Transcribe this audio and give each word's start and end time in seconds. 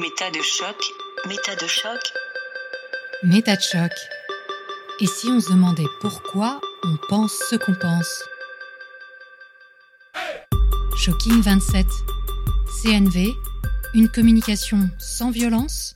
Méta 0.00 0.30
de 0.30 0.40
choc. 0.40 0.76
Méta 1.28 1.54
de 1.56 1.66
choc. 1.66 2.00
Méta 3.22 3.54
de 3.54 3.60
choc. 3.60 3.92
Et 4.98 5.06
si 5.06 5.26
on 5.26 5.38
se 5.40 5.50
demandait 5.50 5.90
pourquoi 6.00 6.58
on 6.84 6.96
pense 7.10 7.34
ce 7.50 7.56
qu'on 7.56 7.74
pense? 7.74 8.22
Shocking 10.96 11.42
27. 11.42 11.86
CNV. 12.82 13.28
Une 13.92 14.08
communication 14.08 14.88
sans 14.98 15.30
violence 15.30 15.94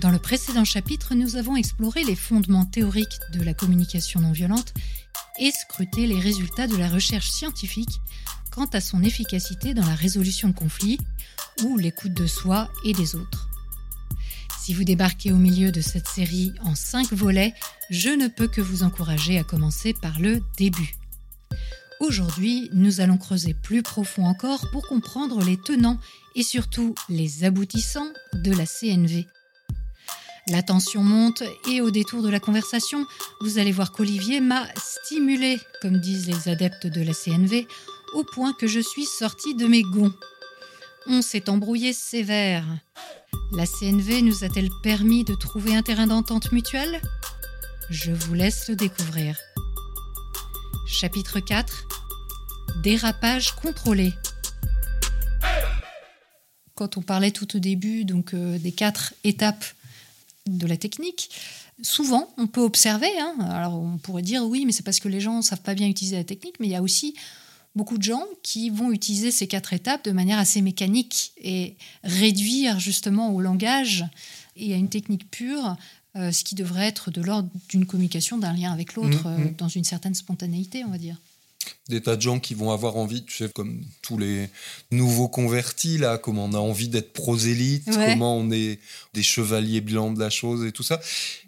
Dans 0.00 0.10
le 0.10 0.20
précédent 0.20 0.64
chapitre, 0.64 1.16
nous 1.16 1.34
avons 1.34 1.56
exploré 1.56 2.04
les 2.04 2.14
fondements 2.14 2.66
théoriques 2.66 3.18
de 3.32 3.42
la 3.42 3.54
communication 3.54 4.20
non 4.20 4.30
violente 4.30 4.72
et 5.40 5.50
scruté 5.50 6.06
les 6.06 6.20
résultats 6.20 6.68
de 6.68 6.76
la 6.76 6.88
recherche 6.88 7.30
scientifique 7.30 8.00
quant 8.52 8.66
à 8.66 8.80
son 8.80 9.02
efficacité 9.02 9.74
dans 9.74 9.84
la 9.84 9.96
résolution 9.96 10.46
de 10.46 10.54
conflits 10.54 11.00
ou 11.62 11.76
l'écoute 11.78 12.14
de 12.14 12.26
soi 12.26 12.68
et 12.84 12.92
des 12.92 13.14
autres. 13.14 13.48
Si 14.60 14.72
vous 14.72 14.84
débarquez 14.84 15.30
au 15.30 15.36
milieu 15.36 15.70
de 15.70 15.80
cette 15.80 16.08
série 16.08 16.52
en 16.62 16.74
cinq 16.74 17.12
volets, 17.12 17.52
je 17.90 18.08
ne 18.08 18.28
peux 18.28 18.48
que 18.48 18.62
vous 18.62 18.82
encourager 18.82 19.38
à 19.38 19.44
commencer 19.44 19.92
par 19.92 20.18
le 20.18 20.40
début. 20.56 20.94
Aujourd'hui, 22.00 22.70
nous 22.72 23.00
allons 23.00 23.18
creuser 23.18 23.54
plus 23.54 23.82
profond 23.82 24.26
encore 24.26 24.70
pour 24.70 24.86
comprendre 24.88 25.42
les 25.44 25.56
tenants 25.56 25.98
et 26.34 26.42
surtout 26.42 26.94
les 27.08 27.44
aboutissants 27.44 28.08
de 28.32 28.52
la 28.52 28.66
CNV. 28.66 29.26
La 30.48 30.62
tension 30.62 31.02
monte 31.02 31.42
et 31.70 31.80
au 31.80 31.90
détour 31.90 32.22
de 32.22 32.28
la 32.28 32.40
conversation, 32.40 33.06
vous 33.40 33.58
allez 33.58 33.72
voir 33.72 33.92
qu'Olivier 33.92 34.40
m'a 34.40 34.66
stimulé, 34.76 35.58
comme 35.80 35.98
disent 35.98 36.26
les 36.26 36.50
adeptes 36.50 36.86
de 36.86 37.02
la 37.02 37.14
CNV, 37.14 37.66
au 38.12 38.24
point 38.24 38.52
que 38.52 38.66
je 38.66 38.80
suis 38.80 39.06
sortie 39.06 39.54
de 39.54 39.66
mes 39.66 39.82
gonds. 39.82 40.12
On 41.06 41.20
s'est 41.20 41.50
embrouillé 41.50 41.92
sévère. 41.92 42.64
La 43.52 43.66
CNV 43.66 44.22
nous 44.22 44.42
a-t-elle 44.42 44.70
permis 44.82 45.22
de 45.22 45.34
trouver 45.34 45.76
un 45.76 45.82
terrain 45.82 46.06
d'entente 46.06 46.50
mutuelle 46.50 47.02
Je 47.90 48.10
vous 48.10 48.32
laisse 48.32 48.70
le 48.70 48.76
découvrir. 48.76 49.38
Chapitre 50.86 51.40
4 51.40 51.88
Dérapage 52.82 53.52
contrôlé. 53.52 54.14
Quand 56.74 56.96
on 56.96 57.02
parlait 57.02 57.32
tout 57.32 57.54
au 57.54 57.58
début 57.58 58.06
donc 58.06 58.32
euh, 58.32 58.58
des 58.58 58.72
quatre 58.72 59.12
étapes 59.24 59.64
de 60.46 60.66
la 60.66 60.78
technique, 60.78 61.30
souvent 61.82 62.32
on 62.38 62.46
peut 62.46 62.62
observer. 62.62 63.10
Hein, 63.20 63.34
alors 63.50 63.74
on 63.74 63.98
pourrait 63.98 64.22
dire 64.22 64.44
oui, 64.44 64.64
mais 64.64 64.72
c'est 64.72 64.82
parce 64.82 65.00
que 65.00 65.08
les 65.08 65.20
gens 65.20 65.36
ne 65.36 65.42
savent 65.42 65.60
pas 65.60 65.74
bien 65.74 65.86
utiliser 65.86 66.16
la 66.16 66.24
technique, 66.24 66.56
mais 66.60 66.66
il 66.66 66.72
y 66.72 66.76
a 66.76 66.82
aussi 66.82 67.14
beaucoup 67.74 67.98
de 67.98 68.02
gens 68.02 68.24
qui 68.42 68.70
vont 68.70 68.92
utiliser 68.92 69.30
ces 69.30 69.46
quatre 69.48 69.72
étapes 69.72 70.04
de 70.04 70.12
manière 70.12 70.38
assez 70.38 70.62
mécanique 70.62 71.32
et 71.38 71.74
réduire 72.04 72.78
justement 72.80 73.32
au 73.34 73.40
langage 73.40 74.04
et 74.56 74.72
à 74.74 74.76
une 74.76 74.88
technique 74.88 75.30
pure 75.30 75.76
euh, 76.16 76.30
ce 76.30 76.44
qui 76.44 76.54
devrait 76.54 76.86
être 76.86 77.10
de 77.10 77.20
l'ordre 77.20 77.48
d'une 77.68 77.86
communication, 77.86 78.38
d'un 78.38 78.52
lien 78.52 78.72
avec 78.72 78.94
l'autre, 78.94 79.28
Mmh, 79.28 79.36
mmh. 79.36 79.46
euh, 79.46 79.50
dans 79.58 79.68
une 79.68 79.82
certaine 79.82 80.14
spontanéité, 80.14 80.84
on 80.84 80.90
va 80.90 80.98
dire. 80.98 81.16
des 81.88 82.00
tas 82.00 82.14
de 82.14 82.22
gens 82.22 82.38
qui 82.38 82.54
vont 82.54 82.70
avoir 82.70 82.96
envie, 82.96 83.24
tu 83.24 83.36
sais, 83.36 83.48
comme 83.52 83.84
tous 84.02 84.16
les 84.18 84.48
nouveaux 84.92 85.28
convertis, 85.28 85.98
là, 85.98 86.16
comment 86.18 86.44
on 86.44 86.52
a 86.52 86.58
envie 86.58 86.88
d'être 86.88 87.12
prosélyte, 87.12 87.88
Ouais. 87.88 88.12
comment 88.12 88.36
on 88.36 88.50
est 88.52 88.78
des 89.14 89.22
chevaliers 89.24 89.80
blancs 89.80 90.14
de 90.14 90.20
la 90.20 90.30
chose 90.30 90.64
et 90.64 90.70
tout 90.72 90.82
ça. 90.84 91.00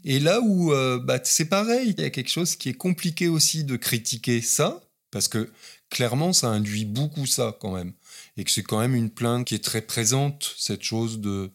Et 0.05 0.19
là 0.19 0.41
où 0.43 0.73
euh, 0.73 0.99
bah, 0.99 1.21
c'est 1.23 1.45
pareil, 1.49 1.95
il 1.97 2.03
y 2.03 2.05
a 2.05 2.11
quelque 2.11 2.31
chose 2.31 2.57
qui 2.57 2.69
est 2.71 2.75
compliqué 2.75 3.29
aussi 3.29 3.63
de 3.63 3.77
critiquer 3.77 4.41
ça, 4.43 4.81
parce 5.17 5.29
que 5.29 5.51
clairement, 5.89 6.35
ça 6.35 6.49
induit 6.49 6.85
beaucoup 6.85 7.25
ça 7.25 7.57
quand 7.59 7.75
même. 7.75 7.95
Et 8.37 8.45
que 8.45 8.51
c'est 8.51 8.63
quand 8.63 8.79
même 8.79 8.95
une 8.95 9.09
plainte 9.09 9.47
qui 9.47 9.55
est 9.55 9.65
très 9.65 9.81
présente, 9.81 10.55
cette 10.59 10.83
chose 10.83 11.21
de 11.21 11.51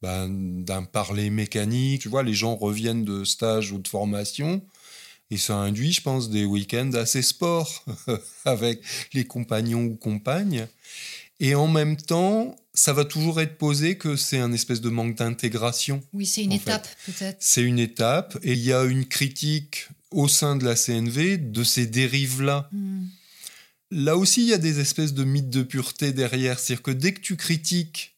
bah, 0.00 0.26
d'un 0.30 0.84
parler 0.84 1.28
mécanique. 1.28 2.00
Tu 2.00 2.08
vois, 2.08 2.22
les 2.22 2.32
gens 2.32 2.56
reviennent 2.56 3.04
de 3.04 3.22
stage 3.24 3.70
ou 3.70 3.78
de 3.78 3.86
formation. 3.86 4.62
Et 5.30 5.36
ça 5.36 5.56
induit, 5.56 5.92
je 5.92 6.00
pense, 6.00 6.30
des 6.30 6.46
week-ends 6.46 6.92
assez 6.94 7.20
sport 7.20 7.84
avec 8.46 8.80
les 9.12 9.26
compagnons 9.26 9.84
ou 9.84 9.96
compagnes. 9.96 10.66
Et 11.38 11.54
en 11.54 11.68
même 11.68 11.98
temps, 11.98 12.56
ça 12.72 12.94
va 12.94 13.04
toujours 13.04 13.42
être 13.42 13.58
posé 13.58 13.98
que 13.98 14.16
c'est 14.16 14.38
un 14.38 14.54
espèce 14.54 14.80
de 14.80 14.88
manque 14.88 15.16
d'intégration. 15.16 16.02
Oui, 16.14 16.24
c'est 16.24 16.44
une 16.44 16.52
étape, 16.52 16.88
peut-être. 17.04 17.36
C'est 17.40 17.62
une 17.62 17.78
étape 17.78 18.38
et 18.42 18.54
il 18.54 18.60
y 18.60 18.72
a 18.72 18.84
une 18.84 19.04
critique 19.04 19.88
au 20.10 20.28
sein 20.28 20.56
de 20.56 20.64
la 20.64 20.76
CNV 20.76 21.36
de 21.38 21.64
ces 21.64 21.86
dérives-là. 21.86 22.68
Hmm. 22.72 23.04
Là 23.90 24.16
aussi, 24.16 24.42
il 24.42 24.48
y 24.48 24.52
a 24.52 24.58
des 24.58 24.80
espèces 24.80 25.14
de 25.14 25.24
mythes 25.24 25.50
de 25.50 25.62
pureté 25.62 26.12
derrière. 26.12 26.58
C'est-à-dire 26.58 26.82
que 26.82 26.90
dès 26.90 27.12
que 27.14 27.20
tu 27.20 27.36
critiques 27.36 28.14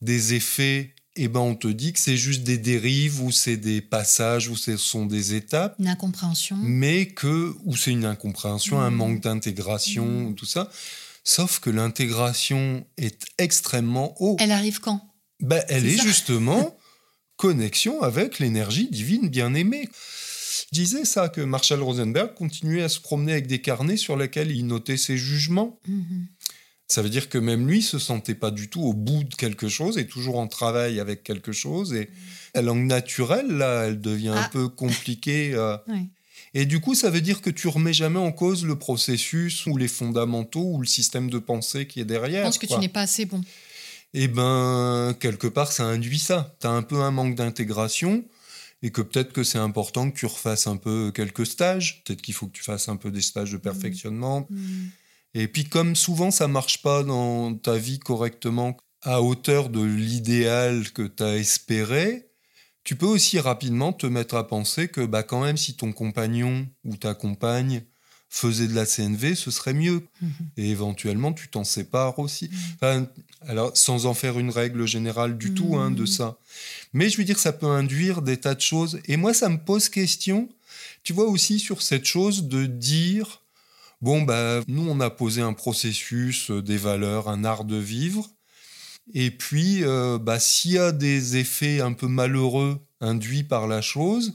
des 0.00 0.34
effets, 0.34 0.94
eh 1.14 1.28
ben 1.28 1.40
on 1.40 1.54
te 1.54 1.68
dit 1.68 1.92
que 1.92 2.00
c'est 2.00 2.16
juste 2.16 2.42
des 2.42 2.58
dérives 2.58 3.20
ou 3.22 3.30
c'est 3.30 3.56
des 3.56 3.80
passages 3.80 4.48
ou 4.48 4.56
ce 4.56 4.76
sont 4.76 5.06
des 5.06 5.34
étapes 5.34 5.76
Une 5.78 5.88
incompréhension. 5.88 6.56
mais 6.62 7.06
que 7.06 7.54
ou 7.64 7.76
c'est 7.76 7.90
une 7.92 8.04
incompréhension, 8.04 8.80
un 8.80 8.90
Mhm. 8.90 8.96
manque 8.96 9.20
d'intégration, 9.20 10.06
Mhm. 10.06 10.34
tout 10.34 10.46
ça. 10.46 10.70
Sauf 11.24 11.60
que 11.60 11.70
l'intégration 11.70 12.84
est 12.96 13.22
extrêmement 13.38 14.14
haut. 14.20 14.36
Elle, 14.40 14.50
arrive 14.50 14.80
quand? 14.80 15.00
Ben, 15.38 15.62
elle 15.68 15.86
est 15.86 16.02
justement 16.02 16.76
connexion 17.36 18.02
avec 18.02 18.38
l'énergie 18.40 18.88
divine 18.90 19.28
bien-aimée. 19.28 19.88
Je 20.70 20.74
disais 20.80 21.04
ça, 21.04 21.28
que 21.28 21.40
Marshall 21.40 21.82
Rosenberg 21.82 22.34
continuait 22.34 22.82
à 22.82 22.88
se 22.88 23.00
promener 23.00 23.32
avec 23.32 23.46
des 23.46 23.60
carnets 23.60 23.96
sur 23.96 24.16
lesquels 24.16 24.50
il 24.50 24.66
notait 24.66 24.96
ses 24.96 25.16
jugements. 25.16 25.78
Mhm. 25.88 26.26
Ça 26.88 27.00
veut 27.00 27.08
dire 27.08 27.28
que 27.30 27.38
même 27.38 27.66
lui 27.66 27.80
se 27.80 27.98
sentait 27.98 28.34
pas 28.34 28.50
du 28.50 28.68
tout 28.68 28.82
au 28.82 28.92
bout 28.92 29.24
de 29.24 29.34
quelque 29.34 29.68
chose 29.68 29.96
et 29.96 30.06
toujours 30.06 30.38
en 30.38 30.46
travail 30.46 31.00
avec 31.00 31.22
quelque 31.22 31.50
chose. 31.52 31.94
Et 31.94 32.10
la 32.54 32.60
langue 32.60 32.84
naturelle, 32.84 33.48
là, 33.48 33.84
elle 33.86 34.00
devient 34.00 34.28
un. 34.28 34.42
Ah. 34.42 34.50
peu 34.52 34.68
compliquée. 34.68 35.52
euh, 35.54 35.76
et 36.54 36.66
du 36.66 36.80
coup, 36.80 36.94
ça 36.94 37.08
veut 37.08 37.22
dire 37.22 37.40
que 37.40 37.48
tu 37.48 37.68
remets 37.68 37.94
jamais 37.94 38.18
en 38.18 38.30
cause 38.30 38.66
le 38.66 38.76
processus 38.78 39.64
ou 39.64 39.78
les 39.78 39.88
fondamentaux 39.88 40.72
ou 40.74 40.80
le 40.80 40.86
système 40.86 41.30
de 41.30 41.38
pensée 41.38 41.86
qui 41.86 42.00
est 42.00 42.02
Je 42.02 42.08
derrière. 42.08 42.44
pense 42.44 42.58
que 42.58 42.66
tu 42.66 42.76
n'es 42.78 42.88
pas 42.90 43.02
assez 43.02 43.24
bon. 43.24 43.40
Eh 44.12 44.28
ben, 44.28 45.16
quelque 45.18 45.46
part, 45.46 45.72
ça 45.72 45.84
induit 45.84 46.18
ça. 46.18 46.54
Tu 46.60 46.66
as 46.66 46.70
un 46.70 46.82
peu 46.82 46.96
un 47.00 47.10
manque 47.10 47.34
d'intégration 47.36 48.22
et 48.82 48.90
que 48.90 49.00
peut-être 49.00 49.32
que 49.32 49.44
c'est 49.44 49.58
important 49.58 50.10
que 50.10 50.16
tu 50.16 50.26
refasses 50.26 50.66
un 50.66 50.76
peu 50.76 51.12
quelques 51.14 51.46
stages. 51.46 52.02
Peut-être 52.04 52.22
qu'il 52.22 52.34
faut 52.34 52.46
que 52.46 52.52
tu 52.52 52.64
fasses 52.64 52.88
un 52.88 52.96
peu 52.96 53.10
des 53.10 53.22
stages 53.22 53.52
de 53.52 53.56
perfectionnement. 53.56 54.46
Hmm. 54.50 54.88
Et 55.34 55.48
puis, 55.48 55.64
comme 55.64 55.96
souvent, 55.96 56.30
ça 56.30 56.48
marche 56.48 56.82
pas 56.82 57.04
dans 57.04 57.54
ta 57.54 57.76
vie 57.76 57.98
correctement 57.98 58.76
à 59.02 59.22
hauteur 59.22 59.68
de 59.68 59.82
l'idéal 59.82 60.90
que 60.90 61.02
tu 61.02 61.22
as 61.22 61.36
espéré, 61.36 62.28
tu 62.84 62.96
peux 62.96 63.06
aussi 63.06 63.38
rapidement 63.38 63.92
te 63.92 64.06
mettre 64.06 64.34
à 64.34 64.46
penser 64.46 64.88
que, 64.88 65.04
bah, 65.06 65.22
quand 65.22 65.42
même, 65.42 65.56
si 65.56 65.76
ton 65.76 65.92
compagnon 65.92 66.66
ou 66.84 66.96
ta 66.96 67.14
compagne 67.14 67.84
faisait 68.34 68.66
de 68.66 68.74
la 68.74 68.86
CNV, 68.86 69.34
ce 69.34 69.50
serait 69.50 69.74
mieux. 69.74 70.06
Mhm. 70.22 70.30
Et 70.56 70.70
éventuellement, 70.70 71.34
tu 71.34 71.48
t'en 71.48 71.64
sépares 71.64 72.18
aussi. 72.18 72.48
Enfin, 72.76 73.06
alors, 73.46 73.76
sans 73.76 74.06
en 74.06 74.14
faire 74.14 74.38
une 74.38 74.48
règle 74.48 74.86
générale 74.86 75.36
du 75.36 75.52
tout 75.52 75.76
hein, 75.76 75.90
de 75.90 76.00
Mhm. 76.02 76.06
ça. 76.06 76.36
Mais 76.94 77.10
je 77.10 77.18
veux 77.18 77.24
dire, 77.24 77.38
ça 77.38 77.52
peut 77.52 77.66
induire 77.66 78.22
des 78.22 78.38
tas 78.38 78.54
de 78.54 78.60
choses. 78.62 79.00
Et 79.06 79.18
moi, 79.18 79.34
ça 79.34 79.50
me 79.50 79.58
pose 79.58 79.90
question, 79.90 80.48
tu 81.02 81.12
vois, 81.12 81.26
aussi 81.26 81.58
sur 81.58 81.82
cette 81.82 82.06
chose 82.06 82.44
de 82.44 82.64
dire, 82.64 83.42
bon, 84.00 84.22
bah, 84.22 84.60
nous, 84.66 84.88
on 84.88 84.98
a 85.00 85.10
posé 85.10 85.42
un 85.42 85.52
processus, 85.52 86.50
euh, 86.50 86.62
des 86.62 86.78
valeurs, 86.78 87.28
un 87.28 87.44
art 87.44 87.64
de 87.66 87.76
vivre. 87.76 88.30
Et 89.12 89.30
puis, 89.30 89.84
euh, 89.84 90.16
bah, 90.18 90.40
s'il 90.40 90.72
y 90.72 90.78
a 90.78 90.90
des 90.90 91.36
effets 91.36 91.80
un 91.82 91.92
peu 91.92 92.06
malheureux 92.08 92.80
induits 93.02 93.42
par 93.44 93.66
la 93.66 93.82
chose, 93.82 94.32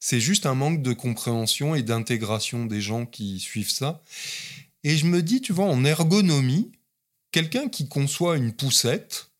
c'est 0.00 0.20
juste 0.20 0.46
un 0.46 0.54
manque 0.54 0.82
de 0.82 0.92
compréhension 0.92 1.74
et 1.74 1.82
d'intégration 1.82 2.66
des 2.66 2.80
gens 2.80 3.06
qui 3.06 3.40
suivent 3.40 3.70
ça. 3.70 4.02
Et 4.84 4.96
je 4.96 5.06
me 5.06 5.22
dis, 5.22 5.40
tu 5.40 5.52
vois, 5.52 5.66
en 5.66 5.84
ergonomie, 5.84 6.72
quelqu'un 7.32 7.68
qui 7.68 7.88
conçoit 7.88 8.36
une 8.36 8.52
poussette, 8.52 9.30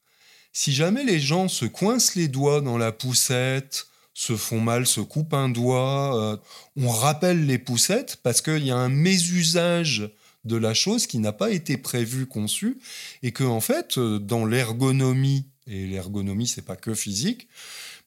si 0.52 0.72
jamais 0.72 1.05
les 1.05 1.20
gens 1.20 1.49
se 1.49 1.64
coincent 1.64 2.16
les 2.16 2.28
doigts 2.28 2.60
dans 2.60 2.78
la 2.78 2.93
poussette, 2.93 3.87
se 4.14 4.37
font 4.37 4.60
mal, 4.60 4.87
se 4.87 5.00
coupent 5.00 5.34
un 5.34 5.49
doigt, 5.49 6.20
euh, 6.20 6.37
on 6.76 6.88
rappelle 6.88 7.46
les 7.46 7.58
poussettes 7.58 8.19
parce 8.25 8.43
qu'il 8.43 8.66
y 8.66 8.72
a 8.72 8.76
un 8.76 8.88
mésusage 8.88 10.11
de 10.44 10.56
la 10.56 10.75
chose 10.75 11.06
qui 11.06 11.19
n'a 11.19 11.32
pas 11.32 11.50
été 11.50 11.76
prévu, 11.76 12.26
conçu, 12.26 12.78
et 13.22 13.31
que 13.31 13.44
en 13.44 13.61
fait, 13.61 13.99
euh, 13.99 14.19
dans 14.19 14.44
l'ergonomie, 14.44 15.46
et 15.69 15.87
l'ergonomie, 15.87 16.49
c'est 16.49 16.62
pas 16.62 16.75
que 16.76 16.94
physique, 16.94 17.49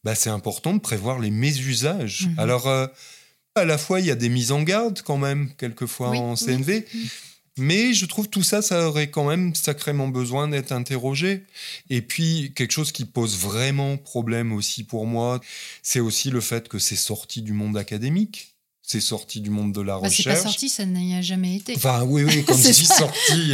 bah, 0.03 0.15
c'est 0.15 0.29
important 0.29 0.73
de 0.73 0.79
prévoir 0.79 1.19
les 1.19 1.31
mésusages. 1.31 2.27
Mhm. 2.27 2.39
Alors, 2.39 2.67
euh, 2.67 2.87
à 3.55 3.65
la 3.65 3.77
fois, 3.77 3.99
il 3.99 4.05
y 4.05 4.11
a 4.11 4.15
des 4.15 4.29
mises 4.29 4.51
en 4.51 4.63
garde 4.63 5.01
quand 5.01 5.17
même, 5.17 5.51
quelquefois 5.57 6.11
Oui, 6.11 6.17
en. 6.17 6.35
CNV, 6.35 6.85
Mhm. 6.93 7.07
mais 7.57 7.93
je 7.93 8.05
trouve 8.05 8.29
tout 8.29 8.43
ça, 8.43 8.61
ça 8.61 8.87
aurait 8.87 9.09
quand 9.11 9.27
même 9.27 9.53
sacrément 9.53 10.07
besoin 10.07 10.47
d'être 10.47 10.71
interrogé. 10.71 11.43
Et 11.89 12.01
puis, 12.01 12.53
quelque 12.55 12.71
chose 12.71 12.91
qui 12.91 13.05
pose 13.05 13.37
vraiment 13.37 13.97
problème 13.97 14.53
aussi 14.53 14.83
pour 14.83 15.05
moi, 15.05 15.39
c'est 15.83 15.99
aussi 15.99 16.29
le 16.31 16.41
fait 16.41 16.67
que 16.69 16.79
c'est 16.79 16.95
sorti 16.95 17.41
du 17.41 17.53
monde 17.53 17.77
académique. 17.77 18.47
C'est 18.83 18.99
sorti 19.01 19.39
du 19.39 19.49
monde 19.51 19.71
de 19.73 19.79
la 19.81 19.99
Bah, 19.99 20.09
c'est 20.09 20.23
pas 20.23 20.31
recherche. 20.31 20.43
sorti, 20.43 20.67
ça 20.67 20.85
n'y 20.85 21.15
a 21.15 21.21
jamais 21.21 21.55
été. 21.57 21.75
Enfin, 21.77 22.03
oui, 22.03 22.23
oui, 22.23 22.43
comme 22.43 22.57
C'est 22.61 22.73
si 22.73 22.85
ça. 22.85 22.95
sorti. 22.95 23.53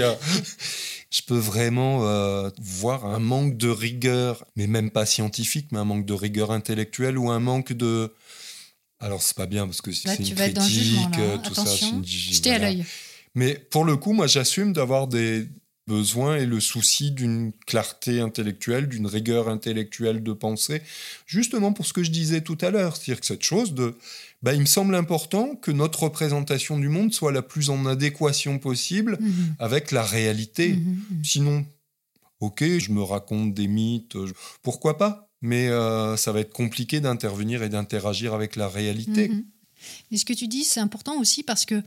Je 1.10 1.22
peux 1.22 1.38
vraiment 1.38 2.06
euh, 2.06 2.50
voir 2.60 3.06
un 3.06 3.20
manque 3.20 3.58
de 3.58 3.70
rigueur, 3.70 4.46
mais 4.56 4.68
même 4.68 4.92
pas 4.92 5.06
scientifique, 5.06 5.68
mais 5.72 5.80
un 5.80 5.86
manque 5.86 6.06
de 6.06 6.14
rigueur 6.14 6.52
intellectuelle 6.52 7.18
ou 7.18 7.30
un 7.30 7.40
manque 7.40 7.74
de. 7.74 8.14
Alors 9.00 9.22
c'est 9.22 9.38
pas 9.38 9.46
bien 9.46 9.66
parce 9.66 9.82
que 9.82 9.92
c'est 9.92 10.16
une 10.18 10.36
critique, 10.36 10.98
hein. 11.18 11.42
tout 11.44 11.54
ça, 11.54 11.66
c'est 11.66 12.50
à 12.50 12.60
l'œil. 12.60 12.86
Mais 13.36 13.54
pour 13.54 13.86
le 13.86 13.96
coup, 13.98 14.14
moi, 14.14 14.26
j'assume 14.26 14.74
d'avoir 14.74 15.08
des 15.08 15.48
besoins 15.88 16.38
et 16.38 16.46
le 16.46 16.60
souci 16.60 17.12
d'une 17.12 17.54
clarté 17.66 18.20
intellectuelle, 18.20 18.88
d'une 18.88 19.08
rigueur 19.08 19.48
intellectuelle 19.48 20.22
de 20.22 20.34
pensée, 20.34 20.82
justement 21.26 21.72
pour 21.72 21.86
ce 21.86 21.94
que 21.94 22.04
je 22.04 22.12
disais 22.12 22.42
tout 22.42 22.58
à 22.62 22.70
l'heure, 22.70 22.98
c'est-à-dire 22.98 23.22
que 23.22 23.26
cette 23.26 23.44
chose 23.44 23.74
de 23.74 23.96
bah, 24.44 24.54
il 24.54 24.62
me 24.62 24.66
semble 24.66 24.96
important 24.96 25.56
que 25.56 25.72
notre 25.72 26.04
représentation 26.04 26.78
du 26.78 26.90
monde 26.90 27.14
soit 27.14 27.32
la 27.32 27.42
plus 27.42 27.70
en 27.70 27.86
adéquation 27.86 28.60
possible 28.60 29.18
mhm. 29.20 29.56
avec 29.60 29.92
la 29.92 30.04
réalité. 30.04 30.74
Mhm, 30.74 31.02
mhm. 31.10 31.24
Sinon, 31.24 31.66
ok, 32.40 32.64
je 32.78 32.92
me 32.92 33.02
raconte 33.02 33.54
des 33.54 33.68
mythes, 33.68 34.16
pourquoi 34.62 34.98
pas 34.98 35.30
Mais 35.42 35.70
euh, 35.70 36.18
ça 36.18 36.32
va 36.32 36.42
être 36.42 36.54
compliqué 36.54 37.00
d'intervenir 37.00 37.64
et 37.64 37.70
d'interagir 37.70 38.34
avec 38.34 38.56
la 38.56 38.68
réalité. 38.68 39.32
Et 40.12 40.18
ce 40.18 40.26
que 40.26 40.34
tu 40.34 40.48
dis, 40.48 40.64
c'est 40.64 40.80
important 40.80 41.20
aussi 41.20 41.44
parce 41.44 41.66
que 41.66 41.82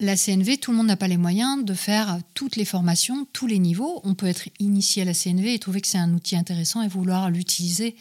la 0.00 0.16
CNV, 0.16 0.58
tout 0.58 0.70
le 0.70 0.76
monde 0.76 0.86
n'a 0.86 0.96
pas 0.96 1.08
les 1.08 1.16
moyens 1.16 1.64
de 1.64 1.74
faire 1.74 2.20
toutes 2.34 2.54
les 2.54 2.64
formations, 2.64 3.26
tous 3.32 3.48
les 3.48 3.58
niveaux. 3.58 4.00
On 4.04 4.14
peut 4.14 4.26
être 4.26 4.48
initié 4.60 5.02
à 5.02 5.04
la 5.04 5.14
CNV 5.14 5.54
et 5.54 5.58
trouver 5.58 5.80
que 5.80 5.88
c'est 5.88 5.98
un 5.98 6.14
outil 6.14 6.36
intéressant 6.36 6.82
et 6.82 6.88
vouloir 6.88 7.30
l'utiliser 7.30 7.96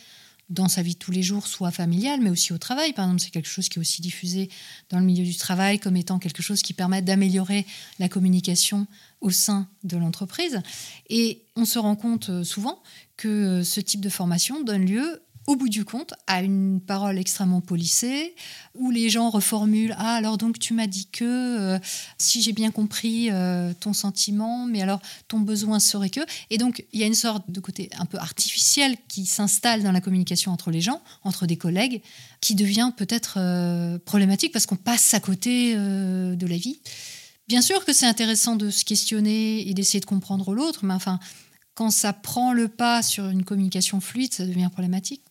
dans 0.50 0.70
sa 0.70 0.82
vie 0.82 0.94
de 0.94 1.00
tous 1.00 1.12
les 1.12 1.24
jours, 1.24 1.48
soit 1.48 1.72
familiale, 1.72 2.22
mais 2.22 2.30
aussi 2.30 2.54
au 2.54 2.58
travail. 2.58 2.94
Par 2.94 3.06
exemple, 3.06 3.22
c'est 3.22 3.32
quelque 3.32 3.50
chose 3.50 3.68
qui 3.68 3.80
est 3.80 3.82
aussi 3.82 4.02
diffusé 4.02 4.50
dans 4.90 5.00
le 5.00 5.06
milieu 5.06 5.26
du 5.26 5.36
travail 5.36 5.80
comme 5.80 5.98
étant 5.98 6.20
quelque 6.20 6.42
chose 6.42 6.62
qui 6.62 6.74
permet 6.74 7.02
d'améliorer 7.02 7.66
la 8.00 8.08
communication 8.08 8.88
au 9.20 9.30
sein 9.30 9.68
de 9.84 9.98
l'entreprise. 9.98 10.62
Et 11.10 11.42
on 11.56 11.66
se 11.66 11.80
rend 11.80 11.96
compte 11.96 12.30
euh, 12.30 12.44
souvent 12.44 12.82
que 13.18 13.28
euh, 13.28 13.64
ce 13.64 13.82
type 13.82 14.00
de 14.00 14.10
formation 14.10 14.64
donne 14.64 14.86
lieu 14.86 15.22
au 15.48 15.56
bout 15.56 15.70
du 15.70 15.86
compte, 15.86 16.14
à 16.28 16.44
une 16.44 16.82
parole 16.82 17.18
extrêmement 17.18 17.62
polissée, 17.62 18.36
où 18.76 18.92
les 18.92 19.10
gens 19.10 19.30
reformulent 19.30 19.96
Ah, 19.98 20.16
alors 20.16 20.38
donc 20.38 20.60
tu 20.60 20.74
m'as 20.74 20.88
dit 20.88 21.08
que, 21.10 21.24
euh, 21.24 21.80
si 22.18 22.42
j'ai 22.42 22.52
bien 22.52 22.70
compris 22.70 23.30
euh, 23.32 23.74
ton 23.80 23.94
sentiment, 23.94 24.66
mais 24.66 24.82
alors 24.82 25.02
ton 25.30 25.40
besoin 25.40 25.80
serait 25.80 26.10
que. 26.10 26.20
Et 26.50 26.58
donc, 26.58 26.86
il 26.92 27.00
y 27.00 27.04
a 27.04 27.08
une 27.08 27.16
sorte 27.16 27.50
de 27.50 27.60
côté 27.62 27.90
un 27.98 28.06
peu 28.06 28.18
artificiel 28.18 28.98
qui 29.08 29.26
s'installe 29.26 29.84
dans 29.84 29.94
la 29.94 30.02
communication 30.02 30.52
entre 30.52 30.70
les 30.70 30.82
gens, 30.82 31.02
entre 31.24 31.46
des 31.46 31.58
collègues, 31.58 32.02
qui 32.42 32.54
devient 32.54 32.92
peut-être 32.96 33.36
euh, 33.38 33.98
problématique 34.00 34.52
parce 34.52 34.66
qu'on 34.66 34.76
passe 34.76 35.14
à 35.14 35.22
côté 35.22 35.76
de 35.76 36.48
la 36.48 36.58
vie. 36.58 36.80
Bien 37.48 37.62
sûr 37.62 37.86
que 37.86 37.94
c'est 37.94 38.06
intéressant 38.06 38.58
de 38.58 38.70
se 38.70 38.84
questionner 38.84 39.68
et 39.68 39.74
d'essayer 39.74 40.02
de 40.02 40.06
comprendre 40.06 40.54
l'autre, 40.54 40.84
mais 40.84 40.94
enfin, 40.94 41.20
quand 41.74 41.92
ça 41.92 42.12
prend 42.12 42.52
le 42.52 42.68
pas 42.68 43.02
sur 43.02 43.30
une 43.30 43.46
communication 43.46 44.02
fluide, 44.02 44.34
ça 44.34 44.46
devient 44.46 44.70
problématique. 44.72 45.22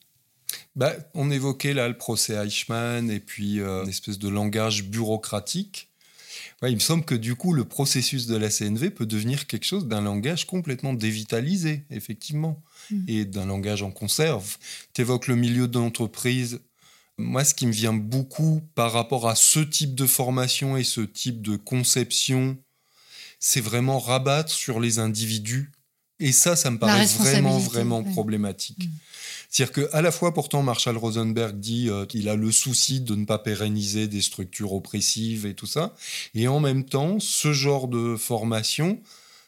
Bah, 0.75 0.95
on 1.15 1.31
évoquait 1.31 1.75
là 1.75 1.89
le 1.89 1.97
procès 1.97 2.35
Eichmann 2.35 3.11
et 3.11 3.21
puis 3.21 3.61
euh, 3.61 3.83
une 3.83 3.89
espèce 3.89 4.19
de 4.19 4.29
langage 4.29 4.85
bureaucratique. 4.85 5.89
il 6.63 6.75
me 6.75 6.81
semble 6.81 7.05
que 7.05 7.15
du 7.15 7.35
coup, 7.35 7.53
le 7.53 7.65
processus 7.65 8.27
de 8.27 8.37
la 8.37 8.51
CNV 8.51 8.91
peut 8.91 9.07
devenir 9.07 9.47
quelque 9.47 9.65
chose 9.65 9.87
d'un 9.87 10.03
langage 10.03 10.47
complètement 10.47 10.93
dévitalisé, 10.93 11.85
effectivement, 11.91 12.63
hmm. 12.91 13.05
et 13.09 13.25
d'un 13.25 13.47
langage 13.47 13.83
en 13.83 13.91
conserve. 13.91 14.59
Tu 14.93 15.01
évoques 15.01 15.29
le 15.29 15.37
milieu 15.37 15.67
de 15.67 15.79
l'entreprise. 15.79 16.61
Moi, 17.19 17.45
ce 17.45 17.55
qui 17.55 17.67
me 17.67 17.73
vient 17.73 17.95
beaucoup 17.95 18.61
par 18.75 18.93
rapport 18.93 19.29
à 19.29 19.35
ce 19.35 19.61
type 19.61 19.95
de 19.95 20.07
formation 20.07 20.77
et 20.77 20.85
ce 20.85 21.01
type 21.01 21.41
de 21.41 21.57
conception, 21.57 22.59
c'est 23.41 23.63
vraiment 23.63 23.99
rabattre 23.99 24.51
sur 24.51 24.81
les 24.81 24.99
individus. 24.99 25.73
Et 26.19 26.33
ça, 26.33 26.57
ça 26.57 26.71
me 26.71 26.79
paraît 26.79 27.07
vraiment, 27.07 27.59
vraiment 27.59 28.03
problématique. 28.03 28.89
Hmm. 28.89 28.93
C'est-à-dire 29.51 29.91
qu'à 29.91 30.03
la 30.03 30.11
fois, 30.11 30.35
pourtant, 30.35 30.63
Marshall 30.63 30.97
Rosenberg 30.97 31.59
dit 31.59 31.89
euh, 31.89 32.05
qu'il 32.05 32.29
a 32.29 32.37
le 32.37 32.51
souci 32.53 33.01
de 33.01 33.15
ne 33.15 33.25
pas 33.25 33.39
pérenniser 33.39 34.09
des 34.09 34.23
structures 34.23 34.73
oppressives 34.73 35.47
et 35.47 35.55
tout 35.55 35.67
ça. 35.67 35.95
Et 36.35 36.49
en 36.49 36.61
même 36.61 36.85
temps, 36.85 37.19
ce 37.21 37.53
genre 37.53 37.89
de 37.89 38.17
formation, 38.17 39.01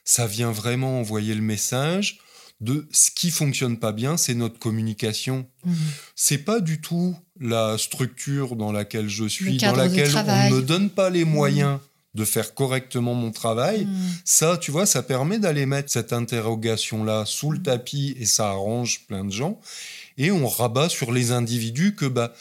ça 0.05 0.27
vient 0.27 0.53
vraiment 0.53 1.00
envoyer 1.00 1.35
le 1.35 1.43
message 1.43 2.21
de 2.61 2.89
ce 2.91 3.11
qui 3.11 3.31
fonctionne 3.31 3.79
pas 3.79 3.93
bien, 3.93 4.17
c'est 4.17 4.35
notre 4.35 4.59
communication. 4.59 5.47
Ce 5.65 5.69
mmh. 5.69 5.75
C'est 6.17 6.39
pas 6.39 6.61
du 6.61 6.81
tout 6.81 7.17
la 7.41 7.79
structure 7.79 8.56
dans 8.56 8.73
laquelle 8.73 9.09
je 9.09 9.27
suis, 9.27 9.59
dans 9.59 9.77
laquelle 9.77 10.11
on 10.17 10.50
ne 10.50 10.56
me 10.56 10.62
donne 10.62 10.91
pas 10.91 11.09
les 11.09 11.25
mmh. 11.25 11.31
moyens 11.31 11.79
de 12.14 12.25
faire 12.25 12.55
correctement 12.55 13.14
mon 13.14 13.31
travail. 13.31 13.84
Mmh. 13.84 13.96
Ça, 14.25 14.56
tu 14.56 14.70
vois, 14.70 14.87
ça 14.87 15.02
permet 15.02 15.38
d'aller 15.38 15.66
mettre 15.66 15.93
cette 15.93 16.12
interrogation-là 16.12 17.25
sous 17.26 17.50
le 17.50 17.62
tapis 17.62 18.16
et 18.19 18.26
ça 18.26 18.49
arrange 18.49 19.06
plein 19.06 19.25
de 19.25 19.31
gens 19.31 19.60
et 20.19 20.32
on 20.32 20.46
rabat 20.46 20.88
sur 20.88 21.12
les 21.12 21.31
individus 21.31 21.94
que, 21.94 22.05
bah, 22.05 22.34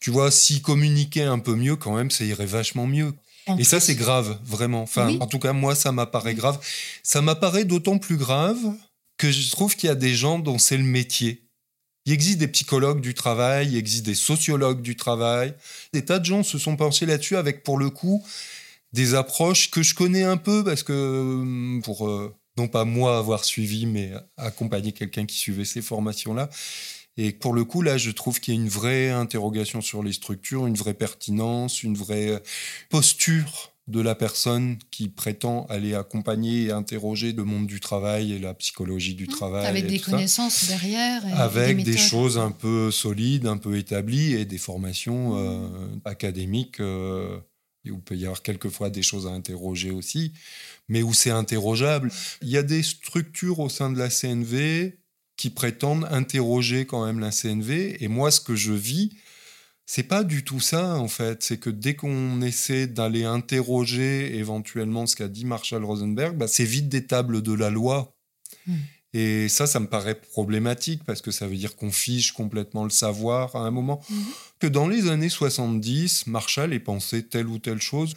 tu 0.00 0.10
vois, 0.10 0.30
s'ils 0.30 0.62
communiquaient 0.62 1.24
un 1.24 1.40
peu 1.40 1.56
mieux, 1.56 1.76
quand 1.76 1.94
même, 1.94 2.10
ça 2.10 2.24
irait 2.24 2.46
vachement 2.46 2.86
mieux. 2.86 3.12
et 3.58 3.64
ça, 3.64 3.80
c'est 3.80 3.96
grave, 3.96 4.38
vraiment. 4.44 4.82
Enfin, 4.82 5.18
en 5.20 5.26
tout 5.26 5.40
cas, 5.40 5.52
moi, 5.52 5.74
ça 5.74 5.90
m'apparaît 5.90 6.34
grave. 6.34 6.58
Ça 7.02 7.20
m'apparaît 7.20 7.64
d'autant 7.64 7.98
plus 7.98 8.16
grave 8.16 8.58
que 9.16 9.32
je 9.32 9.50
trouve 9.50 9.74
qu'il 9.74 9.88
y 9.88 9.92
a 9.92 9.96
des 9.96 10.14
gens 10.14 10.38
dont 10.38 10.58
c'est 10.58 10.76
le 10.76 10.84
métier. 10.84 11.42
Il 12.06 12.12
existe 12.12 12.38
des 12.38 12.48
psychologues 12.48 13.00
du 13.00 13.12
travail, 13.14 13.68
il 13.72 13.76
existe 13.76 14.06
des 14.06 14.14
sociologues 14.14 14.80
du 14.80 14.96
travail. 14.96 15.54
Des 15.92 16.04
tas 16.04 16.20
de 16.20 16.24
gens 16.24 16.42
se 16.42 16.56
sont 16.56 16.76
penchés 16.76 17.04
là-dessus 17.04 17.36
avec, 17.36 17.64
pour 17.64 17.78
le 17.78 17.90
coup, 17.90 18.24
des 18.92 19.14
approches 19.14 19.70
que 19.70 19.82
je 19.82 19.94
connais 19.94 20.24
un 20.24 20.36
peu 20.36 20.64
parce 20.64 20.82
que, 20.82 21.80
pour 21.82 22.08
euh, 22.08 22.34
non 22.56 22.68
pas 22.68 22.84
moi 22.84 23.18
avoir 23.18 23.44
suivi, 23.44 23.86
mais 23.86 24.12
accompagner 24.36 24.92
quelqu'un 24.92 25.26
qui 25.26 25.36
suivait 25.36 25.64
ces 25.64 25.82
formations-là, 25.82 26.48
et 27.20 27.32
pour 27.32 27.52
le 27.52 27.64
coup, 27.64 27.82
là, 27.82 27.98
je 27.98 28.12
trouve 28.12 28.38
qu'il 28.38 28.54
y 28.54 28.56
a 28.56 28.60
une 28.60 28.68
vraie 28.68 29.10
interrogation 29.10 29.80
sur 29.80 30.04
les 30.04 30.12
structures, 30.12 30.68
une 30.68 30.76
vraie 30.76 30.94
pertinence, 30.94 31.82
une 31.82 31.96
vraie 31.96 32.28
euh, 32.28 32.38
posture 32.90 33.72
de 33.88 34.00
la 34.00 34.14
personne 34.14 34.78
qui 34.90 35.08
prétend 35.08 35.66
aller 35.66 35.94
accompagner 35.94 36.66
et 36.66 36.70
interroger 36.70 37.32
le 37.32 37.42
monde 37.44 37.66
du 37.66 37.80
travail 37.80 38.32
et 38.32 38.38
la 38.38 38.54
psychologie 38.54 39.14
du 39.14 39.24
mmh, 39.24 39.28
travail. 39.28 39.66
Avec 39.66 39.86
des 39.86 39.98
connaissances 39.98 40.68
derrière. 40.68 41.22
avec 41.40 41.82
des, 41.82 41.96
choses 41.96 42.38
un 42.38 42.52
peu 42.52 42.90
solides, 42.92 43.46
un 43.46 43.56
peu 43.56 43.76
établies 43.78 44.34
et 44.34 44.44
des 44.44 44.58
formations 44.58 45.34
mmh. 45.34 45.38
euh, 45.38 45.88
académiques 46.04 46.80
euh, 46.80 47.38
où 47.90 47.96
il 47.96 48.02
peut 48.02 48.16
y 48.16 48.24
avoir 48.24 48.42
quelquefois 48.42 48.90
des 48.90 49.02
choses 49.02 49.26
à 49.26 49.30
interroger 49.30 49.90
aussi, 49.90 50.32
mais 50.88 51.02
où 51.02 51.12
c'est 51.12 51.30
interrogeable. 51.30 52.10
Il 52.42 52.48
y 52.48 52.56
a 52.56 52.62
des 52.62 52.82
structures 52.82 53.58
au 53.60 53.68
sein 53.68 53.90
de 53.90 53.98
la 53.98 54.08
CNV 54.08 54.98
qui 55.36 55.50
prétendent 55.50 56.06
interroger 56.10 56.84
quand 56.84 57.06
même 57.06 57.20
la 57.20 57.30
CNV. 57.30 58.02
Et 58.02 58.08
moi, 58.08 58.30
ce 58.30 58.40
que 58.40 58.56
je 58.56 58.72
vis, 58.72 59.12
c'est 59.86 60.02
pas 60.02 60.24
du 60.24 60.44
tout 60.44 60.60
ça, 60.60 60.96
en 60.96 61.08
fait. 61.08 61.42
C'est 61.42 61.58
que 61.58 61.70
dès 61.70 61.94
qu'on 61.94 62.42
essaie 62.42 62.86
d'aller 62.86 63.24
interroger 63.24 64.36
éventuellement 64.36 65.06
ce 65.06 65.16
qu'a 65.16 65.28
dit 65.28 65.46
Marshall 65.46 65.84
Rosenberg, 65.84 66.36
bah, 66.36 66.48
c'est 66.48 66.64
vite 66.64 66.88
des 66.88 67.06
tables 67.06 67.40
de 67.40 67.52
la 67.52 67.70
loi. 67.70 68.14
Hmm. 68.66 68.76
Et 69.14 69.48
ça, 69.48 69.66
ça 69.66 69.80
me 69.80 69.86
paraît 69.86 70.14
problématique 70.14 71.02
parce 71.04 71.22
que 71.22 71.30
ça 71.30 71.46
veut 71.46 71.56
dire 71.56 71.76
qu'on 71.76 71.90
fiche 71.90 72.32
complètement 72.32 72.84
le 72.84 72.90
savoir 72.90 73.56
à 73.56 73.60
un 73.60 73.70
moment. 73.70 74.00
Hmm. 74.10 74.22
Que 74.58 74.66
dans 74.66 74.86
les 74.86 75.08
années 75.08 75.30
70, 75.30 76.26
Marshall 76.26 76.72
ait 76.72 76.80
pensé 76.80 77.22
telle 77.22 77.46
ou 77.46 77.58
telle 77.58 77.80
chose. 77.80 78.14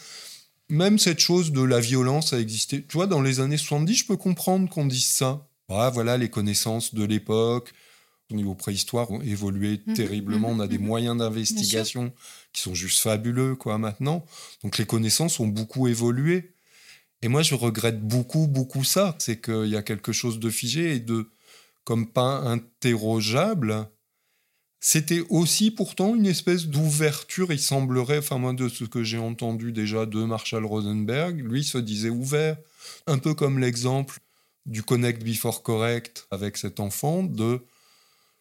Même 0.70 1.00
cette 1.00 1.20
chose 1.20 1.52
de 1.52 1.62
la 1.62 1.80
violence 1.80 2.34
a 2.34 2.40
existé. 2.40 2.84
Tu 2.84 2.94
vois, 2.94 3.08
dans 3.08 3.22
les 3.22 3.40
années 3.40 3.58
70, 3.58 3.96
je 3.96 4.06
peux 4.06 4.18
comprendre 4.18 4.70
qu'on 4.70 4.86
dise 4.86 5.08
ça. 5.08 5.48
Ah, 5.70 5.90
voilà, 5.94 6.18
les 6.18 6.30
connaissances 6.30 6.94
de 6.94 7.04
l'époque 7.04 7.74
au 8.32 8.36
niveau 8.36 8.56
préhistoire 8.56 9.12
ont 9.12 9.22
évolué 9.22 9.82
mhm, 9.86 9.94
terriblement. 9.94 10.50
On 10.50 10.60
a 10.60 10.68
des 10.68 10.78
mhm, 10.78 10.86
moyens 10.86 11.18
d'investigation 11.18 12.12
qui 12.54 12.62
sont 12.62 12.74
juste 12.74 13.00
fabuleux 13.00 13.56
quoi 13.56 13.78
maintenant. 13.78 14.26
Donc 14.64 14.78
les 14.78 14.86
connaissances 14.86 15.40
ont 15.40 15.48
beaucoup 15.48 15.88
évolué. 15.88 16.54
Et 17.22 17.28
moi, 17.28 17.44
je 17.44 17.56
regrette 17.56 18.01
beaucoup, 18.01 18.48
beaucoup 18.48 18.84
ça. 18.84 19.16
C'est 19.20 19.40
qu'il 19.42 19.68
y 19.68 19.75
a 19.75 19.84
quelque 19.84 20.12
chose 20.12 20.40
de 20.40 20.50
figé 20.50 20.96
et 20.96 21.00
de 21.00 21.30
comme 21.84 22.08
pas 22.08 22.38
interrogeable. 22.38 23.88
C'était 24.80 25.24
aussi 25.30 25.70
pourtant 25.70 26.16
une 26.16 26.25
espèce 26.25 26.68
d'ouverture. 26.68 27.51
Il 27.51 27.60
semblerait, 27.60 28.18
enfin 28.18 28.40
moi 28.40 28.54
de 28.54 28.68
ce 28.68 28.84
que 28.84 29.04
j'ai 29.04 29.20
entendu 29.20 29.72
déjà 29.72 30.08
de 30.08 30.24
Marshall 30.24 30.66
Rosenberg, 30.66 31.40
lui 31.40 31.63
se 31.63 31.78
disait 31.78 32.10
ouvert, 32.10 32.58
un 33.06 33.20
peu 33.20 33.36
comme 33.36 33.60
l'exemple 33.60 34.20
du 34.66 34.82
connect 34.82 35.24
before 35.24 35.62
correct 35.62 36.28
avec 36.32 36.58
cet 36.58 36.80
enfant, 36.80 37.24
de 37.24 37.62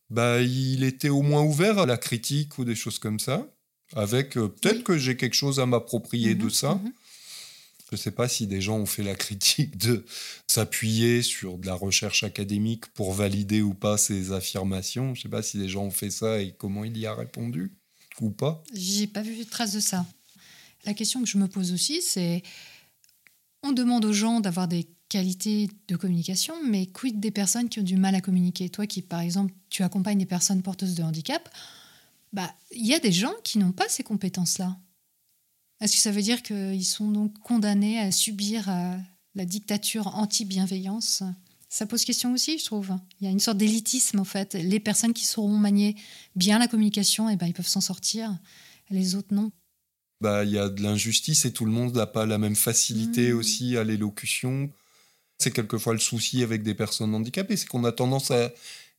bah, 0.09 0.41
il 0.41 0.83
était 0.83 1.09
au 1.09 1.23
moins 1.23 1.43
ouvert 1.43 1.79
à 1.79 1.87
la 1.87 1.97
critique 1.97 2.59
ou 2.59 2.65
des 2.65 2.75
choses 2.75 2.99
comme 2.99 3.21
ça, 3.21 3.47
avec 3.95 4.37
euh, 4.37 4.49
peut-être 4.49 4.83
que 4.83 4.99
j'ai 4.99 5.17
quelque 5.17 5.35
chose 5.35 5.61
à 5.61 5.67
m'approprier 5.67 6.35
de 6.35 6.45
mhm, 6.45 6.51
ça. 6.51 6.75
Mhm. 6.75 6.93
Je 7.91 7.97
ne 7.97 8.01
sais 8.01 8.11
pas 8.11 8.29
si 8.29 8.47
des 8.47 8.61
gens 8.61 8.79
ont 8.79 8.87
fait 8.87 9.03
la 9.03 9.15
critique 9.15 9.77
de 9.77 10.05
s'appuyer 10.47 11.23
sur 11.23 11.59
de 11.59 11.67
la 11.67 11.75
recherche 11.75 12.23
académique 12.23 12.87
pour 12.89 13.13
valider 13.13 13.63
ou 13.63 13.75
pas 13.75 13.99
ces 13.99 14.33
affirmations. 14.33 15.15
Je 15.15 15.21
ne 15.21 15.23
sais 15.25 15.29
pas 15.29 15.43
si 15.43 15.59
des 15.59 15.69
gens 15.69 15.85
ont 15.85 15.91
fait 15.91 16.11
ça 16.11 16.41
et 16.41 16.55
comment 16.57 16.85
il 16.85 16.97
y 16.97 17.07
a 17.07 17.15
répondu 17.15 17.73
ou 18.21 18.31
pas. 18.31 18.63
J'ai 18.73 19.07
pas 19.07 19.23
vu 19.23 19.37
de 19.37 19.45
trace 19.45 19.73
de 19.73 19.81
ça. 19.81 20.07
La 20.85 20.95
question 20.95 21.21
que 21.21 21.29
je 21.29 21.39
me 21.39 21.49
pose 21.49 21.73
aussi, 21.73 22.01
c'est 22.01 22.43
on 23.63 23.73
demande 23.73 24.05
aux 24.05 24.13
gens 24.13 24.41
d'avoir 24.41 24.69
des 24.69 24.89
qualité 25.11 25.69
de 25.89 25.97
communication, 25.97 26.55
mais 26.65 26.87
quid 26.87 27.21
des 27.21 27.33
personnes 27.33 27.69
qui 27.69 27.81
ont 27.81 27.83
du 27.83 27.97
mal 27.97 28.15
à 28.15 28.21
communiquer? 28.23 28.71
Toi 28.71 28.87
qui, 28.87 29.03
par 29.03 29.21
exemple, 29.21 29.53
tu 29.69 29.83
accompagnes 29.83 30.19
des 30.19 30.25
personnes 30.25 30.63
porteuses 30.63 30.95
de 30.95 31.03
handicap, 31.03 31.51
bah, 32.33 32.55
il 32.71 32.87
y 32.87 32.95
a 32.95 33.01
des 33.01 33.13
gens 33.13 33.35
qui 33.43 33.59
n'ont 33.59 33.73
pas 33.73 33.89
ces 33.89 34.05
compétences-là. 34.05 34.79
Est-ce 35.81 35.95
que 35.95 36.03
ça 36.03 36.11
veut 36.11 36.23
dire 36.23 36.43
qu'ils 36.43 36.85
sont 36.85 37.11
donc 37.11 37.39
condamnés 37.41 37.99
à 37.99 38.13
subir 38.13 38.69
euh, 38.69 38.97
la 39.35 39.45
dictature 39.45 40.07
anti-bienveillance? 40.09 41.23
Ça 41.69 41.87
pose 41.87 42.05
question 42.05 42.33
aussi, 42.33 42.59
je 42.59 42.65
trouve. 42.65 42.91
Il 43.21 43.25
y 43.25 43.29
a 43.29 43.31
une 43.31 43.39
sorte 43.41 43.57
d'élitisme, 43.59 44.19
en 44.19 44.25
fait. 44.25 44.55
Les 44.55 44.81
personnes 44.81 45.13
qui 45.15 45.25
sauront 45.25 45.57
manier 45.57 45.95
bien 46.35 46.59
la 46.59 46.67
communication, 46.69 47.31
eh 47.31 47.37
ben, 47.37 47.47
ils 47.47 47.55
peuvent 47.55 47.67
s'en 47.69 47.81
sortir. 47.81 48.37
Les 48.91 49.15
autres, 49.15 49.33
non. 49.33 49.53
Bah, 50.21 50.45
il 50.45 50.51
y 50.51 50.59
a 50.59 50.69
de 50.69 50.83
l'injustice 50.83 51.45
et 51.45 51.53
tout 51.53 51.65
le 51.65 51.71
monde 51.73 51.95
n'a 51.95 52.07
pas 52.07 52.27
la 52.27 52.39
même 52.39 52.57
facilité 52.57 53.33
Mmh. 53.33 53.37
aussi 53.37 53.77
à 53.77 53.85
l'élocution. 53.85 54.71
C'est 55.39 55.53
quelquefois 55.53 55.95
le 55.95 56.01
souci 56.01 56.43
avec 56.43 56.63
des 56.63 56.75
personnes 56.75 57.15
handicapées, 57.15 57.57
c'est 57.57 57.67
qu'on 57.69 57.85
a 57.85 57.93
tendance 57.93 58.31
à 58.31 58.51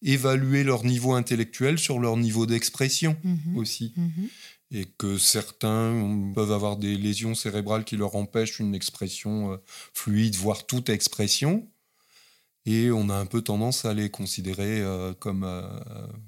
évaluer 0.01 0.63
leur 0.63 0.83
niveau 0.83 1.13
intellectuel 1.13 1.77
sur 1.77 2.00
leur 2.00 2.17
niveau 2.17 2.47
d'expression 2.47 3.15
Mhm. 3.23 3.55
aussi. 3.57 3.93
Mhm. 3.95 4.29
Et 4.73 4.85
que 4.97 5.17
certains 5.17 6.31
peuvent 6.33 6.51
avoir 6.53 6.77
des 6.77 6.95
lésions 6.97 7.35
cérébrales 7.35 7.83
qui 7.83 7.97
leur 7.97 8.15
empêchent 8.15 8.59
une 8.59 8.73
expression 8.73 9.51
euh, 9.53 9.57
fluide, 9.93 10.35
voire 10.35 10.65
toute 10.65 10.89
expression. 10.89 11.67
Et 12.65 12.91
on 12.91 13.09
a 13.09 13.15
un 13.15 13.25
peu 13.25 13.41
tendance 13.41 13.85
à 13.85 13.93
les 13.93 14.09
considérer 14.09 14.81
euh, 14.81 15.13
comme 15.15 15.43
euh, 15.43 15.61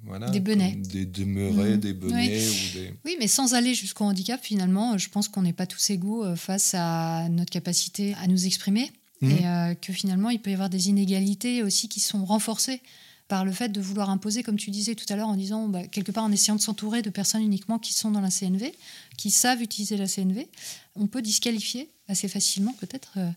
voilà, 0.03 0.29
Des 0.31 0.39
benets. 0.39 0.75
des 0.75 1.05
demeurés, 1.05 1.75
Mhm. 1.75 1.77
des 1.79 1.93
benets 1.93 2.39
ou 2.47 2.73
des. 2.73 2.93
Oui, 3.05 3.15
mais 3.19 3.27
sans 3.27 3.53
aller 3.53 3.73
jusqu'au 3.75 4.05
handicap, 4.05 4.43
finalement, 4.43 4.97
je 4.97 5.09
pense 5.09 5.27
qu'on 5.27 5.43
n'est 5.43 5.53
pas 5.53 5.67
tous 5.67 5.91
égaux 5.91 6.35
face 6.35 6.73
à 6.77 7.29
notre 7.29 7.51
capacité 7.51 8.15
à 8.15 8.27
nous 8.27 8.45
exprimer. 8.47 8.91
Mhm. 9.21 9.31
Et 9.31 9.47
euh, 9.47 9.73
que 9.75 9.93
finalement, 9.93 10.31
il 10.31 10.39
peut 10.41 10.50
y 10.50 10.53
avoir 10.53 10.69
des 10.69 10.89
inégalités 10.89 11.63
aussi 11.63 11.88
qui 11.88 12.00
sont 12.01 12.25
renforcées 12.25 12.81
par 13.27 13.46
le 13.46 13.51
fait 13.51 13.70
de 13.70 13.82
vouloir 13.82 14.10
imposer, 14.10 14.44
comme 14.44 14.58
tu 14.58 14.70
disais 14.70 14.96
tout 14.96 15.06
à 15.10 15.15
l'heure, 15.15 15.27
en 15.30 15.36
disant, 15.36 15.68
bah, 15.68 15.88
quelque 15.88 16.12
part, 16.12 16.24
en 16.25 16.32
essayant 16.32 16.56
de 16.56 16.62
s'entourer 16.62 17.01
de 17.01 17.10
personnes 17.10 17.42
uniquement 17.42 17.80
qui 17.80 17.94
sont 17.94 18.12
dans 18.12 18.22
la 18.22 18.30
CNV, 18.30 18.74
qui 19.18 19.32
savent 19.32 19.62
utiliser 19.62 19.98
la 19.98 20.08
CNV, 20.08 20.48
on 20.96 21.08
peut 21.08 21.22
disqualifier 21.22 21.89
assez 22.08 22.27
facilement 22.27 22.74
peut-être 22.80 23.13
euh, 23.18 23.30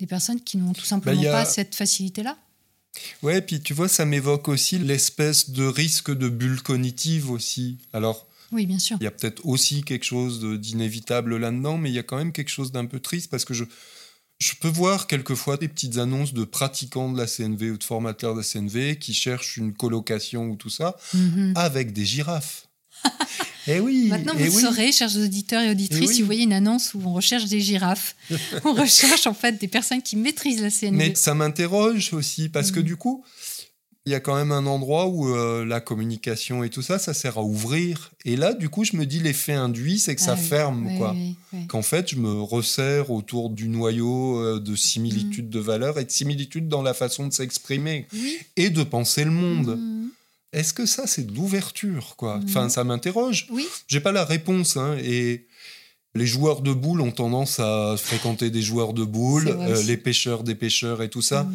des 0.00 0.06
personnes 0.06 0.40
qui 0.40 0.56
n'ont 0.56 0.72
tout 0.72 0.84
simplement 0.84 1.22
Bah, 1.22 1.28
a- 1.28 1.44
pas 1.44 1.50
cette 1.50 1.74
facilité-là. 1.74 2.36
Ouais, 3.22 3.40
puis 3.42 3.60
tu 3.60 3.74
vois, 3.74 3.86
ça 3.88 4.04
m'évoque 4.04 4.48
aussi 4.48 4.78
l'espèce 4.78 5.50
de 5.50 5.64
risque 5.64 6.10
de 6.16 6.28
bulle 6.28 6.62
cognitive 6.62 7.30
aussi. 7.30 7.78
Alors, 7.92 8.26
Oui, 8.50 8.66
bien 8.66 8.78
sûr. 8.78 8.96
il 9.00 9.04
y 9.04 9.06
a 9.06 9.10
peut-être 9.12 9.44
aussi 9.46 9.82
quelque 9.84 10.04
chose 10.04 10.42
d'inévitable 10.58 11.36
là-dedans, 11.36 11.76
mais 11.78 11.90
il 11.90 11.94
y 11.94 11.98
a 11.98 12.02
quand 12.02 12.16
même 12.16 12.32
quelque 12.32 12.48
chose 12.48 12.72
d'un 12.72 12.86
peu 12.86 12.98
triste 12.98 13.30
parce 13.30 13.44
que 13.44 13.54
je, 13.54 13.64
je 14.38 14.52
peux 14.60 14.68
voir 14.68 15.06
quelquefois 15.08 15.56
des 15.56 15.68
petites 15.68 15.98
annonces 15.98 16.32
de 16.32 16.44
pratiquants 16.44 17.10
de 17.10 17.18
la 17.18 17.26
CNV 17.26 17.72
ou 17.72 17.78
de 17.78 17.84
formateurs 17.84 18.34
de 18.34 18.38
la 18.40 18.44
CNV 18.44 18.96
qui 18.98 19.12
cherchent 19.14 19.56
une 19.56 19.72
colocation 19.72 20.48
ou 20.50 20.56
tout 20.56 20.70
ça 20.70 20.96
Mhm. 21.14 21.52
avec 21.56 21.92
des 21.92 22.04
girafes. 22.04 22.66
eh 23.66 23.80
oui, 23.80 24.06
Maintenant, 24.10 24.34
eh 24.38 24.48
vous 24.48 24.56
oui. 24.56 24.62
saurez, 24.62 24.92
chers 24.92 25.16
auditeurs 25.16 25.62
et 25.62 25.70
auditrices, 25.70 26.02
Eh 26.02 26.08
oui. 26.08 26.14
si 26.14 26.20
vous 26.22 26.26
voyez 26.26 26.42
une 26.44 26.52
annonce 26.52 26.94
où 26.94 27.02
on 27.04 27.12
recherche 27.12 27.46
des 27.46 27.60
girafes, 27.60 28.14
on 28.64 28.74
recherche 28.74 29.26
en 29.26 29.34
fait 29.34 29.58
des 29.60 29.68
personnes 29.68 30.02
qui 30.02 30.16
maîtrisent 30.16 30.60
la 30.62 30.70
CNV. 30.70 30.96
Mais 30.96 31.14
ça 31.14 31.34
m'interroge 31.34 32.12
aussi 32.14 32.48
parce 32.48 32.70
que 32.70 32.78
Mhm. 32.80 32.86
du 32.86 32.96
coup, 32.96 33.24
il 34.08 34.12
y 34.12 34.14
a 34.14 34.20
quand 34.20 34.34
même 34.34 34.52
un 34.52 34.64
endroit 34.66 35.06
où 35.06 35.28
euh, 35.34 35.64
la 35.66 35.80
communication 35.80 36.64
et 36.64 36.70
tout 36.70 36.80
ça, 36.82 36.98
ça 36.98 37.12
sert 37.12 37.36
à 37.38 37.42
ouvrir. 37.42 38.10
Et 38.24 38.36
là, 38.36 38.54
du 38.54 38.68
coup, 38.70 38.84
je 38.84 38.96
me 38.96 39.04
dis 39.04 39.20
l'effet 39.20 39.52
induit, 39.52 39.98
c'est 39.98 40.14
que 40.16 40.20
ça 40.22 40.32
Ah 40.32 40.40
oui, 40.40 40.46
ferme, 40.48 40.86
oui, 40.86 40.96
quoi. 40.98 41.14
oui. 41.52 41.66
Qu'en 41.68 41.82
fait, 41.82 42.10
je 42.10 42.16
me 42.16 42.40
resserre 42.40 43.10
autour 43.10 43.50
du 43.50 43.68
noyau 43.68 44.38
euh, 44.40 44.60
de 44.60 44.74
similitudes 44.74 45.50
de 45.50 45.58
valeurs 45.60 45.98
et 45.98 46.04
de 46.04 46.10
similitudes 46.10 46.68
dans 46.68 46.82
la 46.82 46.94
façon 46.94 47.26
de 47.26 47.32
s'exprimer 47.32 48.06
et 48.56 48.70
de 48.70 48.82
penser 48.82 49.24
le 49.24 49.30
monde. 49.30 49.76
Mhm. 49.78 50.08
Est-ce 50.54 50.72
que 50.72 50.86
ça, 50.86 51.06
c'est 51.06 51.26
de 51.26 51.34
l'ouverture, 51.34 52.14
quoi? 52.16 52.38
Mhm. 52.38 52.44
Enfin, 52.48 52.68
ça 52.70 52.82
m'interroge. 52.84 53.46
Oui, 53.50 53.66
J'ai 53.86 54.00
pas 54.00 54.12
la 54.12 54.24
réponse, 54.24 54.78
hein, 54.78 54.96
et 55.04 55.46
les 56.14 56.26
joueurs 56.26 56.62
de 56.62 56.72
boules 56.72 57.02
ont 57.02 57.12
tendance 57.12 57.60
à 57.60 57.94
fréquenter 57.98 58.48
des 58.50 58.62
joueurs 58.62 58.94
de 58.94 59.04
boules, 59.04 59.48
euh, 59.48 59.82
les 59.82 59.98
pêcheurs 59.98 60.42
des 60.42 60.54
pêcheurs 60.54 61.02
et 61.02 61.10
tout 61.10 61.20
ça. 61.22 61.46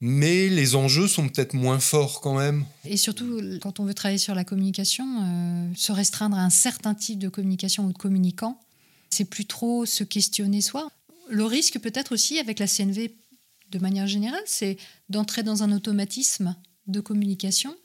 Mais 0.00 0.48
les 0.48 0.76
enjeux 0.76 1.08
sont 1.08 1.28
peut-être 1.28 1.52
moins 1.52 1.78
forts 1.78 2.20
quand 2.20 2.38
même. 2.38 2.64
Et 2.84 2.96
surtout, 2.96 3.40
quand 3.60 3.80
on 3.80 3.84
veut 3.84 3.92
travailler 3.92 4.18
sur 4.18 4.34
la 4.34 4.44
communication, 4.44 5.06
euh, 5.22 5.70
se 5.76 5.92
restreindre 5.92 6.38
à 6.38 6.42
un 6.42 6.50
certain 6.50 6.94
type 6.94 7.18
de 7.18 7.28
communication 7.28 7.84
ou 7.84 7.92
de 7.92 7.98
communicant, 7.98 8.58
c'est 9.10 9.26
plus 9.26 9.44
trop 9.44 9.84
se 9.84 10.02
questionner 10.02 10.62
soi. 10.62 10.90
Le 11.28 11.44
risque 11.44 11.78
peut-être 11.78 12.12
aussi 12.12 12.38
avec 12.38 12.58
la 12.58 12.66
CNV 12.66 13.14
de 13.70 13.78
manière 13.78 14.06
générale, 14.06 14.42
c'est 14.46 14.78
d'entrer 15.08 15.42
dans 15.42 15.62
un 15.62 15.72
automatisme 15.72 16.56
de 16.86 17.00
communication 17.00 17.76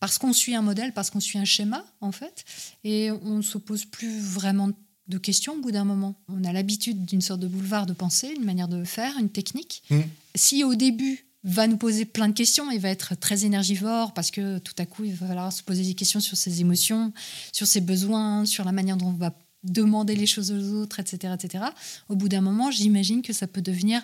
parce 0.00 0.18
qu'on 0.18 0.32
suit 0.32 0.54
un 0.54 0.62
modèle, 0.62 0.92
parce 0.92 1.10
qu'on 1.10 1.20
suit 1.20 1.38
un 1.38 1.44
schéma 1.44 1.84
en 2.00 2.12
fait, 2.12 2.44
et 2.84 3.10
on 3.10 3.38
ne 3.38 3.42
se 3.42 3.58
pose 3.58 3.84
plus 3.84 4.20
vraiment 4.20 4.70
de 5.08 5.18
questions 5.18 5.54
au 5.54 5.60
bout 5.60 5.72
d'un 5.72 5.84
moment. 5.84 6.14
On 6.28 6.44
a 6.44 6.52
l'habitude 6.52 7.04
d'une 7.04 7.20
sorte 7.20 7.40
de 7.40 7.48
boulevard 7.48 7.86
de 7.86 7.94
pensée, 7.94 8.32
une 8.36 8.44
manière 8.44 8.68
de 8.68 8.84
faire, 8.84 9.18
une 9.18 9.30
technique. 9.30 9.82
Mm. 9.90 10.00
Si 10.34 10.64
au 10.64 10.74
début 10.74 11.27
va 11.48 11.66
nous 11.66 11.76
poser 11.76 12.04
plein 12.04 12.28
de 12.28 12.34
questions, 12.34 12.70
il 12.70 12.80
va 12.80 12.90
être 12.90 13.14
très 13.14 13.44
énergivore 13.44 14.12
parce 14.12 14.30
que 14.30 14.58
tout 14.58 14.74
à 14.78 14.86
coup 14.86 15.04
il 15.04 15.14
va 15.14 15.26
falloir 15.26 15.52
se 15.52 15.62
poser 15.62 15.82
des 15.82 15.94
questions 15.94 16.20
sur 16.20 16.36
ses 16.36 16.60
émotions, 16.60 17.12
sur 17.52 17.66
ses 17.66 17.80
besoins, 17.80 18.44
sur 18.44 18.64
la 18.64 18.72
manière 18.72 18.96
dont 18.96 19.08
on 19.08 19.12
va 19.12 19.34
demander 19.64 20.14
les 20.14 20.26
choses 20.26 20.52
aux 20.52 20.74
autres, 20.74 21.00
etc., 21.00 21.34
etc. 21.34 21.64
Au 22.08 22.16
bout 22.16 22.28
d'un 22.28 22.40
moment, 22.40 22.70
j'imagine 22.70 23.22
que 23.22 23.32
ça 23.32 23.46
peut 23.46 23.62
devenir 23.62 24.02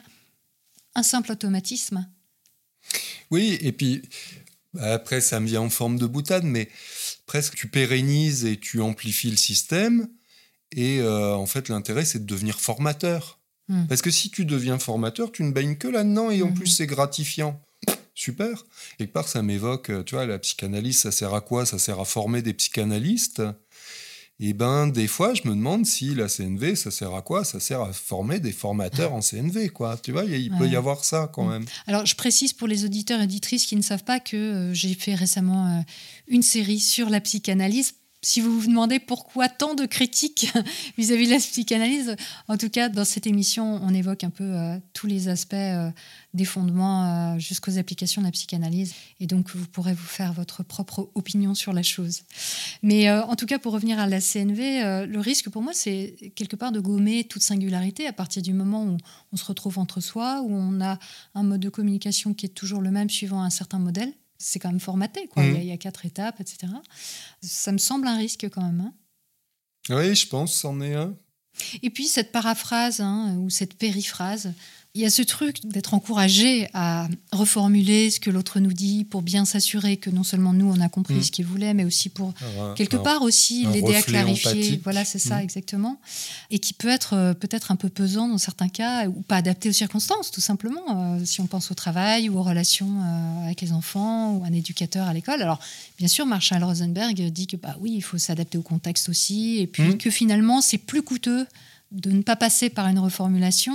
un 0.95 1.03
simple 1.03 1.33
automatisme. 1.33 2.09
Oui, 3.31 3.59
et 3.61 3.73
puis 3.73 4.03
après, 4.81 5.21
ça 5.21 5.39
me 5.41 5.47
vient 5.47 5.63
en 5.63 5.71
forme 5.71 5.99
de 5.99 6.07
boutade, 6.07 6.45
mais 6.45 6.69
presque 7.27 7.55
tu 7.55 7.69
pérennises 7.69 8.45
et 8.45 8.59
tu 8.59 8.81
amplifies 8.81 9.31
le 9.31 9.37
système. 9.37 10.09
Et 10.73 11.01
euh, 11.01 11.35
en 11.35 11.47
fait, 11.47 11.69
l'intérêt, 11.69 12.05
c'est 12.05 12.21
de 12.21 12.27
devenir 12.27 12.61
formateur. 12.61 13.39
Mm. 13.69 13.87
Parce 13.89 14.03
que 14.03 14.11
si 14.11 14.31
tu 14.31 14.45
deviens 14.45 14.79
formateur, 14.79 15.33
tu 15.33 15.43
ne 15.43 15.51
baignes 15.53 15.77
que 15.77 15.89
là-dedans 15.89 16.31
et 16.31 16.43
en 16.43 16.49
Mhm. 16.49 16.55
plus, 16.55 16.67
c'est 16.69 16.87
gratifiant. 16.87 17.61
Super. 18.15 18.65
Quelque 18.99 19.13
part, 19.13 19.27
ça 19.29 19.43
m'évoque, 19.43 19.91
euh, 19.91 20.03
tu 20.05 20.15
vois, 20.15 20.27
la 20.27 20.39
psychanalyse, 20.39 20.99
ça 20.99 21.11
sert 21.11 21.35
à 21.35 21.41
quoi? 21.41 21.67
Ça 21.67 21.79
sert 21.79 21.99
à 21.99 22.05
former 22.05 22.43
des 22.43 22.55
psychanalystes. 22.55 23.43
Et 24.41 24.53
ben, 24.53 24.89
des 24.89 25.07
fois, 25.07 25.33
je 25.35 25.43
me 25.49 25.51
demande 25.55 25.87
si 25.87 26.13
la 26.15 26.29
CNV, 26.29 26.75
ça 26.75 26.91
sert 26.91 27.15
à 27.15 27.23
quoi? 27.23 27.45
Ça 27.45 27.61
sert 27.61 27.81
à 27.81 27.93
former 27.93 28.41
des 28.41 28.51
formateurs 28.53 29.13
en 29.13 29.21
CNV, 29.21 29.69
quoi. 29.71 29.97
Tu 29.97 30.11
vois, 30.13 30.25
il 30.25 30.51
peut 30.59 30.69
y 30.69 30.75
avoir 30.77 31.05
ça 31.05 31.31
quand 31.33 31.45
Mm. 31.45 31.51
même. 31.51 31.65
Alors, 31.87 32.05
je 32.05 32.15
précise 32.17 32.53
pour 32.53 32.67
les 32.69 32.85
auditeurs 32.85 33.21
et 33.21 33.25
auditrices 33.25 33.65
qui 33.67 33.77
ne 33.77 33.83
savent 33.83 34.03
pas 34.05 34.19
que 34.21 34.37
euh, 34.37 34.75
j'ai 34.75 34.95
fait 34.95 35.15
récemment 35.15 35.67
euh, 35.79 35.81
une 36.29 36.43
série 36.43 36.81
sur 36.81 37.11
la 37.11 37.21
psychanalyse. 37.21 37.95
Si 38.25 38.41
vous 38.41 38.59
vous 38.59 38.69
demandez 38.69 39.01
pourquoi 39.01 39.51
tant 39.51 39.75
de 39.75 39.85
critiques 39.85 40.51
vis-à-vis 40.97 41.27
de 41.27 41.33
la 41.33 41.37
psychanalyse, 41.37 42.17
en 42.49 42.57
tout 42.57 42.71
cas, 42.71 42.89
dans 42.89 43.05
cette 43.05 43.27
émission, 43.27 43.79
on 43.83 43.93
évoque 43.93 44.25
un 44.25 44.31
peu 44.31 44.45
euh, 44.45 44.79
tous 44.95 45.07
les 45.07 45.29
aspects 45.29 45.53
euh, 45.53 45.91
des 46.33 46.47
fondements 46.47 47.35
euh, 47.35 47.39
jusqu'aux 47.39 47.77
applications 47.77 48.23
de 48.23 48.27
la 48.27 48.33
psychanalyse. 48.33 48.95
Et 49.21 49.27
donc, 49.27 49.51
vous 49.55 49.67
pourrez 49.67 49.93
vous 49.93 50.07
faire 50.07 50.33
votre 50.33 50.63
propre 50.63 51.11
opinion 51.15 51.55
sur 51.55 51.75
la 51.75 51.83
chose. 51.83 52.23
Mais 52.83 53.11
en 53.11 53.37
tout 53.37 53.45
cas, 53.45 53.59
pour 53.59 53.75
revenir 53.75 53.99
à 53.99 54.07
la 54.07 54.23
CNV, 54.23 55.07
le 55.07 55.21
risque 55.21 55.51
pour 55.51 55.61
moi, 55.61 55.73
c'est 55.75 56.33
quelque 56.35 56.57
part 56.57 56.73
de 56.73 56.81
gommer 56.81 57.25
toute 57.25 57.43
singularité 57.43 58.07
à 58.07 58.15
partir 58.15 58.41
du 58.41 58.55
moment 58.55 58.85
où 58.85 58.97
on 59.33 59.37
se 59.37 59.45
retrouve 59.45 59.79
entre 59.79 60.01
soi, 60.01 60.41
où 60.43 60.51
on 60.51 60.81
a 60.81 60.99
un 61.35 61.43
mode 61.43 61.61
de 61.61 61.69
communication 61.69 62.33
qui 62.33 62.47
est 62.47 62.55
toujours 62.55 62.81
le 62.81 62.91
même 62.91 63.11
suivant 63.11 63.43
un 63.43 63.51
certain 63.51 63.79
modèle. 63.79 64.15
C'est 64.39 64.59
quand 64.59 64.71
même 64.71 64.81
formaté, 64.81 65.27
quoi. 65.29 65.45
Il, 65.45 65.53
y 65.55 65.57
a, 65.57 65.61
il 65.61 65.67
y 65.69 65.73
a 65.73 65.77
quatre 65.77 66.05
étapes, 66.07 66.41
etc. 66.41 66.73
Ça 67.43 67.73
me 67.73 67.79
semble 67.79 68.07
un 68.09 68.17
risque 68.17 68.49
quand 68.51 68.63
même. 68.63 68.81
hein. 68.81 68.95
Oui, 69.91 70.15
je 70.15 70.27
pense, 70.27 70.55
c'en 70.55 70.81
est 70.81 70.95
un. 70.95 71.15
Et 71.83 71.91
puis 71.91 72.07
cette 72.09 72.33
paraphrase 72.33 73.01
hein, 73.01 73.37
ou 73.39 73.49
cette 73.49 73.75
périphrase, 73.75 74.53
il 74.97 75.03
y 75.03 75.07
a 75.07 75.11
ce 75.11 75.23
truc 75.23 75.57
d'être 75.67 75.93
encouragé 75.93 76.69
à 76.73 77.09
reformuler 77.33 78.11
ce 78.13 78.21
que 78.21 78.31
l'autre 78.31 78.61
nous 78.61 78.73
dit 78.73 79.03
pour 79.05 79.23
bien 79.23 79.45
s'assurer 79.45 79.97
que 79.97 80.09
non 80.09 80.23
seulement 80.23 80.53
nous 80.53 80.71
on 80.71 80.81
a 80.81 80.89
compris 80.89 81.15
Mm. 81.17 81.23
ce 81.25 81.31
qu'il 81.33 81.45
voulait, 81.47 81.75
mais 81.75 81.85
aussi 81.85 82.09
pour 82.09 82.33
Un- 82.61 82.75
quelque 82.75 82.97
un- 82.99 83.03
part 83.03 83.23
aussi 83.23 83.67
l'aider 83.67 83.93
à 83.97 84.03
clarifier. 84.03 84.51
empathique. 84.51 84.81
Voilà, 84.85 85.05
c'est 85.05 85.19
ça 85.19 85.39
Mm. 85.39 85.43
exactement. 85.43 85.99
Et 86.53 86.61
qui 86.61 86.75
peut 86.75 86.89
être 86.89 87.15
euh, 87.15 87.35
peut-être 87.35 87.73
un 87.73 87.77
peu 87.77 87.89
pesant 87.89 88.29
dans 88.29 88.39
certains 88.39 88.69
cas 88.69 89.09
ou 89.09 89.21
pas 89.23 89.37
adapté 89.39 89.69
aux 89.69 89.73
circonstances, 89.73 90.31
tout 90.31 90.41
simplement. 90.41 90.83
Euh, 91.17 91.25
si 91.25 91.41
on 91.41 91.47
pense 91.49 91.73
au 91.73 91.75
travail 91.75 92.29
ou 92.29 92.39
aux 92.39 92.45
relations 92.45 93.01
euh, 93.03 93.47
avec 93.47 93.63
les 93.63 93.73
enfants 93.73 94.35
ou 94.37 94.45
un 94.45 94.53
éducateur 94.53 95.09
à 95.09 95.13
l'école. 95.13 95.43
Alors, 95.43 95.59
bien 95.99 96.07
sûr, 96.09 96.25
Marshall 96.25 96.63
Rosenberg 96.63 97.21
dit 97.33 97.49
que 97.49 97.57
bah 97.57 97.77
oui, 97.81 97.95
il 97.97 98.01
faut 98.03 98.19
s'adapter 98.19 98.59
au 98.59 98.63
contexte 98.63 99.09
aussi, 99.09 99.59
et 99.59 99.67
puis 99.67 99.83
Mm. 99.95 99.99
que 99.99 100.11
finalement 100.11 100.61
c'est 100.61 100.79
plus 100.79 101.03
coûteux 101.03 101.47
de 101.95 102.11
ne 102.11 102.23
pas 102.23 102.37
passer 102.37 102.69
par 102.71 102.87
une 102.89 102.99
reformulation, 102.99 103.75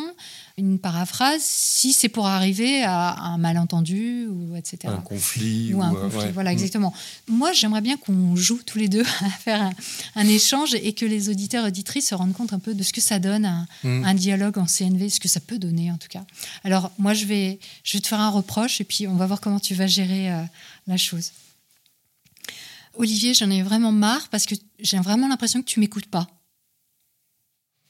une 0.57 0.77
paraphrase, 0.77 1.41
si 1.41 1.93
c'est 1.93 2.09
pour 2.09 2.27
arriver 2.27 2.83
à 2.83 3.17
un 3.17 3.38
malentendu 3.38 4.27
ou 4.27 4.55
etc. 4.57 4.93
Un 4.93 4.97
conflit. 5.01 5.73
Ou 5.73 5.81
un 5.81 5.95
euh, 5.95 6.01
conflit, 6.01 6.19
ouais. 6.25 6.31
voilà, 6.33 6.49
Mm. 6.51 6.53
exactement. 6.53 6.93
Moi, 7.27 7.53
j'aimerais 7.53 7.79
bien 7.81 7.95
qu'on 7.95 8.35
joue 8.35 8.59
tous 8.65 8.77
les 8.77 8.89
deux 8.89 9.03
à 9.21 9.29
faire 9.29 9.61
un, 9.61 9.71
un 10.15 10.27
échange 10.27 10.73
et 10.75 10.93
que 10.93 11.05
les 11.05 11.29
auditeurs 11.29 11.63
et 11.65 11.69
auditrices 11.69 12.09
se 12.09 12.15
rendent 12.15 12.33
compte 12.33 12.51
un 12.53 12.59
peu 12.59 12.73
de 12.73 12.83
ce 12.83 12.91
que 12.93 13.01
ça 13.01 13.19
donne, 13.19 13.45
un, 13.45 13.65
Mm. 13.83 14.03
un 14.03 14.13
dialogue 14.13 14.57
en 14.57 14.65
CNV, 14.65 15.09
ce 15.09 15.19
que 15.21 15.29
ça 15.29 15.39
peut 15.39 15.57
donner 15.57 15.89
en 15.91 15.97
tout 15.97 16.09
cas. 16.09 16.25
Alors, 16.65 16.91
moi, 16.97 17.13
je 17.13 17.25
vais, 17.25 17.59
je 17.83 17.97
vais 17.97 18.01
te 18.01 18.07
faire 18.07 18.19
un 18.19 18.29
reproche 18.29 18.81
et 18.81 18.83
puis 18.83 19.07
on 19.07 19.15
va 19.15 19.25
voir 19.27 19.39
comment 19.39 19.59
tu 19.59 19.73
vas 19.75 19.88
gérer 19.88 20.31
euh, 20.31 20.43
la 20.88 20.97
chose. 20.97 21.31
Olivier, 22.95 23.33
j'en 23.33 23.49
ai 23.49 23.61
vraiment 23.63 23.91
marre 23.93 24.27
parce 24.29 24.45
que 24.45 24.55
j'ai 24.79 24.97
vraiment 24.99 25.27
l'impression 25.29 25.61
que 25.61 25.67
tu 25.67 25.79
m'écoutes 25.79 26.07
pas. 26.07 26.27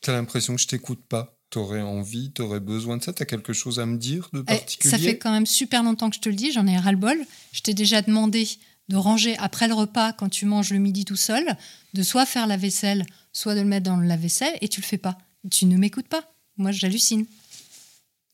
T'as 0.01 0.13
l'impression 0.13 0.55
que 0.55 0.61
je 0.61 0.67
t'écoute 0.67 1.01
pas. 1.07 1.35
T'aurais 1.49 1.81
envie, 1.81 2.31
t'aurais 2.31 2.59
besoin 2.59 2.97
de 2.97 3.03
ça? 3.03 3.11
T'as 3.11 3.25
quelque 3.25 3.53
chose 3.53 3.79
à 3.79 3.85
me 3.87 3.97
dire 3.97 4.29
de 4.33 4.41
Eh, 4.41 4.43
particulier? 4.43 4.91
ça 4.91 4.99
fait 4.99 5.17
quand 5.17 5.31
même 5.31 5.47
super 5.47 5.81
longtemps 5.83 6.09
que 6.11 6.15
je 6.15 6.21
te 6.21 6.29
le 6.29 6.35
dis, 6.35 6.51
j'en 6.51 6.67
ai 6.67 6.77
ras-le-bol. 6.77 7.17
Je 7.51 7.61
t'ai 7.61 7.73
déjà 7.73 8.01
demandé 8.03 8.47
de 8.89 8.95
ranger 8.95 9.35
après 9.39 9.67
le 9.67 9.73
repas, 9.73 10.13
quand 10.13 10.29
tu 10.29 10.45
manges 10.45 10.71
le 10.71 10.77
midi 10.79 11.05
tout 11.05 11.15
seul, 11.15 11.55
de 11.95 12.03
soit 12.03 12.25
faire 12.27 12.45
la 12.47 12.55
vaisselle, 12.57 13.05
soit 13.33 13.55
de 13.55 13.61
le 13.61 13.65
mettre 13.67 13.85
dans 13.85 13.97
le 13.97 14.07
lave-vaisselle, 14.07 14.55
et 14.61 14.67
tu 14.67 14.79
le 14.81 14.85
fais 14.85 14.97
pas. 14.99 15.17
Tu 15.49 15.65
ne 15.65 15.75
m'écoutes 15.77 16.07
pas. 16.07 16.23
Moi, 16.57 16.71
j'hallucine. 16.71 17.25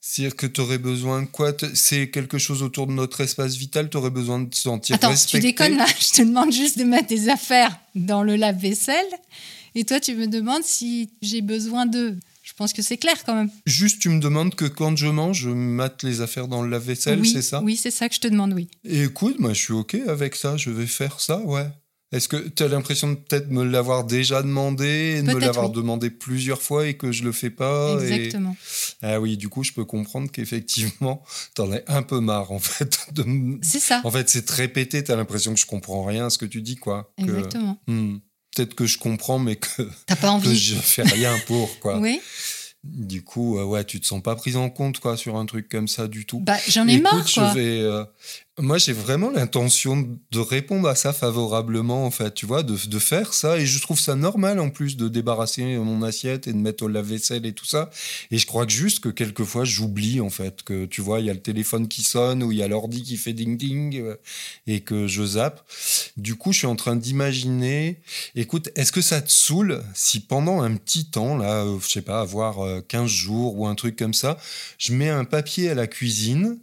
C'est-à-dire 0.02 0.36
que 0.36 0.46
t'aurais 0.46 0.78
besoin 0.78 1.24
de 1.24 1.28
quoi? 1.28 1.52
C'est 1.74 2.10
quelque 2.12 2.38
chose 2.38 2.62
autour 2.64 2.86
de 2.86 2.92
notre 2.92 3.22
espace 3.22 3.56
vital? 3.56 3.90
T'aurais 3.90 4.12
besoin 4.12 4.40
de 4.40 4.50
te 4.50 4.56
sentir 4.56 4.96
Attends, 4.98 5.10
respecté? 5.10 5.40
tu 5.40 5.48
déconnes 5.48 5.78
là 5.78 5.86
Je 6.00 6.10
te 6.12 6.22
demande 6.22 6.52
juste 6.52 6.78
de 6.78 6.84
mettre 6.84 7.08
des 7.08 7.28
affaires 7.30 7.80
dans 7.96 8.24
le 8.24 8.36
lave-vaisselle, 8.36 9.08
et 9.76 9.84
toi, 9.86 10.00
tu 10.00 10.16
me 10.16 10.28
demandes 10.28 10.64
si 10.64 11.10
j'ai 11.22 11.42
besoin 11.42 11.86
d'eux. 11.86 12.18
Je 12.44 12.54
pense 12.54 12.74
que 12.74 12.82
c'est 12.82 12.98
clair 12.98 13.24
quand 13.26 13.36
même. 13.36 13.50
Juste, 13.66 14.02
tu 14.02 14.10
me 14.10 14.20
demandes 14.20 14.54
que 14.56 14.66
quand 14.66 14.96
je 14.96 15.08
mange, 15.08 15.40
je 15.40 15.50
mate 15.50 16.04
les 16.04 16.22
affaires 16.22 16.48
dans 16.48 16.62
le 16.62 16.70
lave-vaisselle, 16.70 17.20
oui, 17.20 17.30
c'est 17.30 17.42
ça 17.42 17.62
Oui, 17.62 17.76
c'est 17.76 17.92
ça 17.92 18.08
que 18.08 18.16
je 18.16 18.20
te 18.20 18.28
demande, 18.28 18.54
oui. 18.54 18.68
Et 18.84 19.04
écoute, 19.04 19.40
moi, 19.40 19.54
je 19.54 19.60
suis 19.60 19.74
OK 19.74 19.96
avec 20.08 20.36
ça. 20.36 20.56
Je 20.56 20.70
vais 20.70 20.86
faire 20.86 21.20
ça, 21.20 21.40
ouais. 21.40 21.68
Est-ce 22.12 22.28
que 22.30 22.38
tu 22.38 22.62
as 22.62 22.68
l'impression 22.68 23.10
de 23.10 23.16
peut-être 23.16 23.50
me 23.50 23.64
l'avoir 23.64 24.06
déjà 24.06 24.42
demandé, 24.44 25.16
et 25.18 25.22
de 25.24 25.28
me 25.34 25.40
l'avoir 25.40 25.70
oui. 25.70 25.76
demandé 25.76 26.12
plusieurs 26.12 26.62
fois 26.62 26.86
et 26.88 26.94
que 26.96 27.12
je 27.12 27.24
le 27.24 27.32
fais 27.32 27.50
pas 27.50 27.98
et- 28.00 28.04
Exactement. 28.14 28.56
Ah 29.02 29.20
oui, 29.20 29.38
du 29.38 29.50
coup, 29.50 29.64
je 29.64 29.74
peux 29.74 29.84
comprendre 29.86 30.32
qu'effectivement, 30.32 31.24
t'en 31.56 31.72
as 31.74 31.80
un 31.88 32.04
peu 32.04 32.20
marre, 32.20 32.52
en 32.52 32.60
fait. 32.60 33.00
de 33.12 33.26
C'est 33.64 33.80
ça. 33.80 34.02
En 34.06 34.12
fait, 34.12 34.30
c'est 34.30 34.44
te 34.46 34.54
répéter, 34.54 35.04
t'as 35.04 35.16
l'impression 35.16 35.54
que 35.56 35.60
je 35.60 35.66
comprends 35.66 36.06
rien 36.06 36.28
à 36.28 36.30
ce 36.30 36.38
que 36.38 36.46
tu 36.46 36.62
dis, 36.62 36.76
quoi. 36.76 37.12
Que- 37.18 37.24
Exactement. 37.24 37.82
Hmm. 37.88 38.18
Peut-être 38.56 38.74
que 38.74 38.86
je 38.86 38.98
comprends, 38.98 39.38
mais 39.40 39.58
que, 39.58 39.68
T'as 40.06 40.16
pas 40.16 40.28
que 40.30 40.34
envie. 40.34 40.58
je 40.58 40.76
fais 40.76 41.04
rien 41.04 41.38
pour, 41.48 41.80
quoi. 41.80 42.00
Oui. 42.00 42.20
Du 42.84 43.24
coup, 43.24 43.58
euh, 43.58 43.64
ouais, 43.64 43.84
tu 43.84 44.00
te 44.00 44.06
sens 44.06 44.22
pas 44.22 44.36
prise 44.36 44.56
en 44.58 44.70
compte, 44.70 45.00
quoi, 45.00 45.18
sur 45.18 45.38
un 45.38 45.46
truc 45.46 45.68
comme 45.70 45.88
ça 45.88 46.08
du 46.08 46.26
tout. 46.26 46.40
Bah, 46.40 46.58
j'en 46.70 46.88
ai 46.88 46.94
Écoute, 46.94 47.04
marre, 47.04 47.32
quoi. 47.34 47.50
je 47.50 47.54
vais. 47.60 47.80
euh, 47.82 48.06
moi, 48.58 48.78
j'ai 48.78 48.94
vraiment 48.94 49.32
l'intention 49.32 50.18
de 50.32 50.40
répondre 50.40 50.88
à 50.88 50.96
ça 50.96 51.12
favorablement, 51.12 52.06
en 52.06 52.12
fait, 52.12 52.34
tu 52.34 52.46
vois, 52.46 52.64
de, 52.64 52.78
de 52.88 53.00
faire 53.00 53.34
ça. 53.34 53.58
Et 53.58 53.66
je 53.66 53.82
trouve 53.82 54.00
ça 54.00 54.16
normal, 54.16 54.62
en 54.62 54.70
plus, 54.70 54.96
de 54.96 55.10
débarrasser 55.10 55.76
mon 55.78 56.02
assiette 56.04 56.48
et 56.48 56.54
de 56.54 56.58
mettre 56.58 56.86
au 56.86 56.88
lave-vaisselle 56.88 57.46
et 57.46 57.52
tout 57.52 57.66
ça. 57.66 57.90
Et 58.32 58.38
je 58.38 58.46
crois 58.46 58.66
juste 58.66 59.02
que 59.02 59.10
quelquefois, 59.10 59.66
j'oublie, 59.66 60.22
en 60.22 60.30
fait, 60.30 60.64
que 60.64 60.86
tu 60.86 61.02
vois, 61.02 61.20
il 61.20 61.26
y 61.26 61.30
a 61.30 61.34
le 61.34 61.42
téléphone 61.42 61.90
qui 61.90 62.02
sonne 62.02 62.44
ou 62.44 62.54
il 62.54 62.58
y 62.58 62.64
a 62.64 62.70
l'ordi 62.70 63.04
qui 63.04 63.18
fait 63.18 63.34
ding-ding 63.34 64.00
euh, 64.00 64.16
et 64.68 64.80
que 64.80 65.06
je 65.06 65.26
zappe. 65.26 65.62
Du 66.16 66.36
coup, 66.36 66.54
je 66.54 66.60
suis 66.60 66.68
en 66.68 66.78
train 66.78 66.96
d'imaginer. 66.96 68.00
Écoute, 68.36 68.70
est-ce 68.76 68.94
que 68.94 69.02
ça 69.02 69.22
te 69.22 69.32
saoule 69.32 69.84
si 69.94 70.22
pendant 70.22 70.62
un 70.62 70.76
petit 70.78 71.06
temps, 71.06 71.36
là, 71.36 71.66
euh, 71.66 71.78
je 71.82 71.90
sais 71.90 72.02
pas, 72.02 72.22
avoir 72.22 72.66
euh, 72.66 72.80
15 72.88 73.10
jours 73.10 73.60
ou 73.60 73.68
un 73.68 73.76
truc 73.76 73.98
comme 73.98 74.14
ça, 74.14 74.38
je 74.78 74.94
mets 74.94 75.10
un 75.10 75.26
papier 75.26 75.70
à 75.70 75.76
la 75.76 75.88
cuisine 75.88 76.58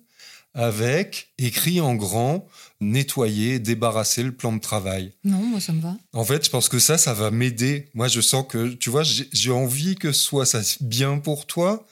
avec 0.55 1.33
écrit 1.39 1.81
en 1.81 1.95
grand 1.95 2.47
nettoyer, 2.81 3.59
débarrasser 3.59 4.23
le 4.23 4.33
plan 4.33 4.53
de 4.53 4.61
travail. 4.61 5.13
Non, 5.25 5.39
moi, 5.39 5.61
ça 5.61 5.73
me 5.73 5.81
va. 5.81 5.97
En 6.13 6.25
fait, 6.25 6.45
je 6.45 6.51
pense 6.51 6.69
que 6.69 6.79
ça, 6.79 6.99
ça 6.99 7.15
va 7.15 7.31
m'aider. 7.31 7.89
Moi, 7.95 8.09
je 8.09 8.21
sens 8.21 8.45
que, 8.49 8.69
tu 8.69 8.91
vois, 8.91 9.03
j'ai 9.05 9.51
envie 9.51 9.95
que 9.95 10.13
ce 10.13 10.21
soit 10.21 10.47
ça 10.47 10.61
bien 10.81 11.19
pour 11.19 11.47
toi, 11.47 11.87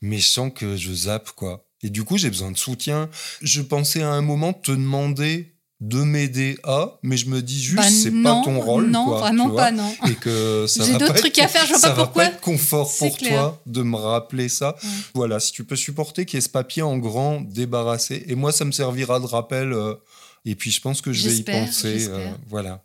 mais 0.00 0.18
je 0.18 0.28
sens 0.28 0.52
que 0.54 0.76
je 0.76 0.92
zappe, 0.92 1.30
quoi. 1.32 1.64
Et 1.82 1.90
du 1.90 2.04
coup, 2.04 2.18
j'ai 2.18 2.30
besoin 2.30 2.50
de 2.50 2.58
soutien. 2.58 3.08
Je 3.42 3.62
pensais 3.62 4.02
à 4.02 4.10
un 4.10 4.22
moment 4.22 4.52
te 4.52 4.72
demander 4.72 5.54
de 5.80 6.02
m'aider 6.02 6.58
à, 6.64 6.98
mais 7.04 7.16
je 7.16 7.28
me 7.28 7.40
dis 7.40 7.62
juste, 7.62 7.76
Bah, 7.76 7.88
c'est 7.88 8.10
pas 8.10 8.42
ton 8.44 8.60
rôle, 8.60 8.90
Non, 8.90 9.04
quoi, 9.04 9.20
vraiment 9.20 9.50
pas, 9.50 9.70
non. 9.70 9.94
Et 10.10 10.14
que 10.14 10.66
ça 10.68 10.84
J'ai 10.84 10.92
va 10.92 10.98
d'autres 10.98 11.12
pas 11.12 11.18
trucs 11.20 11.38
être- 11.38 11.44
à 11.44 11.48
faire, 11.48 11.64
je 11.66 11.68
vois 11.70 11.78
ça 11.78 11.90
pas 11.90 11.94
va 11.94 12.04
pourquoi. 12.04 12.24
pas 12.24 12.30
être 12.30 12.40
confort 12.40 12.90
pour 12.98 13.16
clair. 13.16 13.38
toi 13.40 13.62
de 13.66 13.82
me 13.82 13.96
rappeler 13.96 14.48
ça. 14.48 14.74
Ouais. 14.82 14.88
Voilà, 15.14 15.38
si 15.38 15.52
tu 15.52 15.62
peux 15.64 15.76
supporter 15.76 16.26
qu'il 16.26 16.36
y 16.36 16.38
ait 16.38 16.40
ce 16.40 16.48
papier 16.48 16.82
en 16.82 16.98
grand 16.98 17.40
débarrassé. 17.42 18.24
Et 18.26 18.34
moi, 18.34 18.50
ça 18.50 18.64
me 18.64 18.72
servira 18.72 19.20
de 19.20 19.26
rappel. 19.26 19.72
euh, 19.72 19.94
et 20.44 20.56
puis, 20.56 20.72
je 20.72 20.80
pense 20.80 21.00
que 21.00 21.12
je 21.12 21.28
vais 21.28 21.36
y 21.36 21.42
penser. 21.44 22.06
euh, 22.08 22.28
voilà. 22.48 22.84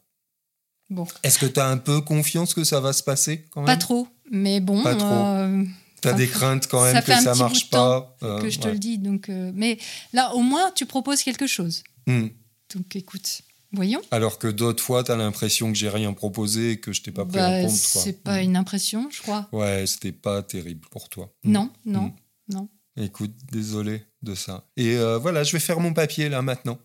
Bon, 0.91 1.07
Est-ce 1.23 1.39
que 1.39 1.47
tu 1.47 1.59
as 1.59 1.67
un 1.67 1.77
peu 1.77 2.01
confiance 2.01 2.53
que 2.53 2.63
ça 2.63 2.79
va 2.79 2.93
se 2.93 3.01
passer 3.01 3.45
quand 3.49 3.61
même? 3.61 3.65
Pas 3.67 3.77
trop, 3.77 4.07
mais 4.29 4.59
bon. 4.59 4.83
Pas 4.83 4.93
trop. 4.93 5.07
euh, 5.07 5.63
Tu 6.03 6.07
as 6.09 6.11
ça 6.11 6.17
des 6.17 6.27
craintes 6.27 6.67
quand 6.67 6.83
ça 6.85 6.93
même 6.93 7.01
que 7.03 7.15
ça 7.23 7.33
marche 7.35 7.69
pas 7.71 8.15
que 8.21 8.49
je 8.51 8.59
te 8.59 8.67
ouais. 8.67 8.73
le 8.73 8.77
dis. 8.79 8.99
Donc, 8.99 9.29
mais 9.29 9.79
là, 10.11 10.35
au 10.35 10.41
moins, 10.41 10.69
tu 10.75 10.85
proposes 10.85 11.23
quelque 11.23 11.47
chose. 11.47 11.81
Hmm. 12.05 12.27
Donc, 12.75 12.95
écoute, 12.95 13.41
voyons. 13.71 14.01
Alors 14.11 14.39
que 14.39 14.47
d'autres 14.47 14.83
fois, 14.83 15.03
tu 15.03 15.11
as 15.11 15.15
l'impression 15.15 15.71
que 15.71 15.77
j'ai 15.77 15.89
rien 15.89 16.13
proposé 16.13 16.71
et 16.71 16.79
que 16.79 16.91
je 16.93 17.01
t'ai 17.01 17.11
pas 17.11 17.25
pris 17.25 17.37
Bah, 17.37 17.49
en 17.49 17.61
compte. 17.67 17.71
c'est 17.75 18.23
pas 18.23 18.39
Hmm. 18.39 18.43
une 18.43 18.55
impression, 18.57 19.09
je 19.11 19.21
crois. 19.21 19.47
Ouais, 19.51 19.85
c'était 19.87 20.11
pas 20.11 20.41
terrible 20.43 20.87
pour 20.89 21.09
toi. 21.09 21.31
Hmm. 21.43 21.51
Non, 21.51 21.69
non, 21.85 22.01
Mm. 22.03 22.53
non. 22.53 22.69
Écoute, 22.97 23.31
désolé 23.51 24.03
de 24.21 24.35
ça. 24.35 24.67
Et 24.77 24.95
euh, 24.97 25.17
voilà, 25.17 25.43
je 25.43 25.51
vais 25.51 25.59
faire 25.59 25.79
mon 25.79 25.93
papier 25.93 26.29
là 26.29 26.41
maintenant. 26.41 26.77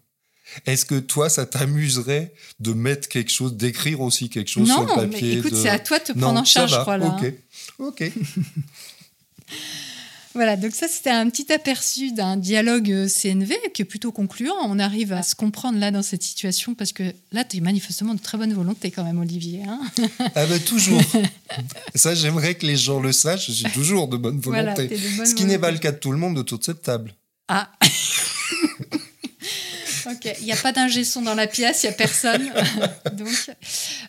Est-ce 0.64 0.87
que 0.87 0.98
toi, 0.98 1.29
ça 1.29 1.44
t'amuserait 1.44 2.33
de 2.61 2.72
mettre 2.72 3.09
quelque 3.09 3.31
chose, 3.31 3.55
d'écrire 3.55 4.01
aussi 4.01 4.31
quelque 4.31 4.48
chose 4.48 4.66
sur 4.66 4.81
le 4.81 4.87
Non, 4.87 4.94
papier 4.94 5.20
mais 5.35 5.38
écoute, 5.40 5.53
de- 5.53 5.57
c'est 5.57 5.68
à 5.68 5.79
toi 5.79 5.98
de 5.98 6.05
te 6.05 6.12
Non, 6.12 6.20
prendre 6.20 6.40
en 6.40 6.44
ça 6.46 6.66
charge, 6.66 6.70
va, 6.72 6.77
je 6.79 6.83
crois, 6.83 6.96
là. 6.96 7.16
Ok, 7.79 8.01
ok. 8.01 8.12
Voilà, 10.35 10.57
donc 10.57 10.75
ça, 10.75 10.88
c'était 10.88 11.11
un 11.11 11.29
petit 11.31 11.51
aperçu 11.53 12.12
d'un 12.12 12.37
dialogue 12.37 12.91
euh, 12.91 13.09
CNV 13.09 13.57
qui 13.73 13.83
est 13.83 13.85
plutôt 13.85 14.12
concluant. 14.12 14.55
On 14.64 14.79
arrive 14.79 15.12
à 15.12 15.23
se 15.23 15.35
comprendre 15.35 15.79
là 15.79 15.91
dans 15.91 16.03
cette 16.03 16.23
situation 16.23 16.75
parce 16.75 16.93
que 16.93 17.03
là, 17.33 17.45
tu 17.45 17.57
es 17.57 17.61
manifestement 17.61 18.14
de 18.14 18.21
très 18.21 18.37
bonne 18.38 18.53
volonté 18.53 18.91
quand 18.91 19.05
même, 19.05 19.19
Olivier. 19.19 19.62
hein. 19.67 19.81
Ah 20.35 20.47
ben 20.47 20.61
toujours. 20.61 21.01
ça, 21.95 22.14
j'aimerais 22.14 22.55
que 22.55 22.67
les 22.67 22.77
gens 22.77 23.01
le 23.01 23.12
sachent. 23.12 23.47
Je 23.47 23.53
suis 23.53 23.73
toujours 23.73 24.09
de 24.09 24.17
bonne 24.17 24.38
volonté. 24.38 24.87
Voilà, 24.87 25.03
de 25.03 25.17
bonne 25.17 25.27
Ce 25.27 25.35
qui 25.35 25.45
n'est 25.45 25.59
pas 25.59 25.71
le 25.71 25.79
cas 25.79 25.93
de 25.93 25.99
tout 25.99 26.12
le 26.12 26.19
monde 26.19 26.38
autour 26.38 26.59
de 26.59 26.64
cette 26.64 26.83
table. 26.83 27.14
Ah 27.49 27.71
Ok, 30.11 30.35
il 30.41 30.45
n'y 30.47 30.53
a 30.53 30.57
pas 30.57 30.73
d'ingé 30.73 31.05
son 31.05 31.21
dans 31.21 31.35
la 31.35 31.47
pièce, 31.47 31.83
il 31.83 31.87
n'y 31.87 31.93
a 31.93 31.97
personne. 31.97 32.51
Donc, 33.12 33.29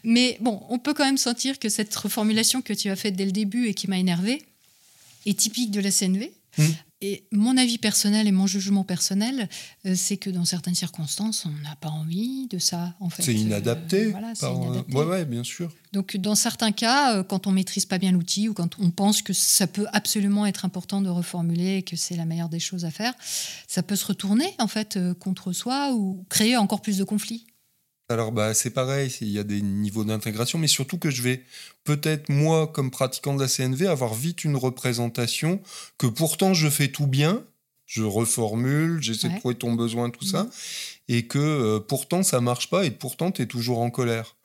mais 0.04 0.38
bon, 0.40 0.62
on 0.70 0.80
peut 0.80 0.94
quand 0.94 1.04
même 1.04 1.18
sentir 1.18 1.60
que 1.60 1.68
cette 1.68 1.94
reformulation 1.94 2.62
que 2.62 2.72
tu 2.74 2.90
as 2.90 2.96
faite 2.96 3.16
dès 3.16 3.26
le 3.26 3.32
début 3.32 3.68
et 3.68 3.74
qui 3.74 3.90
m'a 3.90 3.98
énervé 3.98 4.42
est 5.26 5.38
typique 5.38 5.72
de 5.72 5.80
la 5.80 5.92
CNV. 5.92 6.32
Mm. 6.58 6.64
Et 7.02 7.24
mon 7.32 7.56
avis 7.56 7.78
personnel 7.78 8.28
et 8.28 8.32
mon 8.34 8.46
jugement 8.46 8.84
personnel, 8.84 9.48
euh, 9.86 9.94
c'est 9.96 10.18
que 10.18 10.30
dans 10.30 10.44
certaines 10.44 10.76
circonstances, 10.76 11.46
on 11.46 11.64
n'a 11.64 11.78
pas 11.78 11.88
envie 11.88 12.48
de 12.48 12.60
ça. 12.60 12.94
En 13.00 13.10
fait, 13.10 13.24
C'est 13.24 13.34
inadapté. 13.34 14.08
Euh, 14.08 14.12
voilà, 14.12 14.34
par, 14.38 14.54
inadapté. 14.54 14.98
Ouais, 14.98 15.06
ouais, 15.06 15.26
bien 15.26 15.46
sûr. 15.46 15.72
Donc, 15.94 16.18
dans 16.18 16.36
certains 16.36 16.74
cas, 16.74 17.16
euh, 17.16 17.24
quand 17.24 17.48
on 17.48 17.52
maîtrise 17.52 17.86
pas 17.86 18.00
bien 18.00 18.12
l'outil 18.12 18.50
ou 18.50 18.54
quand 18.54 18.78
on 18.80 18.92
pense 18.92 19.22
que 19.22 19.32
ça 19.32 19.66
peut 19.66 19.88
absolument 19.94 20.46
être 20.46 20.66
important 20.66 21.00
de 21.00 21.08
reformuler 21.08 21.78
et 21.78 21.84
que 21.84 21.96
c'est 21.96 22.18
la 22.18 22.26
meilleure 22.26 22.50
des 22.50 22.60
choses 22.60 22.84
à 22.84 22.92
faire, 22.92 23.14
ça 23.68 23.82
peut 23.82 23.96
se 23.96 24.06
retourner 24.06 24.54
en 24.60 24.68
fait 24.68 25.00
contre 25.20 25.54
soi 25.54 25.94
ou 25.94 26.26
créer 26.28 26.58
encore 26.58 26.82
plus 26.82 26.98
de 26.98 27.06
conflits. 27.06 27.46
Alors, 28.12 28.32
bah, 28.32 28.54
c'est 28.56 28.72
pareil, 28.72 29.16
il 29.22 29.30
y 29.30 29.38
a 29.38 29.44
des 29.44 29.62
niveaux 29.62 30.04
d'intégration, 30.04 30.58
mais 30.58 30.68
surtout 30.68 30.98
que 30.98 31.12
je 31.12 31.22
vais 31.22 31.44
peut-être, 31.84 32.30
moi, 32.30 32.66
comme 32.68 32.90
pratiquant 32.90 33.36
de 33.36 33.42
la 33.42 33.48
CNV, 33.48 33.86
avoir 33.88 34.16
vite 34.16 34.44
une 34.44 34.56
représentation 34.56 35.62
que 36.00 36.08
pourtant 36.08 36.56
je 36.56 36.70
fais 36.70 36.88
tout 36.88 37.06
bien, 37.06 37.44
je 37.86 38.02
reformule, 38.04 39.02
j'essaie 39.02 39.30
de 39.30 39.38
trouver 39.38 39.56
ton 39.56 39.74
besoin, 39.74 40.10
tout 40.10 40.26
ça, 40.26 40.44
Mhm. 40.44 40.50
et 41.10 41.28
que 41.28 41.40
euh, 41.40 41.80
pourtant 41.80 42.22
ça 42.24 42.40
marche 42.42 42.70
pas 42.70 42.86
et 42.86 42.92
pourtant 42.92 43.32
tu 43.32 43.42
es 43.44 43.46
toujours 43.46 43.80
en 43.80 43.90
colère. 43.92 44.36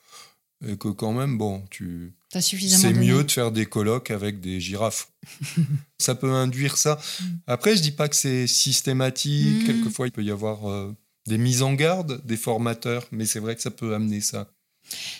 Et 0.66 0.77
que 0.79 0.88
quand 0.88 1.12
même, 1.12 1.37
bon, 1.37 1.62
tu. 1.70 2.14
C'est 2.31 2.92
mieux 2.94 3.22
de 3.24 3.31
faire 3.31 3.53
des 3.53 3.66
colloques 3.66 4.11
avec 4.11 4.40
des 4.40 4.61
girafes. 4.61 5.09
ça 5.98 6.14
peut 6.14 6.33
induire 6.33 6.77
ça. 6.79 6.98
Après, 7.46 7.77
je 7.77 7.83
dis 7.83 7.90
pas 7.92 8.09
que 8.09 8.16
c'est 8.16 8.46
systématique. 8.46 9.62
Mm. 9.62 9.66
Quelquefois, 9.66 10.07
il 10.07 10.11
peut 10.12 10.22
y 10.24 10.31
avoir 10.31 10.70
euh, 10.70 10.94
des 11.27 11.39
mises 11.39 11.63
en 11.63 11.73
garde 11.75 12.25
des 12.27 12.37
formateurs, 12.37 13.07
mais 13.13 13.27
c'est 13.27 13.41
vrai 13.41 13.55
que 13.57 13.63
ça 13.63 13.71
peut 13.71 13.95
amener 13.95 14.21
ça. 14.21 14.51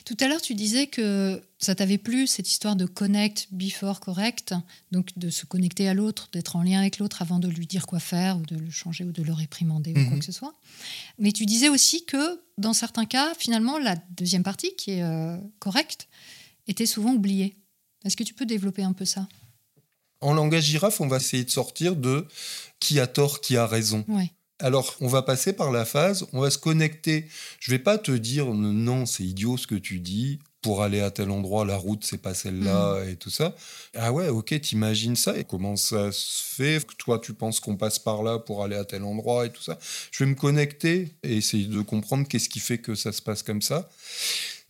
Tout 0.05 0.17
à 0.21 0.29
l'heure, 0.29 0.43
tu 0.43 0.55
disais 0.55 0.87
que 0.89 1.43
ça 1.59 1.75
t'avait 1.75 1.97
plu, 1.97 2.27
cette 2.27 2.47
histoire 2.51 2.77
de 2.77 2.85
connect 2.85 3.49
before 3.51 3.99
correct, 4.01 4.55
donc 4.93 5.17
de 5.17 5.31
se 5.31 5.47
connecter 5.47 5.89
à 5.89 5.95
l'autre, 5.95 6.29
d'être 6.35 6.57
en 6.57 6.63
lien 6.63 6.81
avec 6.81 6.99
l'autre 6.99 7.23
avant 7.23 7.39
de 7.39 7.49
lui 7.49 7.67
dire 7.67 7.87
quoi 7.87 7.99
faire 7.99 8.37
ou 8.37 8.43
de 8.45 8.57
le 8.57 8.71
changer 8.71 9.05
ou 9.05 9.13
de 9.13 9.23
le 9.23 9.33
réprimander 9.33 9.93
ou 9.93 9.95
quoi 9.95 10.03
Mhm. 10.13 10.19
que 10.19 10.25
ce 10.27 10.33
soit. 10.33 10.53
Mais 11.19 11.33
tu 11.33 11.47
disais 11.47 11.71
aussi 11.71 12.05
que 12.05 12.43
dans 12.59 12.75
certains 12.75 13.07
cas, 13.07 13.33
finalement, 13.39 13.79
la 13.79 13.97
deuxième 14.11 14.43
partie, 14.43 14.77
qui 14.77 14.91
est 14.93 15.03
euh, 15.03 15.39
correcte, 15.61 16.09
était 16.69 16.87
souvent 16.87 17.15
oubliée. 17.15 17.57
Est-ce 18.05 18.19
que 18.19 18.23
tu 18.25 18.35
peux 18.35 18.47
développer 18.47 18.83
un 18.83 18.93
peu 18.93 19.07
ça? 19.07 19.27
En 20.21 20.35
langage 20.35 20.65
girafe, 20.65 21.01
on 21.01 21.09
va 21.09 21.17
essayer 21.17 21.43
de 21.45 21.51
sortir 21.51 21.97
de 21.97 22.27
qui 22.81 23.01
a 23.01 23.07
tort, 23.07 23.41
qui 23.41 23.57
a 23.57 23.67
raison. 23.67 24.05
Ouais. 24.09 24.31
Alors, 24.61 24.95
on 25.01 25.09
va 25.09 25.23
passer 25.23 25.53
par 25.53 25.73
la 25.73 25.85
phase, 25.85 26.27
on 26.33 26.41
va 26.41 26.51
se 26.51 26.59
connecter. 26.59 27.27
Je 27.61 27.71
vais 27.73 27.79
pas 27.79 27.99
te 27.99 28.13
dire 28.13 28.47
non, 28.47 29.05
c'est 29.05 29.25
idiot 29.25 29.57
ce 29.57 29.67
que 29.67 29.75
tu 29.75 29.99
dis. 29.99 30.39
Pour 30.63 30.83
aller 30.83 31.01
à 31.01 31.11
tel 31.11 31.31
endroit, 31.31 31.67
la 31.67 31.77
route, 31.77 32.05
c'est 32.07 32.23
pas 32.23 32.33
celle-là 32.33 33.03
et 33.05 33.17
tout 33.17 33.29
ça. 33.29 33.55
Ah 33.95 34.13
ouais, 34.15 34.29
ok, 34.29 34.59
t'imagines 34.63 35.15
ça 35.17 35.37
et 35.37 35.45
comment 35.45 35.77
ça 35.77 36.11
se 36.11 36.43
fait 36.55 36.87
que 36.87 36.95
Toi, 36.95 37.19
tu 37.19 37.35
penses 37.35 37.61
qu'on 37.61 37.77
passe 37.77 37.99
par 37.99 38.23
là 38.23 38.39
pour 38.39 38.65
aller 38.65 38.77
à 38.77 38.87
tel 38.87 39.03
endroit 39.03 39.45
et 39.45 39.51
tout 39.53 39.63
ça. 39.63 39.79
Je 40.11 40.25
vais 40.25 40.31
me 40.31 40.35
connecter 40.35 41.13
et 41.23 41.37
essayer 41.37 41.67
de 41.67 41.83
comprendre 41.83 42.27
qu'est-ce 42.27 42.49
qui 42.49 42.61
fait 42.61 42.79
que 42.79 42.95
ça 42.95 43.13
se 43.13 43.21
passe 43.21 43.43
comme 43.43 43.61
ça. 43.61 43.91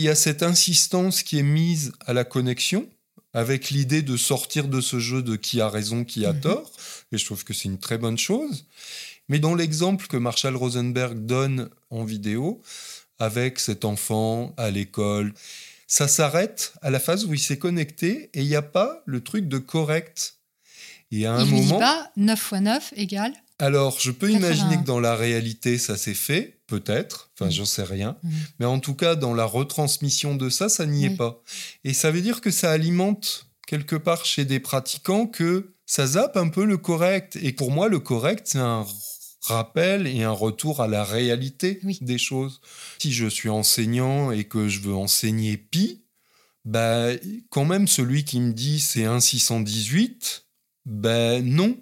Il 0.01 0.07
y 0.07 0.09
a 0.09 0.16
cette 0.16 0.42
insistance 0.42 1.23
qui 1.23 1.38
est 1.38 1.44
mise 1.44 1.92
à 2.07 2.12
la 2.12 2.25
connexion 2.25 2.88
avec 3.33 3.70
l'idée 3.70 4.03
de 4.03 4.16
sortir 4.16 4.66
de 4.66 4.81
ce 4.81 4.99
jeu 4.99 5.23
de 5.23 5.37
qui 5.37 5.61
a 5.61 5.68
raison, 5.68 6.05
qui 6.05 6.25
a 6.27 6.33
Mhm. 6.33 6.40
tort. 6.40 6.73
Et 7.12 7.18
je 7.18 7.25
trouve 7.25 7.44
que 7.44 7.55
c'est 7.55 7.64
une 7.66 7.79
très 7.79 7.99
bonne 7.99 8.18
chose. 8.18 8.64
Mais 9.28 9.38
dans 9.38 9.54
l'exemple 9.54 10.06
que 10.06 10.16
Marshall 10.16 10.56
Rosenberg 10.56 11.24
donne 11.26 11.70
en 11.90 12.04
vidéo, 12.04 12.60
avec 13.18 13.58
cet 13.60 13.84
enfant 13.84 14.52
à 14.56 14.70
l'école, 14.70 15.32
ça 15.87 16.08
s'arrête 16.08 16.74
à 16.82 16.90
la 16.90 16.98
phase 16.98 17.24
où 17.26 17.32
il 17.34 17.38
s'est 17.40 17.58
connecté 17.58 18.30
et 18.34 18.40
il 18.42 18.48
n'y 18.48 18.56
a 18.56 18.62
pas 18.62 19.02
le 19.06 19.22
truc 19.22 19.48
de 19.48 19.58
correct. 19.58 20.37
Et 21.12 21.26
à 21.26 21.34
un 21.34 21.44
Il 21.44 21.50
lui 21.52 21.60
dit 21.60 21.66
moment, 21.68 21.78
pas 21.78 22.10
9 22.16 22.38
fois 22.40 22.60
9 22.60 22.92
égale. 22.96 23.32
alors 23.60 23.98
je 24.00 24.10
peux 24.10 24.26
81. 24.28 24.38
imaginer 24.46 24.76
que 24.82 24.87
dans 24.87 24.98
la 25.00 25.14
réalité 25.14 25.78
ça 25.78 25.96
s'est 25.96 26.14
fait, 26.14 26.58
peut-être, 26.66 27.30
enfin 27.34 27.46
Mm. 27.48 27.52
j'en 27.52 27.64
sais 27.66 27.84
rien, 27.84 28.16
Mm. 28.22 28.30
mais 28.58 28.66
en 28.66 28.80
tout 28.80 28.94
cas 28.94 29.14
dans 29.14 29.32
la 29.34 29.44
retransmission 29.44 30.34
de 30.34 30.48
ça, 30.48 30.68
ça 30.68 30.87
n'y 30.87 31.06
Oui. 31.06 31.12
est 31.12 31.16
pas. 31.16 31.40
Et 31.84 31.92
ça 31.94 32.10
veut 32.10 32.20
dire 32.22 32.40
que 32.40 32.50
ça 32.50 32.72
alimente 32.72 33.46
quelque 33.68 33.96
part 33.96 34.24
chez 34.24 34.44
des 34.44 34.58
pratiquants 34.60 35.26
que 35.26 35.72
ça 35.87 36.06
zappe 36.06 36.37
un 36.37 36.48
peu 36.48 36.64
le 36.64 36.78
correct. 36.78 37.37
Et 37.42 37.52
pour 37.52 37.70
moi, 37.70 37.88
le 37.88 38.00
correct, 38.00 38.46
c'est 38.50 38.58
un 38.58 38.84
rappel 39.44 40.07
et 40.07 40.22
un 40.22 40.30
retour 40.30 40.80
à 40.80 40.88
la 40.88 41.04
réalité 41.04 41.78
Oui. 41.85 41.98
des 42.00 42.18
choses. 42.18 42.61
Si 42.98 43.12
je 43.12 43.26
suis 43.26 43.48
enseignant 43.48 44.30
et 44.30 44.44
que 44.44 44.68
je 44.68 44.80
veux 44.80 44.94
enseigner 44.94 45.57
pi, 45.57 46.02
bah, 46.64 47.09
quand 47.50 47.64
même 47.66 47.87
celui 47.87 48.24
qui 48.24 48.40
me 48.40 48.52
dit 48.52 48.80
c'est 48.80 49.04
un 49.04 49.20
618, 49.20 50.46
ben 50.87 51.44
non, 51.44 51.76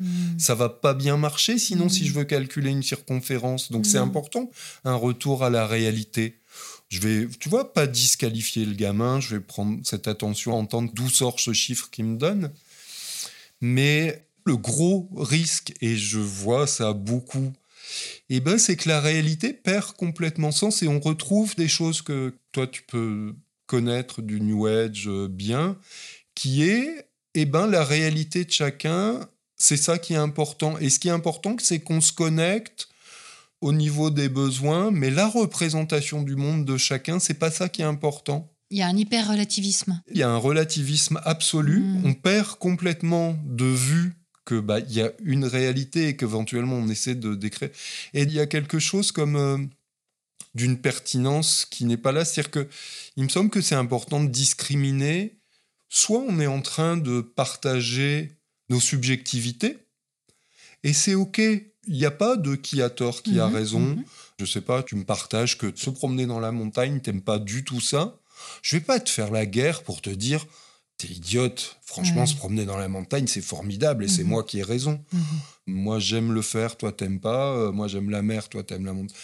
Hmm. 0.00 0.38
ça 0.38 0.54
va 0.54 0.70
pas 0.70 0.94
bien 0.94 1.18
marcher 1.18 1.58
sinon 1.58 1.90
si 1.90 2.06
je 2.06 2.14
veux 2.14 2.24
calculer 2.24 2.70
une 2.70 2.82
circonférence. 2.82 3.70
Donc 3.70 3.84
c'est 3.84 3.98
Mm. 4.00 4.02
important, 4.08 4.50
un 4.84 4.94
retour 4.94 5.44
à 5.44 5.50
la 5.50 5.66
réalité. 5.66 6.40
Je 6.88 7.00
vais, 7.00 7.28
tu 7.38 7.48
vois, 7.50 7.72
pas 7.74 7.86
disqualifier 7.86 8.64
le 8.64 8.72
gamin, 8.72 9.20
je 9.20 9.34
vais 9.36 9.40
prendre 9.42 9.78
cette 9.84 10.08
attention 10.08 10.52
à 10.52 10.56
entendre 10.56 10.90
d'où 10.94 11.10
sort 11.10 11.38
ce 11.38 11.52
chiffre 11.52 11.90
qu'il 11.90 12.06
me 12.06 12.16
donne. 12.16 12.50
Mais 13.60 14.24
le 14.44 14.56
gros 14.56 15.08
risque, 15.16 15.72
et 15.80 15.96
je 15.96 16.18
vois 16.18 16.66
ça 16.66 16.92
beaucoup, 16.92 17.52
eh 18.28 18.40
ben, 18.40 18.58
c'est 18.58 18.76
que 18.76 18.88
la 18.88 19.00
réalité 19.00 19.52
perd 19.52 19.92
complètement 19.92 20.52
sens 20.52 20.82
et 20.82 20.88
on 20.88 21.00
retrouve 21.00 21.54
des 21.56 21.68
choses 21.68 22.02
que 22.02 22.34
toi 22.52 22.66
tu 22.66 22.82
peux 22.82 23.34
connaître 23.66 24.22
du 24.22 24.40
New 24.40 24.66
Age 24.66 25.08
euh, 25.08 25.28
bien, 25.28 25.76
qui 26.34 26.62
est 26.62 27.06
eh 27.34 27.44
ben, 27.44 27.66
la 27.66 27.84
réalité 27.84 28.44
de 28.44 28.50
chacun, 28.50 29.20
c'est 29.56 29.76
ça 29.76 29.98
qui 29.98 30.14
est 30.14 30.16
important. 30.16 30.78
Et 30.78 30.90
ce 30.90 30.98
qui 30.98 31.08
est 31.08 31.12
important, 31.12 31.56
c'est 31.60 31.78
qu'on 31.78 32.00
se 32.00 32.12
connecte 32.12 32.88
au 33.60 33.72
niveau 33.72 34.10
des 34.10 34.28
besoins, 34.28 34.90
mais 34.90 35.10
la 35.10 35.28
représentation 35.28 36.22
du 36.22 36.34
monde 36.34 36.64
de 36.64 36.76
chacun, 36.76 37.18
c'est 37.18 37.34
pas 37.34 37.50
ça 37.50 37.68
qui 37.68 37.82
est 37.82 37.84
important. 37.84 38.50
Il 38.70 38.78
y 38.78 38.82
a 38.82 38.86
un 38.86 38.96
hyper-relativisme. 38.96 40.00
Il 40.10 40.18
y 40.18 40.22
a 40.22 40.30
un 40.30 40.36
relativisme 40.36 41.20
absolu. 41.24 41.80
Mm. 41.80 42.02
On 42.06 42.14
perd 42.14 42.58
complètement 42.58 43.36
de 43.44 43.66
vue 43.66 44.14
que 44.50 44.58
bah 44.58 44.80
il 44.80 44.92
y 44.92 45.00
a 45.00 45.12
une 45.22 45.44
réalité 45.44 46.08
et 46.08 46.16
qu'éventuellement 46.16 46.76
on 46.76 46.88
essaie 46.88 47.14
de 47.14 47.34
décrire. 47.36 47.70
Et 48.14 48.22
il 48.22 48.32
y 48.32 48.40
a 48.40 48.46
quelque 48.46 48.78
chose 48.80 49.12
comme 49.12 49.36
euh, 49.36 49.58
d'une 50.56 50.78
pertinence 50.78 51.64
qui 51.70 51.84
n'est 51.84 51.96
pas 51.96 52.10
là. 52.12 52.24
C'est-à-dire 52.24 52.50
que 52.50 52.68
il 53.16 53.22
me 53.24 53.28
semble 53.28 53.50
que 53.50 53.60
c'est 53.60 53.76
important 53.76 54.22
de 54.22 54.28
discriminer. 54.28 55.36
Soit 55.88 56.20
on 56.28 56.40
est 56.40 56.46
en 56.48 56.62
train 56.62 56.96
de 56.96 57.20
partager 57.20 58.32
nos 58.68 58.80
subjectivités, 58.80 59.78
et 60.82 60.92
c'est 60.92 61.14
ok. 61.14 61.38
Il 61.86 61.94
n'y 61.94 62.04
a 62.04 62.10
pas 62.10 62.36
de 62.36 62.54
qui 62.56 62.82
a 62.82 62.90
tort, 62.90 63.22
qui 63.22 63.38
a 63.40 63.46
Mhm, 63.48 63.54
raison. 63.54 63.80
mhm. 63.80 64.04
Je 64.38 64.44
sais 64.46 64.60
pas, 64.60 64.82
tu 64.82 64.94
me 64.96 65.04
partages 65.04 65.58
que 65.58 65.72
se 65.74 65.90
promener 65.90 66.26
dans 66.26 66.40
la 66.40 66.52
montagne, 66.52 67.00
t'aimes 67.00 67.22
pas 67.22 67.38
du 67.38 67.64
tout 67.64 67.80
ça. 67.80 68.18
Je 68.62 68.76
vais 68.76 68.82
pas 68.84 69.00
te 69.00 69.10
faire 69.10 69.30
la 69.30 69.46
guerre 69.46 69.82
pour 69.82 70.00
te 70.00 70.10
dire 70.10 70.46
t'es 71.00 71.12
idiote. 71.12 71.76
Franchement, 71.82 72.20
Ouais. 72.22 72.26
se 72.26 72.34
promener 72.36 72.64
dans 72.64 72.76
la 72.78 72.88
montagne, 72.88 73.26
c'est 73.26 73.40
formidable 73.42 74.04
et 74.04 74.08
c'est 74.08 74.22
Mhm. 74.22 74.28
moi 74.28 74.44
qui 74.44 74.58
ai 74.58 74.62
raison. 74.62 75.02
Mhm. 75.12 75.22
Moi, 75.66 75.98
j'aime 75.98 76.32
le 76.32 76.42
faire, 76.42 76.76
toi, 76.76 76.92
t'aimes 76.92 77.20
pas. 77.20 77.52
Euh, 77.56 77.72
moi, 77.72 77.88
j'aime 77.88 78.10
la 78.10 78.22
mer, 78.22 78.48
toi, 78.48 78.62
t'aimes 78.62 78.86
la 78.86 78.92
montagne. 78.92 79.16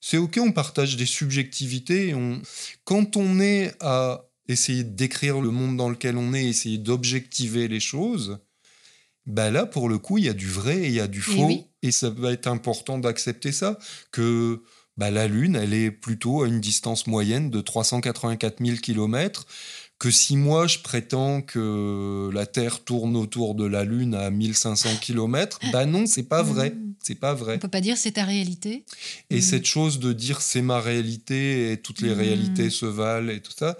C'est 0.00 0.16
ok, 0.16 0.38
on 0.42 0.52
partage 0.52 0.96
des 0.96 1.06
subjectivités. 1.06 2.08
Et 2.08 2.14
on... 2.14 2.40
Quand 2.84 3.16
on 3.16 3.38
est 3.40 3.74
à 3.80 4.24
essayer 4.48 4.82
de 4.84 4.90
décrire 4.94 5.40
le 5.40 5.50
monde 5.50 5.76
dans 5.76 5.88
lequel 5.90 6.16
on 6.16 6.32
est, 6.32 6.46
essayer 6.46 6.78
d'objectiver 6.78 7.68
les 7.68 7.80
choses, 7.80 8.38
bah 9.26 9.50
là, 9.50 9.66
pour 9.66 9.88
le 9.88 9.98
coup, 9.98 10.18
il 10.18 10.24
y 10.24 10.28
a 10.28 10.32
du 10.32 10.48
vrai 10.48 10.78
et 10.78 10.86
il 10.86 10.94
y 10.94 11.00
a 11.00 11.06
du 11.06 11.18
Et 11.18 11.22
faux. 11.22 11.46
oui. 11.46 11.64
Et 11.82 11.92
ça 11.92 12.10
va 12.10 12.32
être 12.32 12.46
important 12.46 12.98
d'accepter 12.98 13.52
ça, 13.52 13.78
que 14.10 14.62
bah, 14.96 15.10
la 15.10 15.28
Lune, 15.28 15.56
elle 15.56 15.72
est 15.72 15.90
plutôt 15.90 16.42
à 16.42 16.48
une 16.48 16.60
distance 16.60 17.06
moyenne 17.06 17.48
de 17.50 17.60
384 17.60 18.62
000 18.64 18.78
km, 18.78 19.46
que 20.00 20.10
si 20.10 20.36
moi 20.36 20.66
je 20.66 20.78
prétends 20.80 21.42
que 21.42 22.30
la 22.32 22.46
Terre 22.46 22.82
tourne 22.82 23.16
autour 23.16 23.54
de 23.54 23.64
la 23.66 23.84
Lune 23.84 24.14
à 24.14 24.30
1500 24.30 24.96
km, 25.00 25.60
bah 25.72 25.84
non, 25.86 26.06
c'est 26.06 26.24
pas 26.24 26.42
vrai. 26.42 26.70
Mm. 26.70 26.86
C'est 27.02 27.14
pas 27.14 27.32
On 27.32 27.36
vrai. 27.36 27.58
peut 27.58 27.68
pas 27.68 27.80
dire 27.80 27.96
c'est 27.96 28.12
ta 28.12 28.24
réalité. 28.24 28.84
Et 29.30 29.38
Mm. 29.38 29.42
cette 29.42 29.66
chose 29.66 29.98
de 30.00 30.12
dire 30.12 30.40
c'est 30.42 30.62
ma 30.62 30.80
réalité 30.80 31.70
et 31.72 31.76
toutes 31.76 32.00
les 32.00 32.14
Mm. 32.14 32.18
réalités 32.18 32.70
se 32.70 32.86
valent 32.86 33.30
et 33.30 33.40
tout 33.40 33.52
ça, 33.56 33.76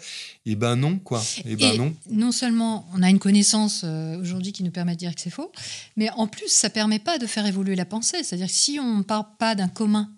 et 0.46 0.54
ben 0.56 0.76
non, 0.76 0.98
quoi. 0.98 1.22
Et 1.44 1.56
ben 1.56 1.74
Et 1.74 1.78
non. 1.78 1.94
non 2.10 2.32
seulement 2.32 2.86
on 2.94 3.02
a 3.02 3.08
une 3.10 3.18
connaissance 3.18 3.82
euh, 3.84 4.20
aujourd'hui 4.20 4.52
qui 4.52 4.62
nous 4.62 4.70
permet 4.70 4.92
de 4.92 4.98
dire 4.98 5.14
que 5.14 5.20
c'est 5.20 5.30
faux, 5.30 5.50
mais 5.96 6.10
en 6.10 6.26
plus 6.26 6.48
ça 6.48 6.68
permet 6.70 6.98
pas 6.98 7.18
de 7.18 7.26
faire 7.26 7.46
évoluer 7.46 7.76
la 7.76 7.84
pensée. 7.86 8.22
C'est-à-dire 8.22 8.46
que 8.48 8.52
si 8.52 8.78
on 8.78 8.98
ne 8.98 9.02
part 9.02 9.36
pas 9.38 9.54
d'un 9.54 9.68
commun 9.68 10.10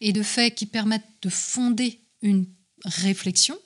et 0.00 0.12
de 0.14 0.22
faits 0.22 0.54
qui 0.54 0.64
permettent 0.66 1.04
de 1.22 1.28
fonder 1.30 2.00
une 2.22 2.46
réflexion, 2.84 3.56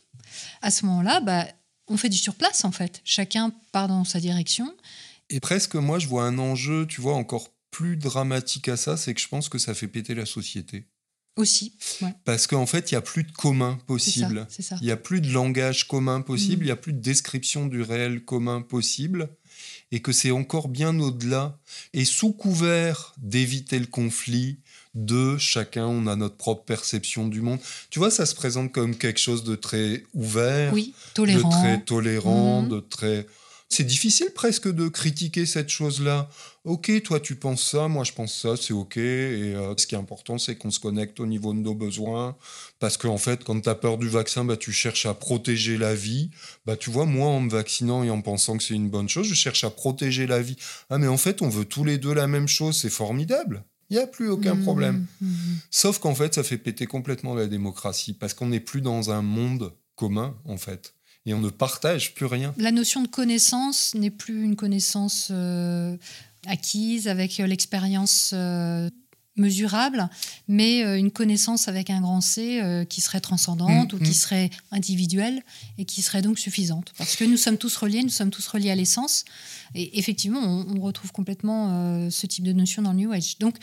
à 0.62 0.70
ce 0.72 0.87
moment-là, 0.87 1.20
bah, 1.20 1.46
on 1.88 1.97
fait 1.97 2.09
du 2.09 2.16
surplace 2.18 2.64
en 2.64 2.73
fait. 2.73 3.01
Chacun 3.05 3.53
part 3.73 3.88
dans 3.88 4.05
sa 4.05 4.20
direction. 4.20 4.75
Et 5.31 5.40
presque, 5.40 5.75
moi, 5.75 5.99
je 5.99 6.07
vois 6.07 6.25
un 6.25 6.38
enjeu, 6.38 6.87
tu 6.87 7.01
vois, 7.01 7.14
encore 7.14 7.51
plus 7.70 7.97
dramatique 7.97 8.68
à 8.68 8.77
ça, 8.77 8.97
c'est 8.97 9.14
que 9.14 9.20
je 9.20 9.29
pense 9.29 9.49
que 9.49 9.59
ça 9.59 9.75
fait 9.75 9.88
péter 9.88 10.14
la 10.14 10.27
société. 10.27 10.87
Aussi, 11.37 11.75
ouais, 12.03 12.14
Parce 12.25 12.47
qu'en 12.47 12.64
fait, 12.66 12.92
il 12.92 12.94
n'y 12.94 12.99
a 12.99 13.01
plus 13.01 13.25
de 13.25 13.33
commun 13.33 13.77
possible. 13.88 14.47
Il 14.81 14.85
n'y 14.85 14.92
a 14.92 14.97
plus 14.97 15.20
de 15.20 15.33
langage 15.33 15.88
commun 15.88 16.20
possible, 16.20 16.61
Mm. 16.61 16.62
il 16.62 16.66
n'y 16.66 16.70
a 16.70 16.77
plus 16.77 16.92
de 16.92 17.01
description 17.01 17.66
du 17.66 17.83
réel 17.83 18.25
commun 18.25 18.62
possible, 18.62 19.31
et 19.90 20.01
que 20.01 20.12
c'est 20.12 20.31
encore 20.31 20.68
bien 20.68 20.97
au-delà. 21.01 21.59
Et 21.92 22.05
sous 22.05 22.31
couvert 22.33 23.14
d'éviter 23.18 23.81
le 23.81 23.87
conflit, 23.87 24.61
de 24.94 25.37
chacun, 25.38 25.87
on 25.87 26.07
a 26.07 26.16
notre 26.16 26.37
propre 26.37 26.64
perception 26.64 27.26
du 27.28 27.40
monde. 27.40 27.59
Tu 27.90 27.98
vois, 27.98 28.11
ça 28.11 28.26
se 28.26 28.35
présente 28.35 28.72
comme 28.72 28.96
quelque 28.96 29.20
chose 29.20 29.44
de 29.44 29.57
très 29.57 30.04
ouvert, 30.14 30.72
Oui, 30.72 30.94
de 31.16 31.50
très 31.50 31.80
tolérant, 31.80 32.62
Mhm. 32.62 32.68
de 32.68 32.80
très... 32.80 33.26
C'est 33.70 33.83
difficile 33.85 34.28
presque 34.35 34.70
de 34.72 34.87
critiquer 34.88 35.46
cette 35.46 35.70
chose-là. 35.70 36.28
Ok, 36.64 36.92
toi 37.02 37.18
tu 37.18 37.35
penses 37.35 37.68
ça, 37.70 37.88
moi 37.88 38.04
je 38.04 38.12
pense 38.12 38.33
ça, 38.40 38.57
c'est 38.57 38.74
ok. 38.74 38.98
Et 38.98 39.00
euh, 39.57 39.74
ce 39.76 39.87
qui 39.87 39.96
est 39.96 39.98
important, 39.98 40.38
c'est 40.38 40.54
qu'on 40.54 40.70
se 40.70 40.78
connecte 40.78 41.18
au 41.18 41.26
niveau 41.26 41.52
de 41.52 41.59
nos 41.59 41.74
besoins. 41.74 42.37
Parce 42.78 42.96
qu'en 42.96 43.18
fait, 43.18 43.42
quand 43.42 43.61
tu 43.62 43.68
as 43.68 43.74
peur 43.74 43.98
du 43.98 44.07
vaccin, 44.09 44.44
bah, 44.44 44.57
tu 44.57 44.70
cherches 44.70 45.07
à 45.07 45.14
protéger 45.14 45.76
la 45.76 45.94
vie. 45.94 46.30
Bah, 46.66 46.76
tu 46.76 46.90
vois, 46.90 47.04
moi, 47.07 47.26
en 47.28 47.40
me 47.40 47.50
vaccinant 47.50 48.04
et 48.04 48.11
en 48.11 48.20
pensant 48.20 48.57
que 48.59 48.62
c'est 48.62 48.74
une 48.74 48.90
bonne 48.90 49.09
chose, 49.09 49.26
je 49.26 49.35
cherche 49.35 49.64
à 49.64 49.70
protéger 49.70 50.26
la 50.28 50.40
vie. 50.40 50.57
Ah, 50.90 50.98
mais 50.98 51.09
en 51.09 51.16
fait, 51.16 51.42
on 51.42 51.48
veut 51.48 51.64
tous 51.64 51.85
les 51.85 51.98
deux 51.98 52.14
la 52.14 52.28
même 52.28 52.46
chose, 52.48 52.76
c'est 52.78 52.90
formidable. 52.90 53.64
Il 53.90 53.97
n'y 53.97 54.03
a 54.03 54.07
plus 54.07 54.29
aucun 54.29 54.57
problème. 54.57 55.07
mhm. 55.20 55.59
Sauf 55.70 55.99
qu'en 55.99 56.14
fait, 56.14 56.35
ça 56.35 56.42
fait 56.42 56.59
péter 56.59 56.87
complètement 56.87 57.35
la 57.35 57.47
démocratie. 57.47 58.12
Parce 58.12 58.35
qu'on 58.35 58.49
n'est 58.49 58.61
plus 58.61 58.81
dans 58.81 59.11
un 59.11 59.23
monde 59.23 59.73
commun, 59.94 60.37
en 60.44 60.57
fait. 60.57 60.94
Et 61.27 61.33
on 61.33 61.40
ne 61.40 61.51
partage 61.51 62.14
plus 62.14 62.27
rien. 62.27 62.55
La 62.59 62.70
notion 62.70 63.03
de 63.03 63.09
connaissance 63.09 63.94
n'est 63.94 64.11
plus 64.11 64.42
une 64.42 64.57
connaissance 64.57 65.29
euh, 65.31 65.97
acquise 66.47 67.09
avec 67.09 67.40
euh, 67.40 67.47
l'expérience 67.47 68.33
euh, 68.35 68.90
mesurable, 69.37 70.09
mais 70.49 70.85
euh, 70.85 70.99
une 70.99 71.11
connaissance 71.11 71.68
avec 71.68 71.90
un 71.90 72.01
grand 72.01 72.20
C 72.20 72.61
euh, 72.61 72.85
qui 72.85 73.01
serait 73.01 73.20
transcendante 73.20 73.92
Mm, 73.92 73.97
ou 73.97 73.99
qui 73.99 74.11
mm. 74.11 74.14
serait 74.14 74.51
individuelle 74.70 75.42
et 75.79 75.85
qui 75.85 76.03
serait 76.03 76.23
donc 76.23 76.38
suffisante. 76.38 76.92
Parce 76.99 77.16
que 77.16 77.25
nous 77.25 77.37
sommes 77.37 77.59
tous 77.59 77.77
reliés, 77.77 78.03
nous 78.03 78.09
sommes 78.09 78.31
tous 78.31 78.47
reliés 78.47 78.70
à 78.70 78.75
l'essence. 78.75 79.25
Et 79.75 79.99
effectivement, 79.99 80.40
on, 80.40 80.77
on 80.77 80.81
retrouve 80.81 81.12
complètement 81.12 81.70
euh, 81.70 82.11
ce 82.11 82.27
type 82.27 82.44
de 82.44 82.53
notion 82.53 82.83
dans 82.83 82.92
le 82.92 82.99
New 82.99 83.12
Age. 83.12 83.38
Donc, 83.38 83.57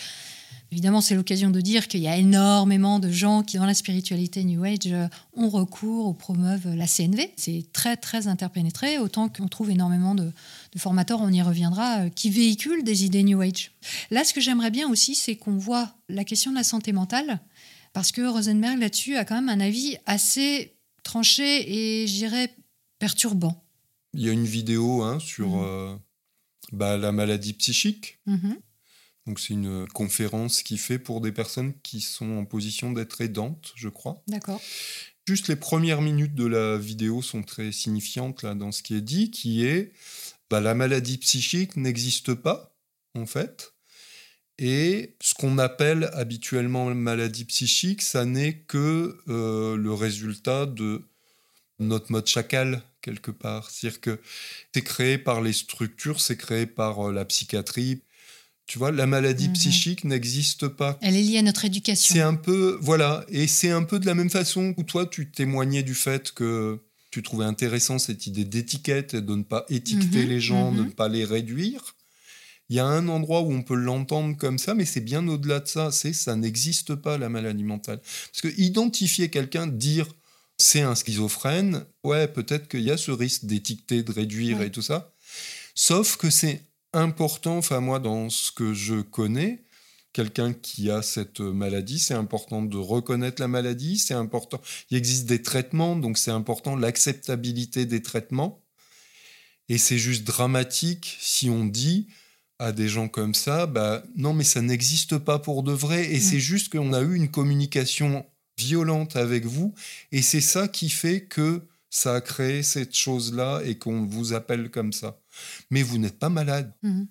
Évidemment, 0.71 1.01
c'est 1.01 1.15
l'occasion 1.15 1.49
de 1.49 1.60
dire 1.60 1.89
qu'il 1.89 1.99
y 1.99 2.07
a 2.07 2.15
énormément 2.15 2.99
de 2.99 3.12
gens 3.12 3.43
qui, 3.43 3.57
dans 3.57 3.65
la 3.65 3.73
spiritualité 3.73 4.45
New 4.45 4.63
Age, 4.63 4.77
euh, 4.86 5.07
ont 5.34 5.49
recours 5.49 6.07
ou 6.07 6.13
promeuvent 6.13 6.73
la 6.73 6.88
CNV. 6.88 7.34
C'est 7.36 7.65
très, 7.73 7.97
très 7.97 8.27
interpénétré, 8.27 8.97
autant 8.97 9.27
qu'on 9.27 9.49
trouve 9.49 9.69
énormément 9.69 10.15
de, 10.15 10.31
formateurs, 10.77 11.19
on 11.19 11.29
y 11.29 11.41
reviendra, 11.41 12.05
euh, 12.05 12.10
qui 12.10 12.29
véhiculent 12.29 12.86
des 12.86 13.03
idées 13.03 13.23
New 13.23 13.41
Age. 13.41 13.71
Là, 14.12 14.23
ce 14.23 14.34
que 14.34 14.39
j'aimerais 14.39 14.71
bien 14.71 14.89
aussi, 14.89 15.13
c'est 15.13 15.36
qu'on 15.36 15.57
voit 15.57 15.93
la 16.07 16.23
question 16.23 16.51
de 16.51 16.55
la 16.55 16.63
santé 16.63 16.93
mentale, 16.93 17.41
parce 17.91 18.13
que 18.13 18.21
Rosenberg, 18.21 18.79
là-dessus, 18.79 19.17
a 19.17 19.25
quand 19.25 19.36
même 19.36 19.49
un 19.49 19.60
avis 19.60 19.97
assez 20.05 20.73
tranché 21.03 22.03
et, 22.03 22.07
je 22.07 22.13
dirais, 22.13 22.55
perturbant. 22.97 23.62
Il 24.13 24.21
y 24.21 24.29
a 24.29 24.31
une 24.31 24.45
vidéo 24.45 25.01
hein, 25.03 25.19
sur 25.19 25.49
mmh. 25.49 25.63
euh, 25.65 25.95
bah, 26.71 26.95
la 26.95 27.12
maladie 27.12 27.51
psychique. 27.51 28.19
Mmh 28.25 28.53
donc 29.27 29.39
c'est 29.39 29.53
une 29.53 29.88
conférence 29.88 30.63
qui 30.63 30.77
fait 30.77 30.99
pour 30.99 31.21
des 31.21 31.31
personnes 31.31 31.73
qui 31.84 32.01
sont 32.01 32.38
en 32.38 32.45
position 32.45 32.91
d'être 32.91 33.21
aidantes, 33.21 33.73
je 33.75 33.89
crois. 33.89 34.23
D'accord. 34.27 34.62
Juste 35.27 35.47
les 35.47 35.55
premières 35.55 36.01
minutes 36.01 36.34
de 36.34 36.45
la 36.45 36.77
vidéo 36.77 37.21
sont 37.21 37.43
très 37.43 37.71
signifiantes 37.71 38.41
là 38.41 38.55
dans 38.55 38.71
ce 38.71 38.81
qui 38.81 38.95
est 38.95 39.01
dit, 39.01 39.29
qui 39.29 39.65
est 39.65 39.93
bah, 40.49 40.60
la 40.60 40.73
maladie 40.73 41.17
psychique 41.17 41.77
n'existe 41.77 42.34
pas 42.34 42.75
en 43.13 43.25
fait. 43.25 43.73
Et 44.57 45.15
ce 45.21 45.34
qu'on 45.34 45.57
appelle 45.57 46.10
habituellement 46.13 46.93
maladie 46.93 47.45
psychique, 47.45 48.01
ça 48.01 48.25
n'est 48.25 48.57
que 48.57 49.17
euh, 49.27 49.75
le 49.75 49.93
résultat 49.93 50.65
de 50.65 51.01
notre 51.79 52.12
mode 52.12 52.27
chacal 52.27 52.84
quelque 53.01 53.31
part. 53.31 53.69
C'est-à-dire 53.69 54.01
que 54.01 54.19
c'est 54.73 54.84
créé 54.84 55.17
par 55.17 55.41
les 55.41 55.53
structures, 55.53 56.21
c'est 56.21 56.38
créé 56.38 56.65
par 56.65 57.07
euh, 57.07 57.12
la 57.12 57.25
psychiatrie, 57.25 58.03
tu 58.71 58.79
vois, 58.79 58.93
la 58.93 59.05
maladie 59.05 59.49
mhm. 59.49 59.53
psychique 59.55 60.05
n'existe 60.05 60.69
pas. 60.69 60.97
Elle 61.01 61.17
est 61.17 61.21
liée 61.21 61.39
à 61.39 61.41
notre 61.41 61.65
éducation. 61.65 62.15
C'est 62.15 62.21
un 62.21 62.36
peu, 62.36 62.77
voilà, 62.79 63.25
et 63.27 63.45
c'est 63.45 63.69
un 63.69 63.84
peu 63.84 63.99
de 63.99 64.05
la 64.05 64.15
même 64.15 64.29
façon 64.29 64.73
où 64.77 64.84
toi, 64.84 65.05
tu 65.05 65.29
témoignais 65.29 65.84
du 65.84 65.93
fait 65.93 66.31
que 66.31 66.79
tu 67.10 67.21
trouvais 67.21 67.43
intéressant 67.43 67.99
cette 67.99 68.27
idée 68.27 68.45
d'étiquette, 68.45 69.17
de 69.17 69.36
ne 69.36 69.43
pas 69.43 69.65
étiqueter 69.67 70.23
mhm. 70.23 70.29
les 70.29 70.39
gens, 70.39 70.71
de 70.71 70.79
mhm. 70.79 70.86
ne 70.86 70.91
pas 70.91 71.10
les 71.10 71.25
réduire. 71.25 71.97
Il 72.69 72.77
y 72.77 72.79
a 72.79 72.86
un 72.86 73.10
endroit 73.10 73.41
où 73.41 73.51
on 73.51 73.62
peut 73.62 73.75
l'entendre 73.75 74.38
comme 74.38 74.57
ça, 74.57 74.73
mais 74.73 74.86
c'est 74.86 75.01
bien 75.01 75.27
au-delà 75.27 75.60
de 75.60 75.67
ça. 75.67 75.91
C'est 75.91 76.13
ça 76.13 76.38
n'existe 76.38 76.95
pas 76.95 77.17
la 77.17 77.27
maladie 77.27 77.65
mentale. 77.65 77.99
Parce 77.99 78.39
que 78.39 78.57
identifier 78.57 79.29
quelqu'un, 79.29 79.67
dire 79.67 80.07
c'est 80.57 80.79
un 80.79 80.95
schizophrène, 80.95 81.84
ouais, 82.05 82.29
peut-être 82.29 82.69
qu'il 82.69 82.84
y 82.84 82.91
a 82.91 82.95
ce 82.95 83.12
risque 83.12 83.43
d'étiqueter, 83.43 84.01
de 84.01 84.13
réduire 84.13 84.62
et 84.62 84.71
tout 84.71 84.81
ça. 84.81 85.13
Sauf 85.75 86.15
que 86.15 86.29
c'est 86.29 86.70
important, 86.93 87.58
enfin 87.58 87.80
moi, 87.80 87.99
dans 87.99 88.30
ce 88.30 88.51
que 88.51 88.73
je 88.73 89.01
connais, 89.01 89.63
quelqu'un 90.13 90.54
qui 90.54 90.89
a 90.89 91.01
cette 91.01 91.39
maladie, 91.39 91.99
c'est 91.99 92.13
important 92.13 92.62
de 92.62 92.77
reconnaître 92.77 93.41
la 93.41 93.47
maladie, 93.47 93.97
c'est 93.97 94.13
important. 94.13 94.62
Il 94.89 94.97
existe 94.97 95.25
des 95.25 95.41
traitements, 95.41 95.95
donc 95.95 96.17
c'est 96.17 96.32
important 96.32 96.75
l'acceptabilité 96.75 97.86
des 97.86 98.01
traitements. 98.01 98.63
Et 99.69 99.77
c'est 99.77 99.97
juste 99.97 100.23
dramatique 100.25 101.17
si 101.21 101.49
on 101.49 101.65
dit 101.65 102.08
à 102.60 102.71
des 102.71 102.89
gens 102.89 103.08
comme 103.08 103.34
ça, 103.34 103.65
bah 103.65 104.04
non 104.15 104.34
mais 104.34 104.43
ça 104.43 104.62
n'existe 104.62 105.17
pas 105.17 105.39
pour 105.39 105.63
de 105.63 105.71
vrai. 105.71 106.13
Et 106.13 106.17
mm. 106.17 106.21
c'est 106.21 106.39
juste 106.39 106.71
qu'on 106.71 106.93
a 106.93 107.01
eu 107.01 107.15
une 107.15 107.32
communication 107.32 108.25
violente 108.58 109.15
avec 109.15 109.45
vous. 109.45 109.73
Et 110.12 110.21
c'est 110.21 110.41
ça 110.41 110.67
qui 110.67 110.89
fait 110.89 111.21
que 111.21 111.62
ça 111.91 112.15
a 112.15 112.21
créé 112.21 112.63
cette 112.63 112.95
chose-là 112.95 113.62
et 113.63 113.77
qu'on 113.77 114.08
vous 114.08 114.34
appelle 114.34 114.71
comme 114.71 114.93
ça 114.93 115.21
mais 115.69 115.84
vous 115.84 115.97
n'êtes 115.97 116.19
pas 116.19 116.30
malade. 116.30 116.73
Mhm. 116.84 117.08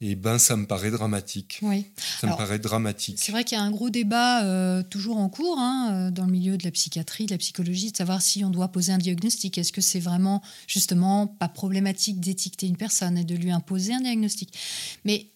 Et 0.00 0.14
ben, 0.14 0.38
ça 0.38 0.56
me 0.56 0.64
paraît 0.64 0.92
dramatique. 0.92 1.58
Oui. 1.60 1.86
Ça 2.20 2.28
me 2.28 2.36
paraît 2.36 2.60
dramatique. 2.60 3.18
C'est 3.18 3.32
vrai 3.32 3.42
qu'il 3.42 3.58
y 3.58 3.60
a 3.60 3.64
un 3.64 3.72
gros 3.72 3.90
débat 3.90 4.44
euh, 4.44 4.84
toujours 4.84 5.16
en 5.16 5.28
cours 5.28 5.58
hein, 5.58 5.90
euh, 5.90 6.10
dans 6.12 6.24
le 6.24 6.30
milieu 6.30 6.56
de 6.56 6.62
la 6.62 6.70
psychiatrie, 6.70 7.26
de 7.26 7.32
la 7.32 7.38
psychologie, 7.38 7.90
de 7.90 7.96
savoir 7.96 8.22
si 8.22 8.44
on 8.44 8.50
doit 8.50 8.68
poser 8.68 8.92
un 8.92 8.98
diagnostic. 8.98 9.58
Est-ce 9.58 9.72
que 9.72 9.80
c'est 9.80 9.98
vraiment 9.98 10.40
justement 10.68 11.26
pas 11.26 11.48
problématique 11.48 12.20
d'étiqueter 12.20 12.68
une 12.68 12.76
personne 12.76 13.18
et 13.18 13.24
de 13.24 13.34
lui 13.34 13.50
imposer 13.50 13.92
un 13.92 14.00
diagnostic? 14.00 14.56
Mais 15.04 15.32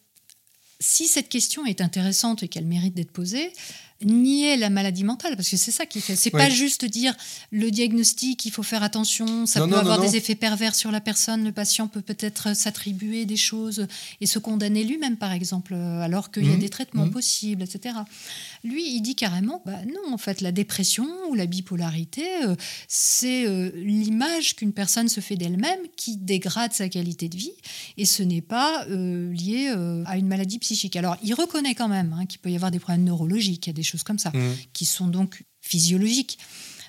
si 0.78 1.08
cette 1.08 1.28
question 1.28 1.66
est 1.66 1.80
intéressante 1.80 2.44
et 2.44 2.48
qu'elle 2.48 2.66
mérite 2.66 2.94
d'être 2.94 3.10
posée, 3.10 3.52
nier 4.04 4.56
la 4.56 4.70
maladie 4.70 5.04
mentale, 5.04 5.36
parce 5.36 5.48
que 5.48 5.56
c'est 5.56 5.70
ça 5.70 5.86
qui 5.86 6.00
fait. 6.00 6.16
C'est 6.16 6.30
pas 6.30 6.50
juste 6.50 6.84
dire 6.84 7.14
le 7.50 7.70
diagnostic, 7.70 8.44
il 8.44 8.50
faut 8.50 8.62
faire 8.62 8.82
attention, 8.82 9.46
ça 9.46 9.66
peut 9.66 9.76
avoir 9.76 10.00
des 10.00 10.16
effets 10.16 10.34
pervers 10.34 10.74
sur 10.74 10.90
la 10.90 11.00
personne, 11.00 11.44
le 11.44 11.52
patient 11.52 11.88
peut 11.88 12.02
peut-être 12.02 12.54
s'attribuer 12.56 13.24
des 13.24 13.36
choses 13.36 13.86
et 14.20 14.26
se 14.26 14.38
condamner 14.38 14.84
lui-même, 14.84 15.16
par 15.16 15.32
exemple, 15.32 15.74
alors 15.74 16.30
qu'il 16.30 16.46
y 16.46 16.52
a 16.52 16.56
mmh. 16.56 16.60
des 16.60 16.68
traitements 16.68 17.06
mmh. 17.06 17.10
possibles, 17.10 17.62
etc. 17.62 17.96
Lui, 18.64 18.94
il 18.94 19.00
dit 19.00 19.16
carrément, 19.16 19.62
bah 19.66 19.78
non, 19.86 20.12
en 20.12 20.18
fait, 20.18 20.40
la 20.40 20.52
dépression 20.52 21.08
ou 21.28 21.34
la 21.34 21.46
bipolarité, 21.46 22.24
euh, 22.44 22.54
c'est 22.88 23.46
euh, 23.46 23.70
l'image 23.74 24.56
qu'une 24.56 24.72
personne 24.72 25.08
se 25.08 25.20
fait 25.20 25.36
d'elle-même 25.36 25.80
qui 25.96 26.16
dégrade 26.16 26.72
sa 26.72 26.88
qualité 26.88 27.28
de 27.28 27.36
vie, 27.36 27.52
et 27.96 28.04
ce 28.04 28.22
n'est 28.22 28.40
pas 28.40 28.84
euh, 28.88 29.32
lié 29.32 29.68
à 30.06 30.16
une 30.16 30.26
maladie 30.26 30.58
psychique. 30.58 30.96
Alors, 30.96 31.16
il 31.22 31.34
reconnaît 31.34 31.74
quand 31.74 31.88
même 31.88 32.14
hein, 32.18 32.26
qu'il 32.26 32.40
peut 32.40 32.50
y 32.50 32.56
avoir 32.56 32.70
des 32.70 32.78
problèmes 32.78 33.04
neurologiques, 33.04 33.66
il 33.66 33.70
y 33.70 33.72
a 33.72 33.74
des 33.74 33.82
choses 33.92 34.02
comme 34.02 34.18
ça, 34.18 34.30
mmh. 34.30 34.54
qui 34.72 34.84
sont 34.84 35.06
donc 35.06 35.44
physiologiques. 35.60 36.38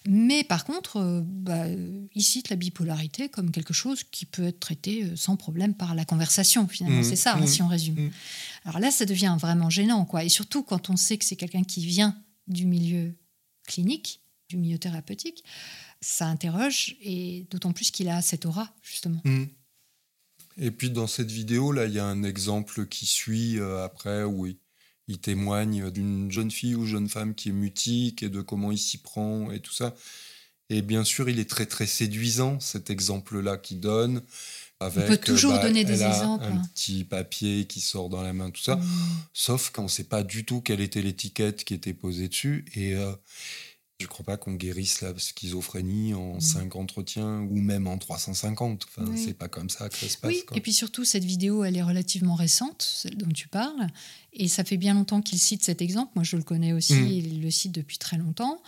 Mais 0.06 0.44
par 0.44 0.66
contre, 0.66 0.98
euh, 0.98 1.22
bah, 1.24 1.66
il 1.68 2.24
cite 2.24 2.50
la 2.50 2.58
bipolarité 2.58 3.30
comme 3.30 3.52
quelque 3.52 3.74
chose 3.74 4.04
qui 4.04 4.26
peut 4.26 4.44
être 4.44 4.60
traité 4.60 5.04
euh, 5.04 5.16
sans 5.16 5.38
problème 5.38 5.74
par 5.74 5.96
la 5.96 6.04
conversation, 6.04 6.68
finalement. 6.68 7.00
Mmh. 7.00 7.04
C'est 7.04 7.16
ça, 7.16 7.36
hein, 7.36 7.42
mmh. 7.42 7.48
si 7.48 7.62
on 7.62 7.68
résume. 7.68 8.12
Alors 8.66 8.80
là, 8.80 8.92
ça 8.92 9.06
devient 9.06 9.38
vraiment 9.40 9.70
gênant, 9.70 10.06
quoi. 10.06 10.24
Et 10.24 10.30
surtout 10.30 10.64
quand 10.64 10.90
on 10.90 10.98
sait 10.98 11.18
que 11.18 11.26
c'est 11.26 11.38
quelqu'un 11.38 11.64
qui 11.64 11.86
vient 11.86 12.18
du 12.48 12.66
milieu 12.66 13.16
clinique, 13.66 14.22
du 14.50 14.58
milieu 14.58 14.78
thérapeutique, 14.78 15.44
ça 16.02 16.28
interroge, 16.28 16.98
et 17.02 17.48
d'autant 17.50 17.72
plus 17.72 17.92
qu'il 17.92 18.10
a 18.10 18.22
cette 18.22 18.46
aura, 18.46 18.74
justement. 18.82 19.22
Et 20.58 20.72
puis 20.72 20.90
dans 20.90 21.08
cette 21.08 21.32
vidéo, 21.32 21.72
là, 21.72 21.86
il 21.86 21.94
y 21.94 22.00
a 22.00 22.06
un 22.06 22.24
exemple 22.24 22.86
qui 22.88 23.06
suit 23.06 23.58
euh, 23.58 23.84
après 23.84 24.24
où 24.24 24.46
il, 24.46 24.58
il 25.08 25.20
témoigne 25.20 25.92
d'une 25.92 26.32
jeune 26.32 26.52
fille 26.52 26.76
ou 26.76 26.86
jeune 26.86 27.10
femme 27.10 27.36
qui 27.36 27.50
est 27.50 27.54
mutique 27.54 28.24
et 28.24 28.30
de 28.30 28.42
comment 28.42 28.72
il 28.72 28.78
s'y 28.78 28.98
prend 28.98 29.52
et 29.52 29.60
tout 29.60 29.74
ça. 29.74 29.96
Et 30.70 30.82
bien 30.82 31.04
sûr, 31.04 31.30
il 31.30 31.40
est 31.40 31.50
très 31.50 31.66
très 31.66 31.86
séduisant 31.86 32.60
cet 32.60 32.90
exemple-là 32.90 33.58
qu'il 33.58 33.80
donne. 33.80 34.22
Avec, 34.80 35.06
on 35.06 35.08
peut 35.08 35.18
toujours 35.18 35.54
bah, 35.54 35.62
donner 35.62 35.84
des 35.86 36.04
exemples. 36.04 36.46
Un 36.46 36.62
petit 36.74 37.04
papier 37.04 37.66
qui 37.66 37.80
sort 37.80 38.10
dans 38.10 38.22
la 38.22 38.34
main, 38.34 38.50
tout 38.50 38.62
ça. 38.62 38.76
Mmh. 38.78 38.84
Sauf 39.34 39.70
qu'on 39.70 39.84
ne 39.84 39.88
sait 39.88 40.06
pas 40.06 40.24
du 40.24 40.46
tout 40.46 40.62
quelle 40.62 40.82
était 40.82 41.02
l'étiquette 41.02 41.64
qui 41.64 41.74
était 41.74 41.94
posée 41.94 42.28
dessus. 42.28 42.66
Et, 42.76 42.96
euh, 42.96 43.14
je 44.00 44.06
ne 44.06 44.10
crois 44.10 44.26
pas 44.26 44.38
qu'on 44.38 44.54
guérisse 44.54 45.02
la 45.02 45.18
schizophrénie 45.18 46.14
en 46.14 46.40
5 46.40 46.76
mm. 46.76 46.78
entretiens 46.78 47.40
ou 47.42 47.56
même 47.56 47.88
en 47.88 47.98
350. 47.98 48.86
Enfin, 48.88 49.12
C'est 49.16 49.34
pas 49.34 49.48
comme 49.48 49.70
ça 49.70 49.88
que 49.88 49.96
ça 49.96 50.10
se 50.10 50.18
passe. 50.18 50.32
Oui, 50.32 50.44
et 50.56 50.62
puis 50.62 50.74
surtout, 50.74 51.06
cette 51.06 51.24
vidéo, 51.24 51.64
elle 51.64 51.78
est 51.78 51.84
relativement 51.84 52.36
récente, 52.36 52.82
celle 52.82 53.16
dont 53.18 53.32
tu 53.32 53.48
parles. 53.48 53.88
Et 54.34 54.48
ça 54.48 54.64
fait 54.64 54.78
bien 54.78 54.94
longtemps 54.94 55.22
qu'il 55.22 55.40
cite 55.40 55.64
cet 55.64 55.82
exemple. 55.82 56.12
Moi, 56.16 56.24
je 56.24 56.36
le 56.36 56.44
connais 56.44 56.74
aussi, 56.74 56.96
mm. 56.96 57.08
il 57.08 57.42
le 57.42 57.52
cite 57.52 57.72
depuis 57.72 57.98
très 57.98 58.18
longtemps. 58.18 58.62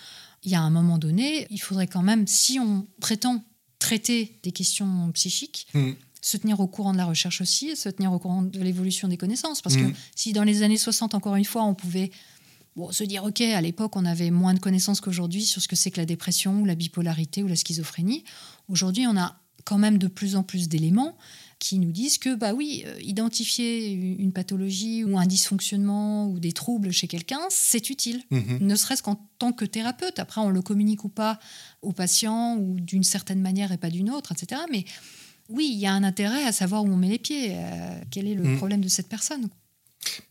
Il 0.43 0.51
y 0.51 0.55
a 0.55 0.61
un 0.61 0.69
moment 0.69 0.99
donné, 0.99 1.47
il 1.49 1.59
faudrait 1.59 1.87
quand 1.87 2.03
même, 2.03 2.27
si 2.27 2.59
on 2.59 2.87
prétend 3.01 3.43
traiter 3.79 4.39
des 4.43 4.51
questions 4.51 5.11
psychiques, 5.13 5.67
mm. 5.73 5.91
se 6.21 6.37
tenir 6.37 6.59
au 6.59 6.67
courant 6.67 6.93
de 6.93 6.97
la 6.97 7.05
recherche 7.05 7.41
aussi, 7.41 7.75
se 7.75 7.89
tenir 7.89 8.13
au 8.13 8.19
courant 8.19 8.43
de 8.43 8.59
l'évolution 8.61 9.07
des 9.07 9.17
connaissances. 9.17 9.61
Parce 9.61 9.75
que 9.75 9.91
si 10.15 10.33
dans 10.33 10.43
les 10.43 10.61
années 10.61 10.77
60, 10.77 11.15
encore 11.15 11.35
une 11.35 11.45
fois, 11.45 11.63
on 11.63 11.73
pouvait 11.73 12.11
bon, 12.75 12.91
se 12.91 13.03
dire, 13.03 13.23
OK, 13.23 13.41
à 13.41 13.61
l'époque, 13.61 13.95
on 13.95 14.05
avait 14.05 14.31
moins 14.31 14.53
de 14.53 14.59
connaissances 14.59 15.01
qu'aujourd'hui 15.01 15.45
sur 15.45 15.61
ce 15.61 15.67
que 15.67 15.75
c'est 15.75 15.91
que 15.91 15.99
la 15.99 16.05
dépression 16.05 16.61
ou 16.61 16.65
la 16.65 16.75
bipolarité 16.75 17.43
ou 17.43 17.47
la 17.47 17.55
schizophrénie. 17.55 18.23
Aujourd'hui, 18.67 19.05
on 19.07 19.17
a 19.17 19.39
quand 19.65 19.77
même 19.77 19.97
de 19.97 20.07
plus 20.07 20.35
en 20.35 20.43
plus 20.43 20.69
d'éléments 20.69 21.17
qui 21.57 21.79
nous 21.79 21.91
disent 21.91 22.17
que, 22.17 22.35
bah 22.35 22.53
oui, 22.53 22.83
euh, 22.85 22.99
identifier 23.01 23.91
une 23.91 24.31
pathologie 24.31 25.03
ou 25.03 25.17
un 25.17 25.25
dysfonctionnement 25.25 26.27
ou 26.27 26.39
des 26.39 26.51
troubles 26.51 26.91
chez 26.91 27.07
quelqu'un, 27.07 27.39
c'est 27.49 27.89
utile, 27.89 28.21
mhm. 28.29 28.59
ne 28.61 28.75
serait-ce 28.75 29.01
qu'en 29.01 29.15
tant 29.39 29.51
que 29.51 29.65
thérapeute. 29.65 30.19
Après, 30.19 30.41
on 30.41 30.49
le 30.49 30.61
communique 30.61 31.03
ou 31.03 31.09
pas 31.09 31.39
aux 31.81 31.93
patients 31.93 32.57
ou 32.57 32.79
d'une 32.79 33.03
certaine 33.03 33.41
manière 33.41 33.71
et 33.71 33.77
pas 33.77 33.89
d'une 33.89 34.11
autre, 34.11 34.33
etc. 34.33 34.61
Mais 34.71 34.85
oui, 35.49 35.69
il 35.71 35.79
y 35.79 35.87
a 35.87 35.93
un 35.93 36.03
intérêt 36.03 36.43
à 36.43 36.51
savoir 36.51 36.83
où 36.83 36.87
on 36.87 36.97
met 36.97 37.09
les 37.09 37.19
pieds, 37.19 37.51
euh, 37.51 37.99
quel 38.11 38.27
est 38.27 38.35
le 38.35 38.43
mhm. 38.43 38.57
problème 38.57 38.81
de 38.81 38.89
cette 38.89 39.07
personne. 39.09 39.47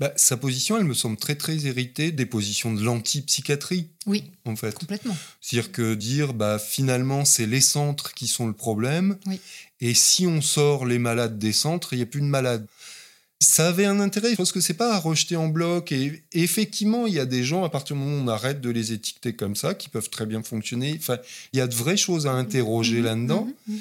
Bah, 0.00 0.12
sa 0.16 0.36
position, 0.36 0.76
elle 0.76 0.84
me 0.84 0.94
semble 0.94 1.16
très 1.16 1.34
très 1.34 1.66
héritée 1.66 2.12
des 2.12 2.26
positions 2.26 2.72
de 2.72 2.82
l'anti-psychiatrie. 2.82 3.88
Oui, 4.06 4.24
en 4.44 4.56
fait. 4.56 4.74
Complètement. 4.74 5.16
C'est-à-dire 5.40 5.72
que 5.72 5.94
dire, 5.94 6.34
bah, 6.34 6.58
finalement, 6.58 7.24
c'est 7.24 7.46
les 7.46 7.60
centres 7.60 8.14
qui 8.14 8.28
sont 8.28 8.46
le 8.46 8.52
problème. 8.52 9.16
Et 9.80 9.94
si 9.94 10.26
on 10.26 10.40
sort 10.40 10.86
les 10.86 10.98
malades 10.98 11.38
des 11.38 11.52
centres, 11.52 11.92
il 11.92 11.96
n'y 11.96 12.02
a 12.02 12.06
plus 12.06 12.20
de 12.20 12.26
malades. 12.26 12.66
Ça 13.40 13.68
avait 13.68 13.84
un 13.84 14.00
intérêt. 14.00 14.30
Je 14.30 14.36
pense 14.36 14.52
que 14.52 14.60
c'est 14.60 14.74
pas 14.74 14.94
à 14.94 14.98
rejeter 14.98 15.36
en 15.36 15.48
bloc. 15.48 15.92
Et 15.92 16.22
effectivement, 16.32 17.06
il 17.06 17.14
y 17.14 17.18
a 17.18 17.26
des 17.26 17.44
gens, 17.44 17.64
à 17.64 17.68
partir 17.68 17.94
du 17.96 18.02
moment 18.02 18.16
où 18.16 18.24
on 18.24 18.28
arrête 18.28 18.60
de 18.60 18.70
les 18.70 18.92
étiqueter 18.92 19.34
comme 19.34 19.56
ça, 19.56 19.74
qui 19.74 19.88
peuvent 19.88 20.08
très 20.08 20.24
bien 20.24 20.42
fonctionner. 20.42 20.96
Enfin, 20.98 21.18
il 21.52 21.58
y 21.58 21.60
a 21.60 21.66
de 21.66 21.74
vraies 21.74 21.96
choses 21.96 22.26
à 22.26 22.32
interroger 22.32 22.98
mmh, 22.98 23.02
mmh, 23.02 23.04
là-dedans. 23.04 23.48
Mmh, 23.68 23.76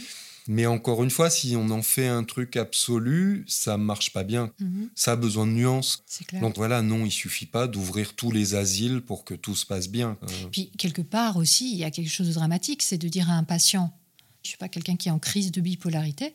Mais 0.48 0.66
encore 0.66 1.04
une 1.04 1.10
fois, 1.10 1.30
si 1.30 1.56
on 1.56 1.70
en 1.70 1.82
fait 1.82 2.08
un 2.08 2.24
truc 2.24 2.58
absolu, 2.58 3.46
ça 3.48 3.78
marche 3.78 4.12
pas 4.12 4.24
bien. 4.24 4.52
Mhm. 4.60 4.90
Ça 4.96 5.14
a 5.14 5.16
besoin 5.16 5.48
de 5.48 5.52
nuances. 5.52 6.04
Donc 6.42 6.58
voilà, 6.58 6.82
non, 6.82 7.06
il 7.06 7.12
suffit 7.12 7.46
pas 7.46 7.68
d'ouvrir 7.68 8.14
tous 8.16 8.32
les 8.32 8.56
asiles 8.56 9.02
pour 9.02 9.24
que 9.24 9.34
tout 9.34 9.56
se 9.56 9.66
passe 9.66 9.88
bien. 9.88 10.18
Euh, 10.24 10.28
Puis 10.52 10.72
quelque 10.78 11.02
part 11.02 11.38
aussi, 11.38 11.72
il 11.72 11.78
y 11.78 11.84
a 11.84 11.92
quelque 11.92 12.10
chose 12.10 12.28
de 12.28 12.34
dramatique, 12.34 12.82
c'est 12.82 12.98
de 12.98 13.08
dire 13.08 13.30
à 13.30 13.34
un 13.34 13.44
patient, 13.44 13.94
je 14.44 14.50
suis 14.50 14.58
pas 14.58 14.70
quelqu'un 14.70 14.98
qui 14.98 15.08
est 15.08 15.12
en 15.12 15.20
crise 15.20 15.52
de 15.52 15.62
bipolarité, 15.62 16.34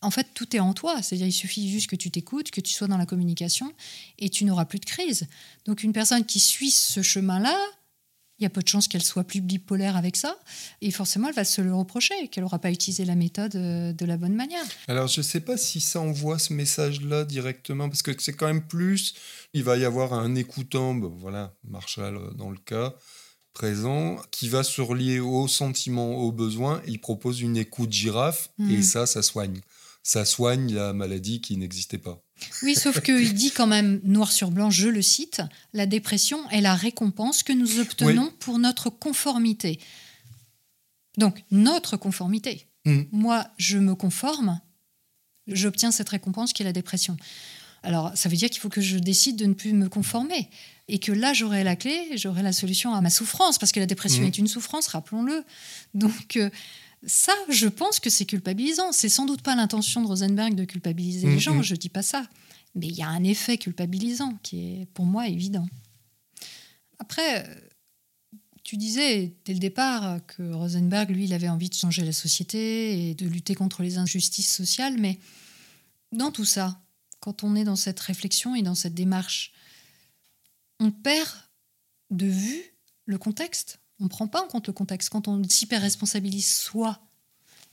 en 0.00 0.10
fait 0.10 0.28
tout 0.34 0.54
est 0.54 0.60
en 0.60 0.74
toi, 0.74 1.02
c'est-à-dire 1.02 1.26
il 1.26 1.32
suffit 1.32 1.68
juste 1.68 1.88
que 1.88 1.96
tu 1.96 2.10
t'écoutes, 2.10 2.50
que 2.50 2.60
tu 2.60 2.72
sois 2.72 2.86
dans 2.86 2.98
la 2.98 3.06
communication 3.06 3.72
et 4.18 4.28
tu 4.28 4.44
n'auras 4.44 4.64
plus 4.64 4.78
de 4.78 4.84
crise. 4.84 5.26
Donc 5.66 5.82
une 5.82 5.92
personne 5.92 6.24
qui 6.24 6.38
suit 6.38 6.70
ce 6.70 7.02
chemin-là, 7.02 7.56
il 8.38 8.44
y 8.44 8.46
a 8.46 8.50
peu 8.50 8.62
de 8.62 8.68
chances 8.68 8.88
qu'elle 8.88 9.02
soit 9.02 9.24
plus 9.24 9.40
bipolaire 9.40 9.96
avec 9.96 10.16
ça, 10.16 10.38
et 10.80 10.90
forcément 10.90 11.28
elle 11.28 11.34
va 11.34 11.44
se 11.44 11.60
le 11.60 11.74
reprocher, 11.74 12.28
qu'elle 12.28 12.44
n'aura 12.44 12.58
pas 12.58 12.70
utilisé 12.70 13.04
la 13.04 13.14
méthode 13.14 13.56
euh, 13.56 13.92
de 13.92 14.04
la 14.04 14.16
bonne 14.16 14.34
manière. 14.34 14.64
Alors 14.86 15.08
je 15.08 15.22
sais 15.22 15.40
pas 15.40 15.56
si 15.56 15.80
ça 15.80 16.00
envoie 16.00 16.38
ce 16.38 16.52
message-là 16.52 17.24
directement, 17.24 17.88
parce 17.88 18.02
que 18.02 18.12
c'est 18.18 18.32
quand 18.32 18.46
même 18.46 18.66
plus, 18.66 19.14
il 19.54 19.64
va 19.64 19.76
y 19.76 19.84
avoir 19.84 20.12
un 20.12 20.34
écoutant, 20.34 20.98
voilà, 20.98 21.54
Marshall 21.64 22.16
euh, 22.16 22.30
dans 22.34 22.50
le 22.50 22.58
cas 22.58 22.94
présent, 23.54 24.18
qui 24.30 24.48
va 24.48 24.62
se 24.62 24.80
relier 24.80 25.18
aux 25.18 25.48
sentiments, 25.48 26.16
aux 26.16 26.30
besoins, 26.30 26.80
il 26.86 27.00
propose 27.00 27.40
une 27.40 27.56
écoute 27.56 27.90
girafe, 27.90 28.50
et 28.70 28.82
ça, 28.82 29.04
ça 29.04 29.20
soigne. 29.20 29.60
Ça 30.04 30.24
soigne 30.24 30.72
la 30.72 30.92
maladie 30.92 31.40
qui 31.40 31.56
n'existait 31.56 31.98
pas. 31.98 32.22
Oui, 32.62 32.74
sauf 32.74 33.00
qu'il 33.00 33.34
dit 33.34 33.50
quand 33.50 33.66
même, 33.66 34.00
noir 34.04 34.32
sur 34.32 34.50
blanc, 34.50 34.70
je 34.70 34.88
le 34.88 35.02
cite, 35.02 35.42
la 35.72 35.86
dépression 35.86 36.48
est 36.50 36.60
la 36.60 36.74
récompense 36.74 37.42
que 37.42 37.52
nous 37.52 37.78
obtenons 37.80 38.32
pour 38.38 38.58
notre 38.58 38.90
conformité. 38.90 39.78
Donc, 41.16 41.42
notre 41.50 41.96
conformité. 41.96 42.66
Mm. 42.84 43.02
Moi, 43.12 43.46
je 43.56 43.78
me 43.78 43.94
conforme, 43.94 44.60
j'obtiens 45.46 45.90
cette 45.90 46.08
récompense 46.08 46.52
qui 46.52 46.62
est 46.62 46.66
la 46.66 46.72
dépression. 46.72 47.16
Alors, 47.82 48.12
ça 48.16 48.28
veut 48.28 48.36
dire 48.36 48.50
qu'il 48.50 48.60
faut 48.60 48.68
que 48.68 48.80
je 48.80 48.98
décide 48.98 49.36
de 49.36 49.46
ne 49.46 49.54
plus 49.54 49.72
me 49.72 49.88
conformer. 49.88 50.50
Et 50.88 50.98
que 50.98 51.12
là, 51.12 51.32
j'aurai 51.32 51.64
la 51.64 51.76
clé, 51.76 52.16
j'aurai 52.16 52.42
la 52.42 52.52
solution 52.52 52.94
à 52.94 53.00
ma 53.00 53.10
souffrance, 53.10 53.58
parce 53.58 53.72
que 53.72 53.80
la 53.80 53.86
dépression 53.86 54.22
Mhm. 54.22 54.28
est 54.28 54.38
une 54.38 54.48
souffrance, 54.48 54.88
rappelons-le. 54.88 55.44
Donc, 55.94 56.36
euh, 56.36 56.50
ça, 57.06 57.32
je 57.48 57.68
pense 57.68 58.00
que 58.00 58.10
c'est 58.10 58.24
culpabilisant. 58.26 58.92
C'est 58.92 59.08
sans 59.08 59.26
doute 59.26 59.42
pas 59.42 59.54
l'intention 59.54 60.02
de 60.02 60.06
Rosenberg 60.06 60.54
de 60.54 60.64
culpabiliser 60.64 61.28
les 61.28 61.34
Mhm. 61.34 61.40
gens, 61.40 61.62
je 61.62 61.74
dis 61.74 61.88
pas 61.88 62.02
ça. 62.02 62.28
Mais 62.74 62.86
il 62.88 62.94
y 62.94 63.02
a 63.02 63.08
un 63.08 63.24
effet 63.24 63.56
culpabilisant 63.58 64.34
qui 64.42 64.60
est 64.82 64.86
pour 64.94 65.04
moi 65.06 65.26
évident. 65.28 65.66
Après, 66.98 67.48
tu 68.64 68.76
disais 68.76 69.34
dès 69.44 69.54
le 69.54 69.58
départ 69.60 70.20
que 70.26 70.52
Rosenberg, 70.52 71.10
lui, 71.10 71.24
il 71.24 71.32
avait 71.32 71.48
envie 71.48 71.68
de 71.70 71.74
changer 71.74 72.04
la 72.04 72.12
société 72.12 73.08
et 73.10 73.14
de 73.14 73.26
lutter 73.26 73.54
contre 73.54 73.82
les 73.82 73.96
injustices 73.98 74.52
sociales, 74.54 74.96
mais 74.98 75.18
dans 76.12 76.30
tout 76.32 76.44
ça, 76.44 76.80
quand 77.20 77.44
on 77.44 77.56
est 77.56 77.64
dans 77.64 77.76
cette 77.76 78.00
réflexion 78.00 78.54
et 78.54 78.62
dans 78.62 78.74
cette 78.74 78.94
démarche, 78.94 79.52
on 80.80 80.90
perd 80.90 81.28
de 82.10 82.26
vue 82.26 82.62
le 83.06 83.18
contexte. 83.18 83.80
On 84.00 84.04
ne 84.04 84.08
prend 84.08 84.28
pas 84.28 84.42
en 84.42 84.48
compte 84.48 84.66
le 84.66 84.72
contexte. 84.72 85.10
Quand 85.10 85.28
on 85.28 85.42
s'hyper-responsabilise 85.48 86.46
soi 86.46 87.00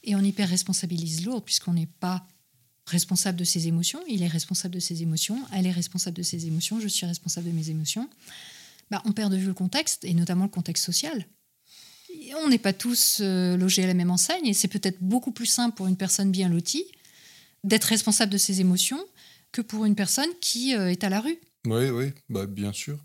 et 0.04 0.16
on 0.16 0.22
hyper-responsabilise 0.22 1.26
l'autre, 1.26 1.46
puisqu'on 1.46 1.74
n'est 1.74 1.90
pas 2.00 2.28
responsable 2.86 3.38
de 3.38 3.44
ses 3.44 3.68
émotions, 3.68 4.02
il 4.08 4.22
est 4.24 4.28
responsable 4.28 4.76
de 4.76 4.80
ses 4.80 5.02
émotions, 5.02 5.44
elle 5.54 5.66
est 5.66 5.72
responsable 5.72 6.18
de 6.18 6.24
ses 6.24 6.46
émotions, 6.46 6.80
je 6.80 6.88
suis 6.88 7.06
responsable 7.06 7.48
de 7.48 7.52
mes 7.52 7.70
émotions, 7.70 8.10
bah, 8.92 9.02
on 9.06 9.12
perd 9.12 9.32
de 9.32 9.38
vue 9.38 9.48
le 9.48 9.54
contexte, 9.54 10.06
et 10.06 10.14
notamment 10.14 10.44
le 10.44 10.52
contexte 10.52 10.86
social. 10.86 11.26
Et 12.14 12.34
on 12.36 12.48
n'est 12.48 12.60
pas 12.60 12.74
tous 12.74 13.20
euh, 13.22 13.58
logés 13.58 13.84
à 13.84 13.88
la 13.88 13.96
même 13.96 14.12
enseigne, 14.12 14.46
et 14.46 14.54
c'est 14.54 14.68
peut-être 14.68 15.02
beaucoup 15.02 15.32
plus 15.32 15.48
simple 15.48 15.76
pour 15.76 15.88
une 15.88 15.98
personne 15.98 16.32
bien 16.32 16.48
lotie 16.48 16.86
d'être 17.64 17.86
responsable 17.86 18.32
de 18.32 18.38
ses 18.38 18.62
émotions 18.62 19.04
que 19.52 19.62
pour 19.62 19.86
une 19.86 19.96
personne 19.96 20.30
qui 20.40 20.76
euh, 20.76 20.92
est 20.92 21.04
à 21.04 21.10
la 21.10 21.22
rue. 21.22 21.40
Oui, 21.66 21.90
oui, 21.90 22.14
bah, 22.30 22.46
bien 22.46 22.72
sûr. 22.72 23.04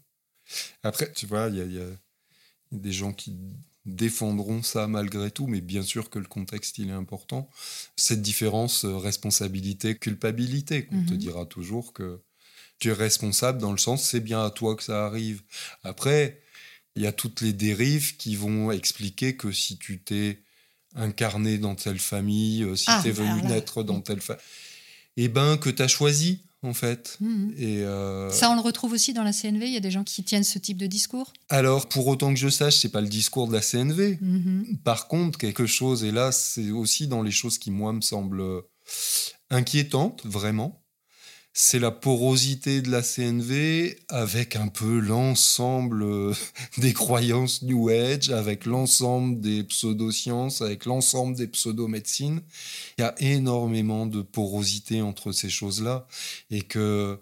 Après, 0.83 1.11
tu 1.13 1.25
vois, 1.27 1.49
il 1.49 1.57
y 1.57 1.61
a, 1.61 1.65
il 1.65 1.73
y 1.73 1.81
a 1.81 1.87
des 2.73 2.93
gens 2.93 3.13
qui 3.13 3.37
défendront 3.87 4.63
ça 4.63 4.87
malgré 4.87 5.31
tout, 5.31 5.47
mais 5.47 5.61
bien 5.61 5.83
sûr 5.83 6.11
que 6.11 6.19
le 6.19 6.27
contexte, 6.27 6.79
il 6.79 6.91
est 6.91 6.93
important. 6.93 7.49
Cette 7.97 8.23
différence 8.23 8.85
euh, 8.85 8.97
responsabilité-culpabilité, 8.97 10.85
qu'on 10.85 11.05
te 11.05 11.13
Mhm. 11.15 11.19
dira 11.19 11.47
toujours 11.47 11.93
que 11.93 12.21
tu 12.79 12.89
es 12.91 12.93
responsable 12.93 13.59
dans 13.59 13.73
le 13.73 13.79
sens 13.79 14.03
c'est 14.05 14.21
bien 14.21 14.43
à 14.45 14.51
toi 14.51 14.77
que 14.77 14.83
ça 14.83 15.07
arrive. 15.07 15.43
Après, 15.83 16.41
il 16.97 17.03
y 17.03 17.07
a 17.07 17.13
toutes 17.13 17.41
les 17.41 17.53
dérives 17.53 18.17
qui 18.17 18.37
vont 18.37 18.71
expliquer 18.71 19.37
que 19.37 19.53
si 19.53 19.79
tu 19.79 20.01
t'es 20.03 20.43
incarné 20.95 21.59
dans 21.59 21.75
telle 21.75 21.99
famille, 21.99 22.63
euh, 22.65 22.77
si 22.77 22.87
Ah, 22.89 23.01
tu 23.03 23.09
es 23.09 23.13
venu 23.13 23.43
naître 23.43 23.83
dans 23.83 23.97
oui. 23.97 24.03
telle 24.03 24.21
famille, 24.21 24.43
eh 25.17 25.29
ben 25.29 25.57
que 25.57 25.71
tu 25.71 25.83
as 25.83 25.89
choisi, 25.89 26.41
en 26.62 26.75
fait. 26.75 27.16
Mhm. 27.20 27.55
Et 27.57 27.79
euh, 27.85 28.31
Ça, 28.31 28.51
on 28.51 28.55
le 28.55 28.61
retrouve 28.61 28.92
aussi 28.92 29.12
dans 29.12 29.23
la 29.23 29.33
CNV. 29.33 29.66
Il 29.66 29.73
y 29.73 29.77
a 29.77 29.81
des 29.81 29.90
gens 29.90 30.05
qui 30.05 30.23
tiennent 30.23 30.44
ce 30.44 30.59
type 30.59 30.77
de 30.77 30.87
discours. 30.87 31.33
Alors, 31.49 31.88
pour 31.88 32.07
autant 32.07 32.33
que 32.33 32.38
je 32.38 32.49
sache, 32.49 32.79
c'est 32.79 32.90
pas 32.90 33.01
le 33.01 33.09
discours 33.09 33.49
de 33.49 33.53
la 33.53 33.61
CNV. 33.61 34.18
Mhm. 34.20 34.79
Par 34.85 35.09
contre, 35.09 35.38
quelque 35.38 35.66
chose, 35.66 36.05
et 36.05 36.12
là, 36.12 36.33
c'est 36.33 36.70
aussi 36.70 37.07
dans 37.09 37.23
les 37.23 37.31
choses 37.31 37.59
qui, 37.59 37.70
moi, 37.70 37.92
me 37.92 38.01
semblent 38.01 38.62
inquiétantes, 39.51 40.23
vraiment, 40.25 40.80
c'est 41.53 41.81
la 41.81 41.91
porosité 41.91 42.81
de 42.81 42.91
la 42.91 43.03
CNV 43.03 43.99
avec 44.09 44.55
un 44.57 44.69
peu 44.69 44.99
l'ensemble 45.01 46.03
euh, 46.05 46.35
des 46.79 46.93
croyances 46.93 47.63
New 47.63 47.89
Age, 47.89 48.31
avec 48.31 48.67
l'ensemble 48.67 49.41
des 49.41 49.65
pseudosciences, 49.65 50.63
avec 50.63 50.85
l'ensemble 50.85 51.37
des 51.37 51.49
pseudomédecines. 51.49 52.41
Il 52.99 53.03
y 53.03 53.05
a 53.05 53.15
énormément 53.21 54.07
de 54.07 54.23
porosité 54.23 55.03
entre 55.03 55.33
ces 55.33 55.51
choses-là 55.51 56.07
et 56.51 56.63
que 56.63 57.19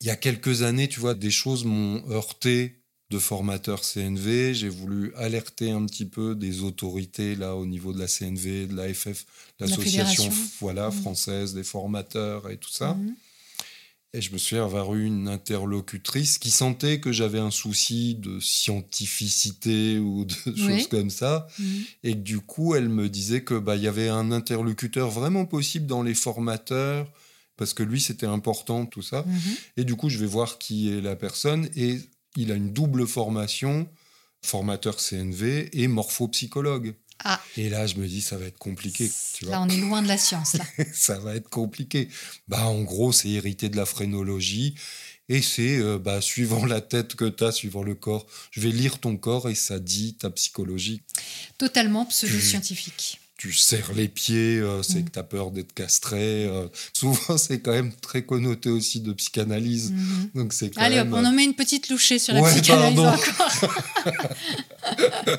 il 0.00 0.06
y 0.06 0.10
a 0.10 0.16
quelques 0.16 0.62
années, 0.62 0.86
tu 0.88 1.00
vois, 1.00 1.14
des 1.14 1.32
choses 1.32 1.64
m'ont 1.64 2.08
heurté 2.08 2.76
de 3.10 3.18
formateur 3.18 3.80
CNV. 3.82 4.54
J'ai 4.54 4.68
voulu 4.68 5.12
alerter 5.16 5.72
un 5.72 5.84
petit 5.86 6.04
peu 6.04 6.36
des 6.36 6.62
autorités 6.62 7.34
là 7.34 7.56
au 7.56 7.66
niveau 7.66 7.92
de 7.92 7.98
la 7.98 8.06
CNV, 8.06 8.66
de 8.68 8.76
la 8.76 8.94
FF, 8.94 9.26
La 9.58 9.66
l'association 9.66 10.30
voilà, 10.60 10.90
Mhm. 10.90 10.92
française 11.00 11.52
des 11.54 11.64
formateurs 11.64 12.48
et 12.48 12.58
tout 12.58 12.70
ça. 12.70 12.94
Mhm. 12.94 13.14
Et 14.14 14.22
je 14.22 14.32
me 14.32 14.38
souviens 14.38 14.64
avoir 14.64 14.94
eu 14.94 15.04
une 15.04 15.28
interlocutrice 15.28 16.38
qui 16.38 16.50
sentait 16.50 16.98
que 16.98 17.12
j'avais 17.12 17.38
un 17.38 17.50
souci 17.50 18.14
de 18.14 18.40
scientificité 18.40 19.98
ou 19.98 20.24
de 20.24 20.34
Oui. 20.46 20.56
choses 20.78 20.86
comme 20.88 21.10
ça. 21.10 21.46
Mhm. 21.58 21.84
Et 22.04 22.12
que 22.14 22.18
du 22.20 22.40
coup, 22.40 22.74
elle 22.74 22.88
me 22.88 23.08
disait 23.08 23.42
que 23.42 23.54
bah, 23.58 23.76
y 23.76 23.86
avait 23.86 24.08
un 24.08 24.32
interlocuteur 24.32 25.10
vraiment 25.10 25.44
possible 25.44 25.86
dans 25.86 26.02
les 26.02 26.14
formateurs, 26.14 27.10
parce 27.56 27.74
que 27.74 27.82
lui, 27.82 28.00
c'était 28.00 28.26
important, 28.26 28.86
tout 28.86 29.02
ça. 29.02 29.24
Mhm. 29.26 29.40
Et 29.78 29.84
du 29.84 29.94
coup, 29.94 30.08
je 30.08 30.18
vais 30.18 30.26
voir 30.26 30.58
qui 30.58 30.90
est 30.90 31.00
la 31.00 31.16
personne. 31.16 31.68
Et 31.76 31.98
il 32.36 32.50
a 32.50 32.54
une 32.54 32.72
double 32.72 33.06
formation, 33.06 33.88
formateur 34.42 35.00
CNV 35.00 35.68
et 35.72 35.88
morphopsychologue. 35.88 36.94
Ah. 37.24 37.40
Et 37.56 37.68
là, 37.68 37.86
je 37.86 37.96
me 37.96 38.06
dis, 38.06 38.20
ça 38.20 38.36
va 38.36 38.46
être 38.46 38.58
compliqué. 38.58 39.10
Tu 39.34 39.44
vois 39.44 39.54
Là, 39.54 39.62
on 39.62 39.68
est 39.68 39.76
loin 39.76 40.02
de 40.02 40.08
la 40.08 40.18
science. 40.18 40.54
Là. 40.54 40.64
ça 40.92 41.18
va 41.18 41.34
être 41.34 41.48
compliqué. 41.48 42.08
Bah, 42.46 42.66
en 42.66 42.82
gros, 42.82 43.12
c'est 43.12 43.28
hérité 43.30 43.68
de 43.68 43.76
la 43.76 43.86
phrénologie. 43.86 44.74
Et 45.28 45.42
c'est, 45.42 45.78
euh, 45.78 45.98
bah, 45.98 46.20
suivant 46.20 46.64
la 46.64 46.80
tête 46.80 47.14
que 47.14 47.26
tu 47.26 47.44
as, 47.44 47.52
suivant 47.52 47.82
le 47.82 47.94
corps, 47.94 48.26
je 48.50 48.60
vais 48.60 48.70
lire 48.70 48.98
ton 48.98 49.16
corps 49.16 49.50
et 49.50 49.54
ça 49.54 49.78
dit 49.78 50.14
ta 50.14 50.30
psychologie. 50.30 51.02
Totalement 51.58 52.06
pseudo-scientifique. 52.06 53.20
Tu 53.38 53.52
serres 53.52 53.92
les 53.94 54.08
pieds, 54.08 54.58
euh, 54.58 54.82
c'est 54.82 54.98
Mm. 54.98 55.04
que 55.04 55.10
tu 55.12 55.18
as 55.20 55.22
peur 55.22 55.50
d'être 55.52 55.72
castré. 55.72 56.44
euh. 56.46 56.66
souvent, 56.92 57.38
c'est 57.38 57.60
quand 57.60 57.70
même 57.72 57.92
très 58.00 58.22
connoté 58.22 58.68
aussi 58.68 59.00
de 59.00 59.12
psychanalyse. 59.12 59.92
Mhm. 59.92 60.30
Donc, 60.34 60.52
c'est 60.52 60.76
Allez 60.76 60.98
hop, 60.98 61.08
on 61.12 61.24
en 61.24 61.32
met 61.32 61.44
une 61.44 61.54
petite 61.54 61.88
louchée 61.88 62.18
sur 62.18 62.34
la 62.34 62.42
Ouais, 62.42 62.50
psychanalyse 62.52 62.96
pardon. 63.00 63.16
encore. 63.16 63.52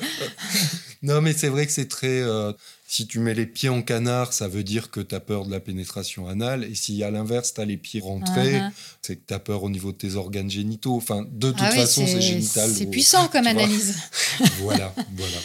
Non, 1.02 1.22
mais 1.22 1.32
c'est 1.32 1.48
vrai 1.48 1.64
que 1.66 1.72
c'est 1.72 1.88
très. 1.88 2.20
euh, 2.20 2.52
si 2.86 3.06
tu 3.06 3.20
mets 3.20 3.32
les 3.34 3.46
pieds 3.46 3.68
en 3.70 3.80
canard, 3.80 4.32
ça 4.34 4.48
veut 4.48 4.62
dire 4.64 4.90
que 4.90 5.00
tu 5.00 5.14
as 5.14 5.20
peur 5.20 5.46
de 5.46 5.50
la 5.50 5.58
pénétration 5.60 6.28
anale. 6.28 6.64
Et 6.64 6.74
si 6.74 7.02
à 7.02 7.10
l'inverse, 7.10 7.54
tu 7.54 7.60
as 7.60 7.64
les 7.64 7.78
pieds 7.78 8.00
rentrés, 8.00 8.58
Uh-huh. 8.58 8.70
c'est 9.00 9.16
que 9.16 9.22
tu 9.26 9.32
as 9.32 9.38
peur 9.38 9.62
au 9.62 9.70
niveau 9.70 9.92
de 9.92 9.96
tes 9.96 10.16
organes 10.16 10.50
génitaux. 10.50 10.96
Enfin, 10.96 11.24
de 11.30 11.50
toute 11.52 11.60
Ah 11.62 11.70
oui, 11.72 11.78
façon, 11.78 12.06
c'est 12.06 12.20
génital. 12.20 12.70
C'est 12.70 12.86
puissant 12.86 13.28
comme 13.28 13.46
analyse. 13.46 13.94
voilà, 14.58 14.94
voilà. 15.16 15.36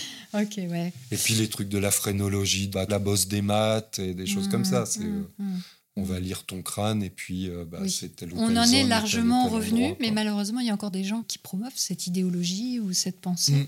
Ok, 0.41 0.57
ouais. 0.69 0.93
Et 1.11 1.17
puis 1.17 1.33
les 1.35 1.47
trucs 1.47 1.69
de 1.69 1.77
la 1.77 1.91
phrénologie, 1.91 2.67
bah, 2.67 2.85
de 2.85 2.91
la 2.91 2.99
bosse 2.99 3.27
des 3.27 3.41
maths 3.41 3.99
et 3.99 4.13
des 4.13 4.25
choses 4.25 4.47
comme 4.49 4.65
ça. 4.65 4.85
C'est, 4.85 4.99
Mhm, 5.01 5.25
euh, 5.39 5.43
mhm. 5.43 5.61
on 5.97 6.03
va 6.03 6.19
lire 6.19 6.43
ton 6.45 6.61
crâne 6.61 7.01
et 7.03 7.09
puis 7.09 7.49
euh, 7.49 7.65
bah, 7.65 7.79
Oui. 7.81 7.89
c'est 7.89 8.15
tel 8.15 8.33
ou 8.33 8.37
On 8.37 8.47
tel 8.49 8.57
en 8.59 8.65
zone, 8.65 8.75
est 8.75 8.83
largement 8.83 9.47
revenu, 9.47 9.93
mais 9.99 10.11
malheureusement, 10.11 10.59
il 10.59 10.67
y 10.67 10.69
a 10.69 10.73
encore 10.73 10.91
des 10.91 11.03
gens 11.03 11.23
qui 11.23 11.37
promeuvent 11.37 11.71
cette 11.75 12.07
idéologie 12.07 12.79
ou 12.79 12.93
cette 12.93 13.19
pensée. 13.21 13.67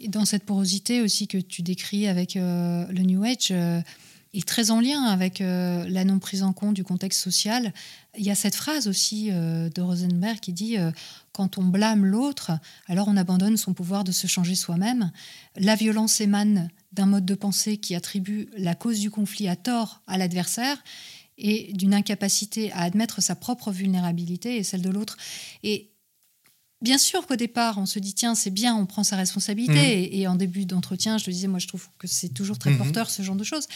Et 0.00 0.08
dans 0.08 0.24
cette 0.24 0.44
porosité 0.44 1.00
aussi 1.02 1.28
que 1.28 1.38
tu 1.38 1.62
décris 1.62 2.06
avec 2.08 2.36
euh, 2.36 2.84
le 2.88 3.02
New 3.02 3.22
Age, 3.24 3.52
Et 4.36 4.42
très 4.42 4.72
en 4.72 4.80
lien 4.80 5.04
avec 5.04 5.40
euh, 5.40 5.86
la 5.88 6.04
non 6.04 6.18
prise 6.18 6.42
en 6.42 6.52
compte 6.52 6.74
du 6.74 6.82
contexte 6.82 7.20
social, 7.20 7.72
il 8.18 8.24
y 8.24 8.32
a 8.32 8.34
cette 8.34 8.56
phrase 8.56 8.88
aussi 8.88 9.28
euh, 9.30 9.70
de 9.70 9.80
Rosenberg 9.80 10.40
qui 10.40 10.52
dit 10.52 10.76
euh, 10.76 10.90
Quand 11.32 11.56
on 11.56 11.62
blâme 11.62 12.04
l'autre, 12.04 12.50
alors 12.88 13.06
on 13.06 13.16
abandonne 13.16 13.56
son 13.56 13.74
pouvoir 13.74 14.02
de 14.02 14.10
se 14.10 14.26
changer 14.26 14.56
soi-même. 14.56 15.12
La 15.56 15.76
violence 15.76 16.20
émane 16.20 16.68
d'un 16.92 17.06
mode 17.06 17.24
de 17.24 17.34
pensée 17.34 17.76
qui 17.76 17.94
attribue 17.94 18.48
la 18.56 18.74
cause 18.74 18.98
du 18.98 19.08
conflit 19.08 19.46
à 19.46 19.54
tort 19.54 20.02
à 20.08 20.18
l'adversaire 20.18 20.82
et 21.38 21.72
d'une 21.72 21.94
incapacité 21.94 22.72
à 22.72 22.80
admettre 22.80 23.22
sa 23.22 23.36
propre 23.36 23.70
vulnérabilité 23.70 24.56
et 24.56 24.64
celle 24.64 24.82
de 24.82 24.90
l'autre. 24.90 25.16
Et 25.62 25.93
bien 26.84 26.98
sûr 26.98 27.26
qu'au 27.26 27.34
départ, 27.36 27.78
on 27.78 27.86
se 27.86 27.98
dit, 27.98 28.14
tiens, 28.14 28.34
c'est 28.36 28.50
bien, 28.50 28.76
on 28.76 28.86
prend 28.86 29.02
sa 29.02 29.16
responsabilité. 29.16 29.72
Mhm. 29.72 29.78
Et, 30.12 30.20
et 30.20 30.26
en 30.28 30.36
début 30.36 30.66
d'entretien, 30.66 31.18
je 31.18 31.24
te 31.24 31.30
disais, 31.30 31.48
moi, 31.48 31.58
je 31.58 31.66
trouve 31.66 31.88
que 31.98 32.06
c'est 32.06 32.28
toujours 32.28 32.58
très 32.58 32.70
Mhm. 32.70 32.78
porteur, 32.78 33.10
ce 33.10 33.22
genre 33.22 33.36
de 33.36 33.44
choses. 33.44 33.66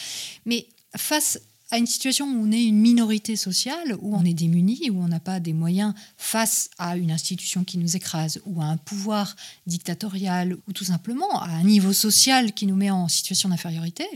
Mais 0.47 0.69
face 0.97 1.41
à 1.71 1.77
une 1.77 1.87
situation 1.87 2.25
où 2.27 2.47
on 2.47 2.51
est 2.53 2.65
une 2.65 2.79
minorité 2.79 3.37
sociale, 3.37 3.97
où 4.01 4.17
on 4.17 4.25
est 4.25 4.33
démuni, 4.33 4.89
où 4.91 5.03
on 5.03 5.09
n'a 5.09 5.21
pas 5.21 5.39
des 5.39 5.53
moyens 5.53 5.93
face 6.17 6.71
à 6.79 6.97
une 6.97 7.11
institution 7.11 7.63
qui 7.65 7.77
nous 7.79 7.95
écrase, 7.97 8.41
ou 8.47 8.63
à 8.63 8.65
un 8.65 8.79
pouvoir 8.79 9.37
dictatorial, 9.67 10.57
ou 10.67 10.73
tout 10.73 10.85
simplement 10.85 11.43
à 11.43 11.49
un 11.49 11.65
niveau 11.65 11.93
social 11.93 12.53
qui 12.53 12.67
nous 12.67 12.77
met 12.77 12.91
en 12.91 13.09
situation 13.09 13.49
d'infériorité, 13.51 14.07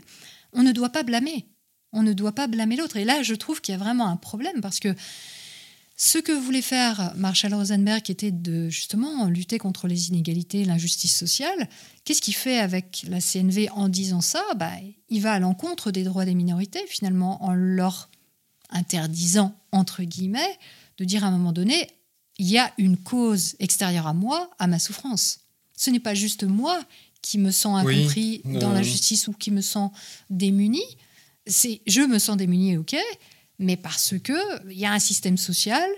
on 0.52 0.62
ne 0.62 0.72
doit 0.72 0.90
pas 0.90 1.02
blâmer. 1.02 1.46
On 1.92 2.02
ne 2.02 2.14
doit 2.14 2.32
pas 2.32 2.46
blâmer 2.46 2.76
l'autre. 2.76 2.96
Et 2.96 3.04
là, 3.04 3.22
je 3.22 3.34
trouve 3.34 3.60
qu'il 3.60 3.72
y 3.72 3.74
a 3.74 3.78
vraiment 3.78 4.08
un 4.08 4.16
problème 4.16 4.62
parce 4.62 4.80
que 4.80 4.94
ce 6.04 6.18
que 6.18 6.32
voulait 6.32 6.62
faire 6.62 7.12
Marshall 7.14 7.54
Rosenberg, 7.54 8.10
était 8.10 8.32
de 8.32 8.68
justement 8.68 9.26
lutter 9.26 9.58
contre 9.58 9.86
les 9.86 10.08
inégalités, 10.08 10.64
l'injustice 10.64 11.16
sociale, 11.16 11.68
qu'est-ce 12.04 12.20
qu'il 12.20 12.34
fait 12.34 12.58
avec 12.58 13.04
la 13.06 13.20
CNV 13.20 13.68
en 13.70 13.88
disant 13.88 14.20
ça? 14.20 14.42
Bah, 14.56 14.72
Il 15.10 15.22
va 15.22 15.34
à 15.34 15.38
l'encontre 15.38 15.92
des 15.92 16.02
droits 16.02 16.24
des 16.24 16.34
minorités, 16.34 16.84
finalement, 16.88 17.44
en 17.44 17.54
leur 17.54 18.10
interdisant, 18.70 19.54
entre 19.70 20.02
guillemets, 20.02 20.58
de 20.98 21.04
dire 21.04 21.22
à 21.22 21.28
un 21.28 21.30
moment 21.30 21.52
donné, 21.52 21.86
il 22.36 22.48
y 22.48 22.58
a 22.58 22.72
une 22.78 22.96
cause 22.96 23.54
extérieure 23.60 24.08
à 24.08 24.12
moi, 24.12 24.50
à 24.58 24.66
ma 24.66 24.80
souffrance. 24.80 25.38
Ce 25.76 25.88
n'est 25.90 26.00
pas 26.00 26.14
juste 26.14 26.42
moi 26.42 26.82
qui 27.22 27.38
me 27.38 27.52
sens 27.52 27.80
Oui, 27.84 28.00
incompris 28.00 28.42
dans 28.44 28.72
euh. 28.72 28.74
la 28.74 28.82
justice 28.82 29.28
ou 29.28 29.32
qui 29.34 29.52
me 29.52 29.60
sens 29.60 29.92
démuni. 30.30 30.82
C'est 31.46 31.80
je 31.86 32.00
me 32.00 32.18
sens 32.18 32.36
démuni, 32.36 32.76
ok, 32.76 32.96
mais 33.62 33.76
parce 33.76 34.14
que 34.22 34.68
il 34.70 34.78
y 34.78 34.84
a 34.86 34.92
un 34.92 34.98
système 34.98 35.36
social 35.38 35.88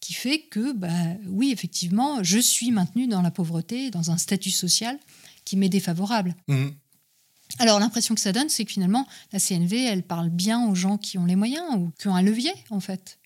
qui 0.00 0.14
fait 0.14 0.40
que, 0.42 0.72
bah, 0.72 0.88
oui, 1.26 1.50
effectivement, 1.50 2.22
je 2.22 2.38
suis 2.38 2.70
maintenu 2.70 3.08
dans 3.08 3.20
la 3.22 3.30
pauvreté, 3.32 3.90
dans 3.90 4.10
un 4.10 4.16
statut 4.16 4.50
social 4.52 4.98
qui 5.44 5.56
m'est 5.56 5.68
défavorable. 5.68 6.34
Mhm. 6.46 6.72
Alors 7.58 7.80
l'impression 7.80 8.14
que 8.14 8.20
ça 8.20 8.32
donne, 8.32 8.48
c'est 8.48 8.64
que 8.64 8.70
finalement, 8.72 9.06
la 9.32 9.40
CNV, 9.40 9.84
elle 9.84 10.02
parle 10.02 10.28
bien 10.30 10.66
aux 10.68 10.74
gens 10.74 10.98
qui 10.98 11.18
ont 11.18 11.24
les 11.24 11.34
moyens 11.34 11.64
ou 11.76 11.90
qui 11.98 12.06
ont 12.08 12.14
un 12.14 12.22
levier, 12.22 12.52
en 12.70 12.80
fait. 12.80 13.18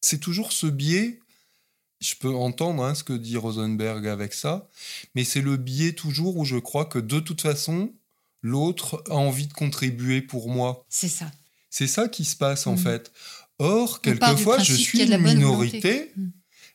C'est 0.00 0.18
toujours 0.18 0.52
ce 0.52 0.66
biais. 0.66 1.20
Je 2.00 2.14
peux 2.14 2.34
entendre 2.34 2.84
hein, 2.84 2.94
ce 2.94 3.02
que 3.04 3.12
dit 3.12 3.36
Rosenberg 3.36 4.06
avec 4.06 4.34
ça, 4.34 4.68
mais 5.14 5.24
c'est 5.24 5.40
le 5.40 5.56
biais 5.56 5.92
toujours 5.92 6.36
où 6.36 6.44
je 6.44 6.56
crois 6.56 6.84
que 6.84 6.98
de 6.98 7.18
toute 7.20 7.40
façon, 7.40 7.92
l'autre 8.42 9.02
a 9.08 9.14
envie 9.14 9.46
de 9.46 9.52
contribuer 9.52 10.20
pour 10.22 10.48
moi. 10.48 10.84
C'est 10.88 11.08
ça. 11.08 11.30
C'est 11.70 11.88
ça 11.88 12.08
qui 12.08 12.24
se 12.24 12.36
passe 12.36 12.66
en 12.66 12.72
Mhm. 12.72 12.78
fait. 12.78 13.12
Or, 13.58 14.00
quelquefois, 14.00 14.58
je 14.62 14.74
suis 14.74 15.00
une 15.02 15.18
minorité. 15.18 15.80
volonté. 15.80 16.12
Mhm. 16.16 16.32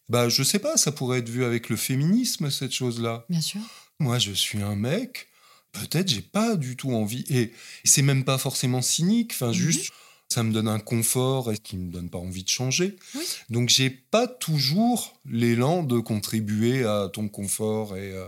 Bah, 0.09 0.27
je 0.29 0.43
sais 0.43 0.59
pas, 0.59 0.75
ça 0.77 0.91
pourrait 0.91 1.19
être 1.19 1.29
vu 1.29 1.45
avec 1.45 1.69
le 1.69 1.75
féminisme, 1.77 2.49
cette 2.51 2.73
chose-là. 2.73 3.25
Bien 3.29 3.41
sûr. 3.41 3.61
Moi, 3.99 4.19
je 4.19 4.31
suis 4.33 4.61
un 4.61 4.75
mec, 4.75 5.27
peut-être 5.71 6.09
j'ai 6.09 6.21
pas 6.21 6.55
du 6.57 6.75
tout 6.75 6.91
envie. 6.91 7.23
Et 7.29 7.53
c'est 7.85 8.01
même 8.01 8.25
pas 8.25 8.37
forcément 8.37 8.81
cynique, 8.81 9.31
enfin, 9.33 9.47
Mhm. 9.47 9.53
juste, 9.53 9.93
ça 10.29 10.43
me 10.43 10.51
donne 10.51 10.67
un 10.67 10.79
confort 10.79 11.51
et 11.53 11.57
qui 11.57 11.77
me 11.77 11.89
donne 11.91 12.09
pas 12.09 12.17
envie 12.17 12.43
de 12.43 12.49
changer. 12.49 12.97
Oui. 13.15 13.23
Donc, 13.49 13.69
j'ai 13.69 13.89
pas 13.89 14.27
toujours 14.27 15.17
l'élan 15.25 15.83
de 15.83 15.99
contribuer 15.99 16.83
à 16.83 17.09
ton 17.11 17.29
confort 17.29 17.95
et 17.95 18.11
euh, 18.11 18.27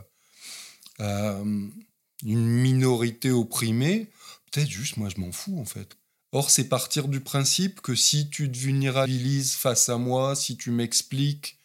à 0.99 1.31
euh, 1.39 1.67
une 2.23 2.45
minorité 2.47 3.31
opprimée. 3.31 4.07
Peut-être 4.51 4.69
juste, 4.69 4.95
moi, 4.95 5.09
je 5.13 5.19
m'en 5.19 5.31
fous, 5.33 5.59
en 5.59 5.65
fait. 5.65 5.97
Or, 6.37 6.51
c'est 6.51 6.65
partir 6.67 7.07
du 7.07 7.21
principe 7.21 7.79
que 7.79 7.95
si 7.95 8.29
tu 8.29 8.51
te 8.51 8.57
vulnérabilises 8.57 9.53
face 9.53 9.87
à 9.87 9.97
moi, 9.97 10.35
si 10.35 10.57
tu 10.57 10.69
m'expliques, 10.69 11.57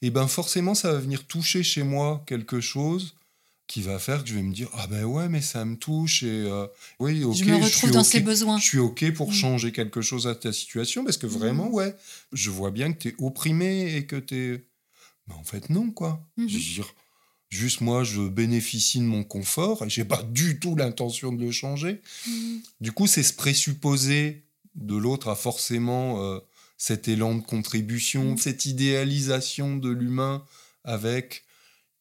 eh 0.00 0.10
ben 0.10 0.28
forcément, 0.28 0.76
ça 0.76 0.92
va 0.92 1.00
venir 1.00 1.26
toucher 1.26 1.64
chez 1.64 1.82
moi 1.82 2.22
quelque 2.24 2.60
chose 2.60 3.16
qui 3.66 3.82
va 3.82 3.98
faire 3.98 4.22
que 4.22 4.28
je 4.30 4.34
vais 4.34 4.42
me 4.42 4.52
dire 4.54 4.68
ah 4.74 4.86
ben 4.86 5.02
ouais 5.04 5.28
mais 5.28 5.40
ça 5.40 5.64
me 5.64 5.76
touche 5.76 6.22
et 6.22 6.44
euh, 6.46 6.66
oui 7.00 7.24
ok 7.24 7.34
je 7.36 7.44
me 7.46 7.54
retrouve 7.54 7.70
suis 7.72 7.90
dans 7.90 8.04
ses 8.04 8.20
besoins. 8.20 8.58
je 8.58 8.64
suis 8.64 8.78
ok 8.78 9.12
pour 9.14 9.30
Mm. 9.30 9.34
changer 9.34 9.72
quelque 9.72 10.02
chose 10.02 10.26
à 10.28 10.34
ta 10.36 10.52
situation 10.52 11.04
parce 11.04 11.16
que 11.16 11.26
vraiment 11.26 11.68
ouais 11.70 11.96
je 12.32 12.50
vois 12.50 12.70
bien 12.70 12.92
que 12.92 12.98
tu 12.98 13.08
es 13.08 13.14
opprimé 13.18 13.96
et 13.96 14.04
que 14.06 14.16
tu 14.16 14.34
es 14.36 14.64
mais 15.26 15.34
en 15.34 15.44
fait 15.44 15.70
non 15.70 15.90
quoi 15.90 16.20
je 16.36 16.42
veux 16.42 16.48
dire 16.48 16.92
juste 17.52 17.80
moi 17.80 18.02
je 18.04 18.22
bénéficie 18.28 18.98
de 18.98 19.04
mon 19.04 19.24
confort 19.24 19.82
et 19.84 19.90
j'ai 19.90 20.04
pas 20.04 20.22
du 20.30 20.58
tout 20.58 20.74
l'intention 20.76 21.32
de 21.32 21.44
le 21.44 21.50
changer 21.52 22.00
Mhm. 22.26 22.60
du 22.80 22.92
coup, 22.92 23.06
c'est 23.06 23.22
ce 23.22 23.32
présupposé 23.34 24.42
de 24.74 24.96
l'autre 24.96 25.28
a 25.28 25.34
forcément 25.36 26.22
euh, 26.24 26.38
cet 26.78 27.06
élan 27.08 27.34
de 27.36 27.42
contribution, 27.42 28.32
Mm. 28.34 28.38
cette 28.38 28.64
idéalisation 28.66 29.76
de 29.76 29.90
l'humain 29.90 30.42
avec 30.84 31.44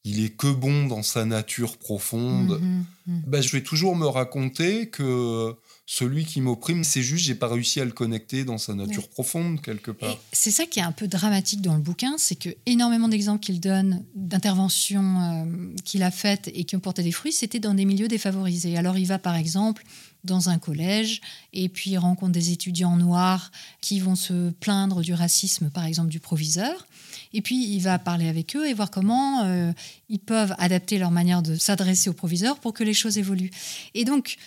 il 0.03 0.23
est 0.23 0.35
que 0.35 0.47
bon 0.47 0.87
dans 0.87 1.03
sa 1.03 1.25
nature 1.25 1.77
profonde. 1.77 2.59
Ben, 3.05 3.41
je 3.41 3.51
vais 3.51 3.61
toujours 3.61 3.95
me 3.95 4.07
raconter 4.07 4.89
que 4.89 5.53
celui 5.93 6.23
qui 6.23 6.39
m'opprime, 6.39 6.85
c'est 6.85 7.01
juste 7.01 7.25
j'ai 7.25 7.35
pas 7.35 7.49
réussi 7.49 7.81
à 7.81 7.85
le 7.85 7.91
connecter 7.91 8.45
dans 8.45 8.57
sa 8.57 8.73
nature 8.73 9.03
Ouais. 9.03 9.09
profonde 9.09 9.61
quelque 9.61 9.91
part. 9.91 10.17
c'est 10.31 10.49
ça 10.49 10.65
qui 10.65 10.79
est 10.79 10.83
un 10.83 10.93
peu 10.93 11.09
dramatique 11.09 11.59
dans 11.61 11.75
le 11.75 11.81
bouquin, 11.81 12.15
c'est 12.17 12.35
que 12.37 12.47
énormément 12.65 13.09
d'exemples 13.09 13.41
qu'il 13.41 13.59
donne 13.59 14.01
d'interventions 14.15 15.19
euh, 15.21 15.45
qu'il 15.83 16.03
a 16.03 16.09
faites 16.11 16.49
et 16.53 16.63
qui 16.63 16.77
ont 16.77 16.79
porté 16.79 17.03
des 17.03 17.11
fruits, 17.11 17.33
c'était 17.33 17.59
dans 17.59 17.73
des 17.73 17.83
milieux 17.83 18.07
défavorisés. 18.07 18.77
Alors 18.77 18.97
il 18.97 19.05
va 19.05 19.19
par 19.19 19.35
exemple 19.35 19.83
dans 20.23 20.47
un 20.49 20.59
collège 20.59 21.19
et 21.51 21.67
puis 21.67 21.91
il 21.91 21.97
rencontre 21.97 22.31
des 22.31 22.51
étudiants 22.51 22.95
noirs 22.95 23.51
qui 23.81 23.99
vont 23.99 24.15
se 24.15 24.51
plaindre 24.51 25.01
du 25.01 25.13
racisme, 25.13 25.69
par 25.71 25.85
exemple 25.85 26.09
du 26.09 26.21
proviseur. 26.21 26.87
Et 27.33 27.41
puis 27.41 27.65
il 27.65 27.79
va 27.81 27.99
parler 27.99 28.29
avec 28.29 28.55
eux 28.55 28.65
et 28.65 28.73
voir 28.73 28.91
comment 28.91 29.43
euh, 29.43 29.73
ils 30.07 30.19
peuvent 30.19 30.55
adapter 30.57 30.97
leur 30.99 31.11
manière 31.11 31.41
de 31.41 31.55
s'adresser 31.55 32.09
au 32.09 32.13
proviseur 32.13 32.59
pour 32.59 32.73
que 32.73 32.83
les 32.85 32.93
choses 32.93 33.17
évoluent. 33.17 33.51
Et 33.93 34.05
donc 34.05 34.37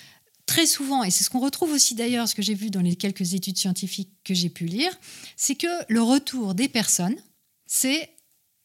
très 0.47 0.66
souvent, 0.66 1.03
et 1.05 1.11
c'est 1.11 1.24
ce 1.24 1.30
qu'on 1.30 1.40
retrouve 1.40 1.72
aussi 1.72 1.95
d'ailleurs, 1.95 2.28
ce 2.28 2.34
que 2.34 2.42
j'ai 2.42 2.55
vu 2.55 2.70
dans 2.70 2.80
les 2.80 2.97
quelques 2.97 3.34
études 3.34 3.59
scientifiques 3.59 4.12
que 4.24 4.34
j'ai 4.34 4.51
pu 4.51 4.66
lire, 4.66 4.92
c'est 5.36 5.55
que 5.55 5.66
le 5.88 6.03
retour 6.03 6.55
des 6.55 6.68
personnes, 6.68 7.16
c'est 7.66 8.11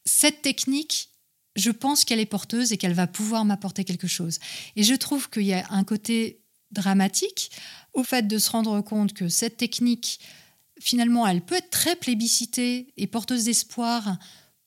cette 0.06 0.42
technique, 0.42 1.10
je 1.56 1.72
pense 1.72 2.06
qu'elle 2.06 2.20
est 2.20 2.26
porteuse 2.26 2.72
et 2.72 2.78
qu'elle 2.78 2.94
va 2.94 3.08
pouvoir 3.08 3.46
m'apporter 3.46 3.84
quelque 3.84 4.08
chose. 4.08 4.40
Et 4.76 4.84
je 4.84 4.94
trouve 4.94 5.30
qu'il 5.30 5.44
y 5.44 5.54
a 5.54 5.66
un 5.70 5.84
côté 5.84 6.42
dramatique 6.72 7.52
au 7.94 8.04
fait 8.04 8.28
de 8.28 8.38
se 8.38 8.50
rendre 8.50 8.82
compte 8.82 9.14
que 9.14 9.30
cette 9.30 9.58
technique, 9.58 10.20
finalement, 10.80 11.26
elle 11.28 11.42
peut 11.42 11.56
être 11.56 11.70
très 11.70 11.96
plébiscitée 11.96 12.94
et 12.98 13.08
porteuse 13.08 13.46
d'espoir 13.46 14.18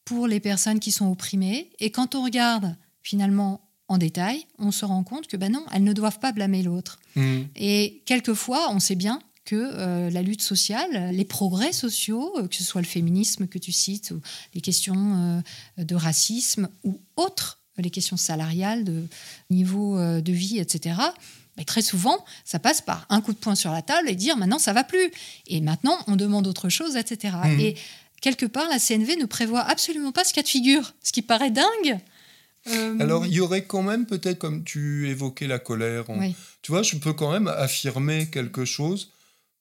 pour 0.04 0.26
les 0.26 0.40
personnes 0.40 0.80
qui 0.80 0.92
sont 0.92 1.10
opprimées. 1.10 1.70
Et 1.78 1.90
quand 1.90 2.14
on 2.14 2.24
regarde 2.24 2.76
finalement 3.02 3.71
en 3.92 3.98
détail, 3.98 4.46
on 4.58 4.70
se 4.70 4.84
rend 4.84 5.04
compte 5.04 5.26
que 5.26 5.36
ben 5.36 5.52
non, 5.52 5.64
elles 5.72 5.84
ne 5.84 5.92
doivent 5.92 6.18
pas 6.18 6.32
blâmer 6.32 6.62
l'autre. 6.62 6.98
Mm. 7.16 7.42
Et 7.56 8.02
quelquefois, 8.06 8.70
on 8.70 8.80
sait 8.80 8.94
bien 8.94 9.20
que 9.44 9.56
euh, 9.56 10.10
la 10.10 10.22
lutte 10.22 10.42
sociale, 10.42 11.10
les 11.12 11.24
progrès 11.24 11.72
sociaux, 11.72 12.32
euh, 12.38 12.48
que 12.48 12.54
ce 12.54 12.64
soit 12.64 12.80
le 12.80 12.86
féminisme 12.86 13.46
que 13.46 13.58
tu 13.58 13.72
cites, 13.72 14.12
ou 14.12 14.20
les 14.54 14.60
questions 14.60 15.42
euh, 15.78 15.84
de 15.84 15.94
racisme, 15.94 16.68
ou 16.84 17.00
autres, 17.16 17.60
les 17.78 17.90
questions 17.90 18.16
salariales, 18.16 18.84
de 18.84 19.04
niveau 19.50 19.98
euh, 19.98 20.20
de 20.20 20.32
vie, 20.32 20.58
etc., 20.58 20.96
mais 21.58 21.64
très 21.64 21.82
souvent, 21.82 22.24
ça 22.46 22.58
passe 22.58 22.80
par 22.80 23.04
un 23.10 23.20
coup 23.20 23.34
de 23.34 23.38
poing 23.38 23.54
sur 23.54 23.72
la 23.72 23.82
table 23.82 24.08
et 24.08 24.14
dire 24.14 24.38
maintenant 24.38 24.58
ça 24.58 24.72
va 24.72 24.84
plus. 24.84 25.12
Et 25.46 25.60
maintenant, 25.60 25.98
on 26.06 26.16
demande 26.16 26.46
autre 26.46 26.70
chose, 26.70 26.96
etc. 26.96 27.34
Mhm. 27.44 27.60
Et 27.60 27.76
quelque 28.22 28.46
part, 28.46 28.66
la 28.70 28.78
CNV 28.78 29.16
ne 29.16 29.26
prévoit 29.26 29.60
absolument 29.60 30.12
pas 30.12 30.24
ce 30.24 30.32
cas 30.32 30.42
de 30.42 30.48
figure, 30.48 30.94
ce 31.02 31.12
qui 31.12 31.20
paraît 31.20 31.50
dingue. 31.50 32.00
Euh, 32.68 32.96
Alors, 33.00 33.26
il 33.26 33.32
y 33.32 33.40
aurait 33.40 33.64
quand 33.64 33.82
même 33.82 34.06
peut-être, 34.06 34.38
comme 34.38 34.62
tu 34.64 35.08
évoquais 35.08 35.46
la 35.48 35.58
colère, 35.58 36.04
oui. 36.10 36.34
tu 36.62 36.70
vois, 36.72 36.82
je 36.82 36.96
peux 36.96 37.12
quand 37.12 37.32
même 37.32 37.48
affirmer 37.48 38.28
quelque 38.30 38.64
chose. 38.64 39.10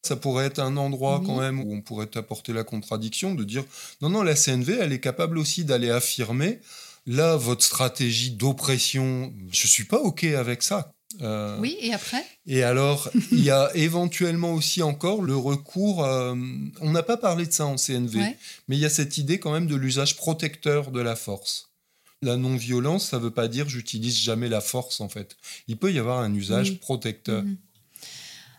Ça 0.03 0.15
pourrait 0.15 0.45
être 0.45 0.59
un 0.59 0.77
endroit 0.77 1.19
Oui. 1.19 1.25
quand 1.27 1.39
même 1.39 1.59
où 1.61 1.73
on 1.73 1.81
pourrait 1.81 2.07
t'apporter 2.07 2.53
la 2.53 2.63
contradiction, 2.63 3.35
de 3.35 3.43
dire 3.43 3.63
non, 4.01 4.09
non, 4.09 4.23
la 4.23 4.35
CNV, 4.35 4.77
elle 4.81 4.93
est 4.93 4.99
capable 4.99 5.37
aussi 5.37 5.63
d'aller 5.65 5.89
affirmer. 5.91 6.59
Là, 7.07 7.35
votre 7.35 7.63
stratégie 7.63 8.31
d'oppression, 8.31 9.33
je 9.51 9.67
suis 9.67 9.85
pas 9.85 9.97
OK 9.99 10.23
avec 10.23 10.61
ça. 10.63 10.91
Euh, 11.21 11.57
oui, 11.59 11.75
et 11.81 11.93
après? 11.93 12.23
Et 12.45 12.63
alors, 12.63 13.09
il 13.31 13.43
y 13.43 13.49
a 13.51 13.69
éventuellement 13.75 14.53
aussi 14.53 14.81
encore 14.81 15.21
le 15.23 15.35
recours. 15.35 16.05
euh, 16.05 16.35
on 16.79 16.91
n'a 16.91 17.03
pas 17.03 17.17
parlé 17.17 17.45
de 17.45 17.51
ça 17.51 17.65
en 17.65 17.75
CNV, 17.77 18.17
Ouais. 18.17 18.37
mais 18.67 18.77
il 18.77 18.79
y 18.79 18.85
a 18.85 18.89
cette 18.89 19.17
idée 19.17 19.39
quand 19.39 19.51
même 19.51 19.67
de 19.67 19.75
l'usage 19.75 20.15
protecteur 20.15 20.91
de 20.91 21.01
la 21.01 21.15
force. 21.15 21.70
La 22.21 22.37
non-violence, 22.37 23.09
ça 23.09 23.17
veut 23.17 23.31
pas 23.31 23.47
dire 23.47 23.67
j'utilise 23.67 24.17
jamais 24.17 24.47
la 24.47 24.61
force 24.61 25.01
en 25.01 25.09
fait. 25.09 25.37
Il 25.67 25.77
peut 25.77 25.91
y 25.91 25.97
avoir 25.99 26.19
un 26.19 26.33
usage 26.33 26.69
Oui. 26.71 26.75
protecteur. 26.77 27.43
Mhm. 27.43 27.57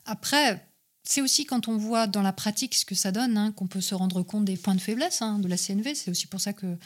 Après, 0.05 0.67
c'est 1.05 1.21
aussi 1.21 1.47
quand 1.47 1.69
on 1.69 1.77
voit 1.77 2.07
dans 2.07 2.23
la 2.23 2.33
pratique 2.33 2.75
ce 2.75 2.85
que 2.85 2.95
ça 2.95 3.13
donne 3.13 3.37
hein, 3.37 3.53
qu'on 3.53 3.67
peut 3.69 3.81
se 3.81 3.95
rendre 3.95 4.23
compte 4.23 4.45
des 4.45 4.57
points 4.57 4.75
de 4.75 4.81
faiblesse 4.81 5.23
hein, 5.23 5.39
de 5.39 5.49
la 5.49 5.57
CNV. 5.57 5.95
C'est 5.95 6.11
aussi 6.11 6.27
pour 6.27 6.41
ça 6.41 6.53
que 6.53 6.77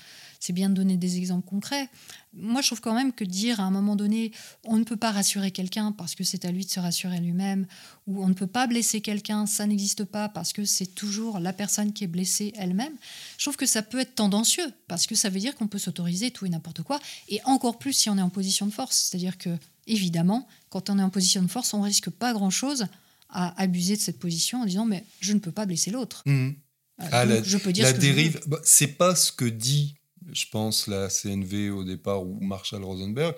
c'est 0.41 0.53
bien 0.53 0.69
de 0.69 0.75
donner 0.75 0.97
des 0.97 1.17
exemples 1.17 1.47
concrets. 1.49 1.89
Moi, 2.33 2.61
je 2.61 2.69
trouve 2.69 2.81
quand 2.81 2.95
même 2.95 3.13
que 3.13 3.25
dire 3.25 3.61
à 3.61 3.63
un 3.65 3.71
moment 3.71 3.97
donné, 3.97 4.33
on 4.65 4.77
ne 4.77 4.85
peut 4.85 4.97
pas 4.97 5.11
rassurer 5.11 5.51
quelqu'un 5.51 5.93
parce 5.93 6.15
que 6.15 6.23
c'est 6.25 6.45
à 6.45 6.53
lui 6.53 6.65
de 6.67 6.71
se 6.71 6.81
rassurer 6.81 7.19
lui-même, 7.21 7.67
ou 8.07 8.23
on 8.23 8.29
ne 8.29 8.35
peut 8.35 8.47
pas 8.47 8.67
blesser 8.67 9.01
quelqu'un, 9.01 9.47
ça 9.47 9.67
n'existe 9.67 10.05
pas 10.05 10.29
parce 10.29 10.53
que 10.53 10.65
c'est 10.65 10.87
toujours 10.95 11.39
la 11.39 11.53
personne 11.53 11.93
qui 11.93 12.05
est 12.05 12.09
blessée 12.09 12.53
elle-même, 12.57 12.93
je 13.39 13.45
trouve 13.45 13.57
que 13.57 13.67
ça 13.67 13.83
peut 13.83 13.99
être 14.01 14.15
tendancieux 14.15 14.71
parce 14.87 15.07
que 15.07 15.15
ça 15.15 15.31
veut 15.31 15.41
dire 15.41 15.55
qu'on 15.55 15.67
peut 15.69 15.79
s'autoriser 15.79 16.31
tout 16.31 16.47
et 16.47 16.51
n'importe 16.51 16.83
quoi, 16.83 17.01
et 17.29 17.41
encore 17.45 17.79
plus 17.79 17.95
si 17.95 18.11
on 18.11 18.19
est 18.19 18.23
en 18.23 18.31
position 18.31 18.67
de 18.67 18.73
force. 18.73 19.09
C'est-à-dire 19.09 19.39
que, 19.39 19.51
évidemment, 19.87 20.47
quand 20.69 20.91
on 20.91 20.99
est 20.99 21.03
en 21.03 21.11
position 21.11 21.43
de 21.43 21.49
force, 21.49 21.73
on 21.73 21.81
risque 21.81 22.11
pas 22.11 22.33
grand-chose 22.33 22.87
à 23.29 23.61
abuser 23.61 23.97
de 23.97 24.01
cette 24.01 24.19
position 24.19 24.61
en 24.61 24.67
disant 24.67 24.85
mais 24.85 25.05
je 25.21 25.33
ne 25.33 25.39
peux 25.39 25.53
pas 25.53 25.67
blesser 25.67 25.91
l'autre. 25.91 26.23
Euh, 26.29 27.09
Ah, 27.13 27.25
la, 27.27 27.43
je 27.43 27.59
peux 27.59 27.73
dire 27.73 27.85
la 27.85 27.91
ce 27.91 27.95
que 27.97 28.01
dérive, 28.01 28.41
bah, 28.47 28.59
c'est 28.65 28.87
pas 28.87 29.15
ce 29.15 29.31
que 29.33 29.45
dit, 29.45 29.96
je 30.37 30.47
pense, 30.51 30.87
la 30.87 31.09
CNV 31.09 31.71
au 31.71 31.85
départ 31.85 32.23
ou 32.25 32.39
Marshall 32.41 32.85
Rosenberg, 32.85 33.35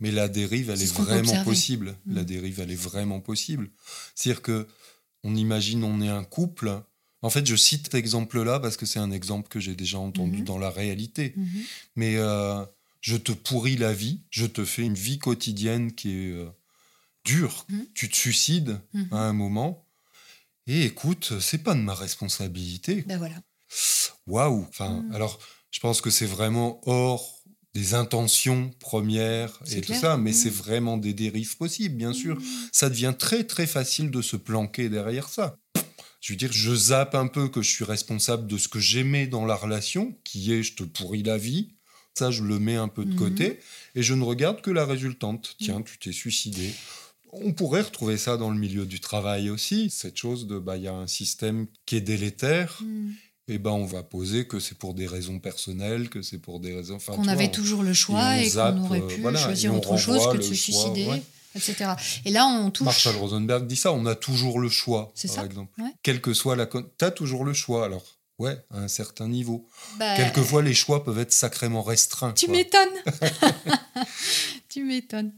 mais 0.00 0.10
la 0.10 0.28
dérive, 0.28 0.70
elle 0.70 0.82
est, 0.82 0.92
vraiment 0.94 1.42
possible. 1.44 1.96
Mm. 2.06 2.14
La 2.14 2.24
dérive, 2.24 2.60
elle 2.60 2.70
est 2.70 2.74
vraiment 2.90 3.20
possible. 3.20 3.70
C'est-à-dire 4.14 4.42
que 4.42 4.66
on 5.24 5.34
imagine, 5.34 5.82
on 5.84 6.00
est 6.00 6.08
un 6.08 6.24
couple. 6.24 6.80
En 7.22 7.30
fait, 7.30 7.44
je 7.46 7.56
cite 7.56 7.84
cet 7.86 7.94
exemple-là 7.94 8.60
parce 8.60 8.76
que 8.76 8.86
c'est 8.86 8.98
un 9.00 9.10
exemple 9.10 9.48
que 9.48 9.58
j'ai 9.58 9.74
déjà 9.74 9.98
entendu 9.98 10.38
Mhm. 10.38 10.44
dans 10.44 10.58
la 10.58 10.70
réalité. 10.70 11.32
Mhm. 11.36 11.62
Mais 11.96 12.16
euh, 12.16 12.64
je 13.00 13.16
te 13.16 13.32
pourris 13.32 13.76
la 13.76 13.92
vie, 13.92 14.20
je 14.30 14.46
te 14.46 14.64
fais 14.64 14.82
une 14.82 14.94
vie 14.94 15.18
quotidienne 15.18 15.92
qui 15.92 16.10
est 16.10 16.30
euh, 16.32 16.46
dure. 17.24 17.66
Mhm. 17.68 17.86
Tu 17.94 18.08
te 18.08 18.16
suicides 18.16 18.78
Mhm. 18.94 19.08
à 19.12 19.16
un 19.18 19.32
moment. 19.32 19.82
Et 20.68 20.82
écoute, 20.84 21.32
c'est 21.40 21.58
pas 21.64 21.74
de 21.74 21.80
ma 21.80 21.94
responsabilité. 21.94 23.02
Ben 23.08 23.18
voilà. 23.18 23.36
Waouh 24.26 24.66
Enfin, 24.68 25.02
Mm. 25.02 25.14
alors, 25.14 25.38
je 25.70 25.80
pense 25.80 26.00
que 26.00 26.10
c'est 26.10 26.26
vraiment 26.26 26.80
hors 26.88 27.34
des 27.74 27.92
intentions 27.94 28.70
premières 28.80 29.60
et 29.70 29.82
tout 29.82 29.92
ça, 29.92 30.16
mais 30.16 30.30
Mm. 30.30 30.34
c'est 30.34 30.50
vraiment 30.50 30.96
des 30.96 31.12
dérives 31.12 31.56
possibles, 31.58 31.94
bien 31.96 32.14
sûr. 32.14 32.36
Mhm. 32.36 32.42
Ça 32.72 32.88
devient 32.88 33.14
très, 33.18 33.44
très 33.44 33.66
facile 33.66 34.10
de 34.10 34.22
se 34.22 34.36
planquer 34.36 34.88
derrière 34.88 35.28
ça. 35.28 35.58
Je 36.22 36.32
veux 36.32 36.36
dire, 36.38 36.52
je 36.52 36.74
zappe 36.74 37.14
un 37.14 37.26
peu 37.26 37.48
que 37.48 37.60
je 37.62 37.70
suis 37.70 37.84
responsable 37.84 38.46
de 38.46 38.56
ce 38.56 38.68
que 38.68 38.80
j'aimais 38.80 39.26
dans 39.26 39.44
la 39.44 39.54
relation, 39.54 40.16
qui 40.24 40.52
est 40.52 40.62
je 40.62 40.74
te 40.74 40.82
pourris 40.84 41.22
la 41.22 41.36
vie. 41.36 41.68
Ça, 42.14 42.30
je 42.30 42.42
le 42.42 42.58
mets 42.58 42.76
un 42.76 42.88
peu 42.88 43.04
de 43.04 43.12
Mhm. 43.12 43.18
côté 43.18 43.60
et 43.94 44.02
je 44.02 44.14
ne 44.14 44.24
regarde 44.24 44.62
que 44.62 44.70
la 44.70 44.86
résultante. 44.86 45.54
Tiens, 45.58 45.82
tu 45.82 45.98
t'es 45.98 46.12
suicidé. 46.12 46.72
On 47.32 47.52
pourrait 47.52 47.82
retrouver 47.82 48.16
ça 48.16 48.38
dans 48.38 48.50
le 48.50 48.58
milieu 48.58 48.86
du 48.86 48.98
travail 49.00 49.50
aussi, 49.50 49.90
cette 49.90 50.16
chose 50.16 50.46
de, 50.46 50.58
bah, 50.58 50.78
il 50.78 50.84
y 50.84 50.88
a 50.88 50.94
un 50.94 51.06
système 51.06 51.66
qui 51.84 51.96
est 51.96 52.00
délétère, 52.00 52.80
Et 53.48 53.58
ben 53.58 53.70
on 53.70 53.84
va 53.86 54.02
poser 54.02 54.46
que 54.46 54.58
c'est 54.58 54.76
pour 54.76 54.92
des 54.94 55.06
raisons 55.06 55.38
personnelles, 55.38 56.08
que 56.08 56.20
c'est 56.20 56.38
pour 56.38 56.58
des 56.58 56.74
raisons. 56.74 56.96
Enfin, 56.96 57.14
qu'on 57.14 57.28
avait 57.28 57.46
on- 57.46 57.52
toujours 57.52 57.82
le 57.84 57.94
choix 57.94 58.38
et 58.38 58.50
qu'on 58.50 58.84
aurait 58.84 59.00
euh, 59.00 59.06
pu 59.06 59.20
voilà, 59.20 59.38
choisir 59.40 59.72
autre 59.74 59.96
chose 59.96 60.26
que 60.32 60.36
de 60.38 60.42
se 60.42 60.52
choix, 60.54 60.56
suicider, 60.82 61.06
ouais. 61.06 61.22
etc. 61.54 61.90
Et 62.24 62.30
là, 62.32 62.46
on 62.46 62.70
touche. 62.72 62.86
Marshall 62.86 63.14
Rosenberg 63.16 63.66
dit 63.68 63.76
ça, 63.76 63.92
on 63.92 64.04
a 64.06 64.16
toujours 64.16 64.58
le 64.58 64.68
choix, 64.68 65.12
C'est 65.14 65.28
par 65.28 65.36
ça, 65.36 65.44
exemple. 65.46 65.80
ouais. 65.80 65.90
Quelle 66.02 66.20
que 66.20 66.34
soit 66.34 66.56
la... 66.56 66.66
T'as 66.98 67.12
toujours 67.12 67.44
le 67.44 67.52
choix, 67.52 67.84
alors. 67.84 68.04
Ouais, 68.38 68.58
à 68.70 68.80
un 68.80 68.88
certain 68.88 69.28
niveau. 69.28 69.66
Bah, 69.98 70.14
Quelquefois, 70.14 70.62
les 70.62 70.74
choix 70.74 71.02
peuvent 71.04 71.18
être 71.18 71.32
sacrément 71.32 71.82
restreints. 71.82 72.32
Tu 72.34 72.50
m'étonnes. 72.50 72.88
tu 74.68 74.84
m'étonnes. 74.84 75.32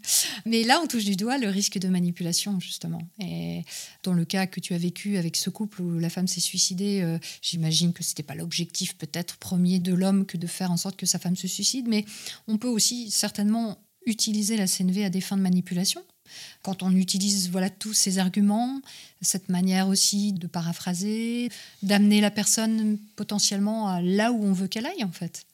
Mais 0.46 0.64
là, 0.64 0.80
on 0.82 0.88
touche 0.88 1.04
du 1.04 1.14
doigt 1.14 1.38
le 1.38 1.48
risque 1.48 1.78
de 1.78 1.86
manipulation, 1.86 2.58
justement. 2.58 3.00
Et 3.20 3.62
dans 4.02 4.14
le 4.14 4.24
cas 4.24 4.48
que 4.48 4.58
tu 4.58 4.74
as 4.74 4.78
vécu 4.78 5.16
avec 5.16 5.36
ce 5.36 5.48
couple 5.48 5.80
où 5.80 5.98
la 6.00 6.10
femme 6.10 6.26
s'est 6.26 6.40
suicidée, 6.40 7.00
euh, 7.02 7.18
j'imagine 7.40 7.92
que 7.92 8.02
c'était 8.02 8.24
pas 8.24 8.34
l'objectif 8.34 8.96
peut-être 8.96 9.36
premier 9.36 9.78
de 9.78 9.94
l'homme 9.94 10.26
que 10.26 10.36
de 10.36 10.48
faire 10.48 10.72
en 10.72 10.76
sorte 10.76 10.96
que 10.96 11.06
sa 11.06 11.20
femme 11.20 11.36
se 11.36 11.46
suicide, 11.46 11.86
mais 11.88 12.04
on 12.48 12.58
peut 12.58 12.68
aussi 12.68 13.12
certainement 13.12 13.78
utiliser 14.06 14.56
la 14.56 14.66
CNV 14.66 15.04
à 15.04 15.10
des 15.10 15.20
fins 15.20 15.36
de 15.36 15.42
manipulation. 15.42 16.02
Quand 16.62 16.82
on 16.82 16.94
utilise 16.94 17.50
voilà 17.50 17.70
tous 17.70 17.94
ces 17.94 18.18
arguments, 18.18 18.80
cette 19.22 19.48
manière 19.48 19.88
aussi 19.88 20.32
de 20.32 20.46
paraphraser, 20.46 21.50
d'amener 21.82 22.20
la 22.20 22.30
personne 22.30 22.98
potentiellement 23.16 23.88
à 23.88 24.00
là 24.02 24.32
où 24.32 24.44
on 24.44 24.52
veut 24.52 24.68
qu'elle 24.68 24.86
aille 24.86 25.04
en 25.04 25.12
fait. 25.12 25.44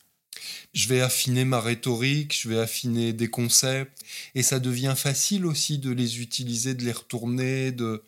Je 0.72 0.88
vais 0.88 1.00
affiner 1.00 1.44
ma 1.44 1.60
rhétorique, 1.60 2.36
je 2.38 2.48
vais 2.48 2.58
affiner 2.58 3.12
des 3.12 3.28
concepts, 3.28 4.02
et 4.34 4.42
ça 4.42 4.58
devient 4.58 4.94
facile 4.96 5.46
aussi 5.46 5.78
de 5.78 5.90
les 5.90 6.20
utiliser, 6.20 6.74
de 6.74 6.82
les 6.84 6.92
retourner, 6.92 7.70
de... 7.70 8.02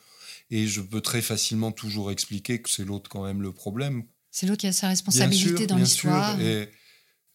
et 0.50 0.66
je 0.66 0.80
peux 0.80 1.00
très 1.00 1.22
facilement 1.22 1.70
toujours 1.70 2.10
expliquer 2.10 2.60
que 2.60 2.68
c'est 2.68 2.84
l'autre 2.84 3.08
quand 3.08 3.24
même 3.24 3.42
le 3.42 3.52
problème. 3.52 4.02
C'est 4.32 4.46
l'autre 4.46 4.60
qui 4.62 4.66
a 4.66 4.72
sa 4.72 4.88
Bien 4.88 4.90
responsabilité 4.90 5.56
sûr, 5.56 5.66
dans 5.68 5.76
bien 5.76 5.84
l'histoire. 5.84 6.36
sûr. 6.36 6.46
Et 6.46 6.68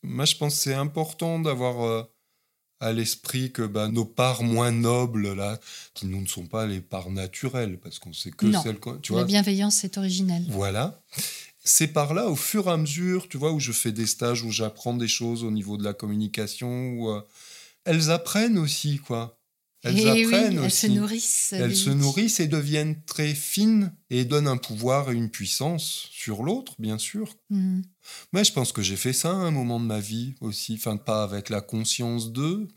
moi, 0.04 0.26
je 0.26 0.36
pense 0.36 0.56
que 0.56 0.62
c'est 0.62 0.74
important 0.74 1.40
d'avoir 1.40 1.82
euh, 1.86 2.04
à 2.82 2.92
l'esprit 2.92 3.52
que 3.52 3.62
bah, 3.62 3.88
nos 3.88 4.04
parts 4.06 4.44
moins 4.44 4.72
nobles, 4.72 5.34
là, 5.34 5.60
qui 5.94 6.08
nous 6.08 6.20
ne 6.20 6.28
sont 6.28 6.48
pas 6.48 6.66
les 6.66 6.82
parts 6.82 7.12
naturelles, 7.12 7.80
parce 7.82 8.00
qu'on 8.00 8.12
sait 8.12 8.32
que 8.32 8.48
Non. 8.48 8.62
celles 8.62 8.80
qu'on... 8.80 8.94
La 8.94 9.00
vois, 9.10 9.24
bienveillance, 9.24 9.76
c'est 9.76 9.98
originel. 9.98 10.44
voilà. 10.50 11.02
C'est 11.64 11.88
par 11.90 12.16
là, 12.16 12.28
au 12.28 12.36
fur 12.36 12.68
et 12.68 12.72
à 12.72 12.78
mesure, 12.78 13.30
tu 13.30 13.38
vois, 13.38 13.52
où 13.52 13.60
je 13.60 13.72
fais 13.72 13.92
des 13.92 14.08
stages, 14.08 14.44
où 14.44 14.50
j'apprends 14.52 14.96
des 14.96 15.08
choses 15.08 15.44
au 15.44 15.52
niveau 15.52 15.78
de 15.78 15.84
la 15.84 15.94
communication, 15.94 16.90
où 16.94 17.10
euh, 17.12 17.22
elles 17.86 18.10
apprennent 18.10 18.58
aussi, 18.58 18.98
quoi. 18.98 19.38
Elles 19.84 19.98
Et 19.98 20.02
Eh 20.04 20.26
oui, 20.26 20.34
apprennent 20.34 20.54
elles 20.54 20.66
aussi. 20.66 20.78
se 20.78 20.88
nourrissent. 20.88 21.54
Elles 21.54 21.76
se 21.76 21.90
nourrissent 21.90 22.40
et 22.40 22.48
deviennent 22.48 23.02
très 23.06 23.34
fines 23.34 23.94
et 24.12 24.26
donnent 24.26 24.48
un 24.48 24.58
pouvoir 24.58 25.12
et 25.12 25.16
une 25.16 25.30
puissance 25.32 26.08
sur 26.12 26.44
l'autre, 26.44 26.76
bien 26.80 26.98
sûr. 27.00 27.36
Mhm. 27.50 27.84
Moi, 28.32 28.44
je 28.44 28.52
pense 28.52 28.72
que 28.72 28.82
j'ai 28.84 28.96
fait 28.96 29.14
ça 29.14 29.30
à 29.32 29.34
un 29.34 29.52
moment 29.52 29.80
de 29.80 29.86
ma 29.86 30.00
vie 30.00 30.36
aussi. 30.42 30.76
Enfin, 30.76 30.98
pas 30.98 31.24
avec 31.24 31.50
la 31.50 31.62
conscience 31.62 32.32
d'eux, 32.32 32.68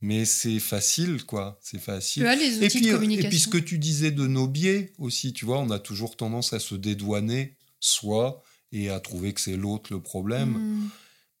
mais 0.00 0.24
c'est 0.24 0.58
facile, 0.60 1.24
quoi. 1.24 1.58
C'est 1.62 1.80
facile. 1.80 2.24
Les 2.24 2.56
outils 2.56 2.64
Et 2.64 2.68
puis, 2.68 2.80
de 2.82 2.86
euh, 2.88 2.90
et 2.90 2.94
communication. 2.94 3.28
puis, 3.30 3.38
ce 3.38 3.48
que 3.48 3.58
tu 3.58 3.78
disais 3.78 4.10
de 4.10 4.26
nos 4.26 4.48
biais 4.48 4.92
aussi, 4.98 5.32
tu 5.32 5.44
vois, 5.44 5.58
on 5.60 5.70
a 5.70 5.78
toujours 5.78 6.16
tendance 6.16 6.52
à 6.52 6.58
se 6.58 6.74
dédouaner, 6.74 7.56
soi, 7.80 8.42
et 8.72 8.90
à 8.90 8.98
trouver 9.00 9.32
que 9.32 9.40
c'est 9.40 9.56
l'autre 9.56 9.92
le 9.92 10.00
problème. 10.02 10.50
Mhm. 10.58 10.88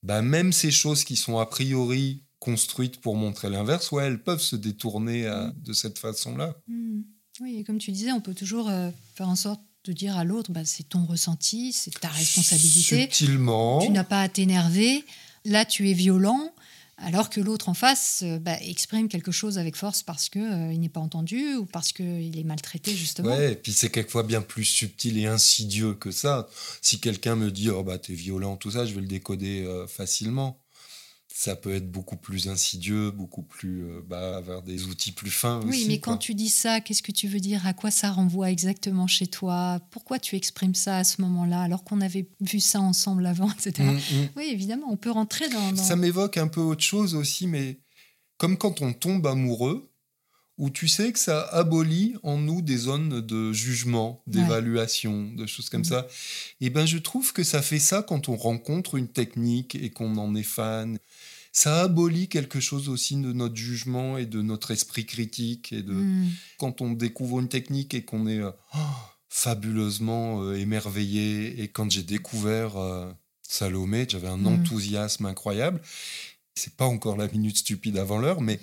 Bah, 0.04 0.22
même 0.22 0.52
ces 0.52 0.70
choses 0.70 1.02
qui 1.04 1.16
sont 1.16 1.38
a 1.38 1.46
priori 1.46 2.23
construites 2.44 3.00
pour 3.00 3.16
montrer 3.16 3.48
l'inverse, 3.50 3.90
ouais, 3.92 4.04
elles 4.06 4.22
peuvent 4.22 4.40
se 4.40 4.56
détourner 4.56 5.26
à- 5.26 5.52
de 5.56 5.72
cette 5.72 5.98
façon-là. 5.98 6.54
Mhm. 6.68 7.04
Oui, 7.40 7.56
et 7.58 7.64
comme 7.64 7.78
tu 7.78 7.90
disais, 7.90 8.12
on 8.12 8.20
peut 8.20 8.34
toujours 8.34 8.68
euh, 8.68 8.90
faire 9.16 9.28
en 9.28 9.34
sorte 9.36 9.60
de 9.84 9.92
dire 9.92 10.16
à 10.16 10.24
l'autre, 10.24 10.52
bah, 10.52 10.64
c'est 10.64 10.88
ton 10.88 11.04
ressenti, 11.04 11.72
c'est 11.72 11.98
ta 12.00 12.08
responsabilité. 12.08 13.02
Subtilement. 13.02 13.80
Tu 13.80 13.90
n'as 13.90 14.04
pas 14.04 14.20
à 14.22 14.28
t'énerver. 14.28 15.04
Là, 15.44 15.64
tu 15.64 15.90
es 15.90 15.94
violent. 15.94 16.50
Alors 16.96 17.28
que 17.28 17.40
l'autre 17.40 17.68
en 17.68 17.74
face 17.74 18.20
euh, 18.22 18.38
bah, 18.38 18.56
exprime 18.62 19.08
quelque 19.08 19.32
chose 19.32 19.58
avec 19.58 19.74
force 19.74 20.04
parce 20.04 20.28
qu'il 20.28 20.70
il 20.72 20.78
n'est 20.78 20.88
pas 20.88 21.00
entendu 21.00 21.56
ou 21.56 21.66
parce 21.66 21.90
qu'il 21.92 22.38
est 22.38 22.44
maltraité, 22.44 22.94
justement. 22.94 23.30
Ouais, 23.30 23.52
et 23.52 23.56
puis 23.56 23.72
c'est 23.72 23.90
quelquefois 23.90 24.22
bien 24.22 24.42
plus 24.42 24.64
subtil 24.64 25.18
et 25.18 25.26
insidieux 25.26 25.94
que 25.94 26.12
ça. 26.12 26.48
Si 26.80 27.00
quelqu'un 27.00 27.34
me 27.34 27.50
dit, 27.50 27.68
oh 27.68 27.82
bah 27.82 27.98
t'es 27.98 28.14
violent, 28.14 28.56
tout 28.56 28.70
ça, 28.70 28.86
je 28.86 28.94
vais 28.94 29.00
le 29.00 29.08
décoder 29.08 29.64
euh, 29.64 29.88
facilement. 29.88 30.60
Ça 31.36 31.56
peut 31.56 31.74
être 31.74 31.90
beaucoup 31.90 32.16
plus 32.16 32.46
insidieux, 32.48 33.10
beaucoup 33.10 33.42
plus, 33.42 33.82
euh, 33.82 34.00
bah, 34.06 34.36
avoir 34.36 34.62
des 34.62 34.84
outils 34.84 35.10
plus 35.10 35.32
fins 35.32 35.60
Oui, 35.64 35.70
aussi. 35.70 35.88
mais 35.88 35.98
quoi. 35.98 36.12
quand 36.12 36.18
tu 36.18 36.32
dis 36.36 36.48
ça, 36.48 36.80
qu'est-ce 36.80 37.02
que 37.02 37.10
tu 37.10 37.26
veux 37.26 37.40
dire? 37.40 37.66
À 37.66 37.72
quoi 37.74 37.90
ça 37.90 38.12
renvoie 38.12 38.52
exactement 38.52 39.08
chez 39.08 39.26
toi? 39.26 39.80
Pourquoi 39.90 40.20
tu 40.20 40.36
exprimes 40.36 40.76
ça 40.76 40.98
à 40.98 41.02
ce 41.02 41.20
moment-là 41.22 41.60
alors 41.62 41.82
qu'on 41.82 42.00
avait 42.00 42.28
vu 42.40 42.60
ça 42.60 42.80
ensemble 42.80 43.26
avant, 43.26 43.50
etc. 43.50 43.82
Mm, 43.82 43.94
mm. 43.96 44.28
Oui, 44.36 44.44
évidemment, 44.52 44.86
on 44.92 44.96
peut 44.96 45.10
rentrer 45.10 45.48
dans. 45.48 45.72
dans- 45.72 45.82
Ça 45.82 45.96
m'évoque 45.96 46.36
un 46.36 46.46
peu 46.46 46.60
autre 46.60 46.84
chose 46.84 47.16
aussi, 47.16 47.48
mais 47.48 47.80
comme 48.38 48.56
quand 48.56 48.80
on 48.80 48.92
tombe 48.92 49.26
amoureux, 49.26 49.90
où 50.56 50.70
tu 50.70 50.86
sais 50.88 51.12
que 51.12 51.18
ça 51.18 51.42
abolit 51.52 52.14
en 52.22 52.38
nous 52.38 52.62
des 52.62 52.76
zones 52.76 53.20
de 53.20 53.52
jugement, 53.52 54.22
d'évaluation, 54.26 55.30
de 55.32 55.46
choses 55.46 55.68
comme 55.68 55.80
Mhm. 55.80 55.84
ça. 55.86 56.06
Et 56.60 56.70
ben 56.70 56.86
je 56.86 56.98
trouve 56.98 57.32
que 57.32 57.42
ça 57.42 57.60
fait 57.62 57.80
ça 57.80 58.02
quand 58.02 58.28
on 58.28 58.36
rencontre 58.36 58.94
une 58.96 59.08
technique 59.08 59.74
et 59.74 59.90
qu'on 59.90 60.16
en 60.16 60.34
est 60.36 60.42
fan. 60.44 60.98
Ça 61.52 61.82
abolit 61.82 62.28
quelque 62.28 62.58
chose 62.60 62.88
aussi 62.88 63.16
de 63.16 63.32
notre 63.32 63.56
jugement 63.56 64.18
et 64.18 64.26
de 64.26 64.42
notre 64.42 64.70
esprit 64.72 65.06
critique 65.06 65.72
et 65.72 65.82
de 65.82 65.92
Mm. 65.92 66.28
quand 66.58 66.80
on 66.80 66.92
découvre 66.92 67.38
une 67.40 67.48
technique 67.48 67.94
et 67.94 68.04
qu'on 68.04 68.26
est 68.26 68.38
euh, 68.40 68.50
oh, 68.74 68.78
fabuleusement 69.28 70.42
euh, 70.42 70.54
émerveillé. 70.58 71.62
Et 71.62 71.68
quand 71.68 71.90
j'ai 71.90 72.02
découvert 72.02 72.76
euh, 72.76 73.10
Salomé, 73.46 74.06
j'avais 74.08 74.28
un 74.28 74.38
Mhm. 74.38 74.46
enthousiasme 74.48 75.26
incroyable. 75.26 75.80
C'est 76.56 76.76
pas 76.76 76.86
encore 76.86 77.16
la 77.16 77.26
minute 77.28 77.58
stupide 77.58 77.96
avant 77.96 78.18
l'heure, 78.18 78.40
mais 78.40 78.60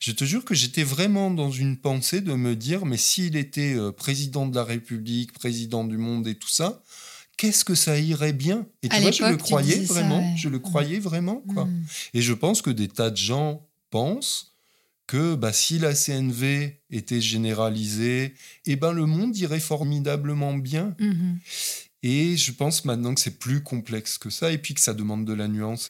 je 0.00 0.12
te 0.12 0.24
jure 0.24 0.44
que 0.44 0.54
j'étais 0.54 0.82
vraiment 0.82 1.30
dans 1.30 1.50
une 1.50 1.76
pensée 1.76 2.20
de 2.20 2.32
me 2.32 2.56
dire, 2.56 2.86
mais 2.86 2.96
s'il 2.96 3.36
était 3.36 3.74
euh, 3.74 3.92
président 3.92 4.46
de 4.46 4.54
la 4.54 4.64
République, 4.64 5.32
président 5.32 5.84
du 5.84 5.98
monde 5.98 6.26
et 6.26 6.36
tout 6.36 6.48
ça, 6.48 6.82
qu'est-ce 7.36 7.64
que 7.64 7.74
ça 7.74 7.98
irait 7.98 8.32
bien? 8.32 8.66
Et 8.82 8.88
tu 8.88 8.96
À 8.96 9.00
vois, 9.00 9.10
je 9.10 9.24
le 9.24 9.36
tu 9.36 9.42
croyais 9.42 9.86
ça, 9.86 9.92
vraiment, 9.92 10.20
ouais. 10.20 10.36
je 10.36 10.48
le 10.48 10.58
croyais 10.58 10.98
vraiment, 11.00 11.42
quoi. 11.52 11.66
Mm. 11.66 11.84
Et 12.14 12.22
je 12.22 12.32
pense 12.32 12.62
que 12.62 12.70
des 12.70 12.88
tas 12.88 13.10
de 13.10 13.16
gens 13.16 13.66
pensent 13.90 14.54
que 15.06 15.34
bah, 15.34 15.52
si 15.52 15.78
la 15.78 15.94
CNV 15.94 16.80
était 16.90 17.20
généralisée, 17.20 18.34
eh 18.66 18.76
ben, 18.76 18.92
le 18.92 19.06
monde 19.06 19.36
irait 19.36 19.60
formidablement 19.60 20.54
bien. 20.54 20.96
Mhm. 20.98 21.38
Et 22.02 22.36
je 22.36 22.52
pense 22.52 22.84
maintenant 22.84 23.14
que 23.14 23.20
c'est 23.20 23.38
plus 23.38 23.62
complexe 23.62 24.18
que 24.18 24.30
ça 24.30 24.52
et 24.52 24.58
puis 24.58 24.74
que 24.74 24.80
ça 24.80 24.92
demande 24.92 25.24
de 25.24 25.32
la 25.32 25.48
nuance. 25.48 25.88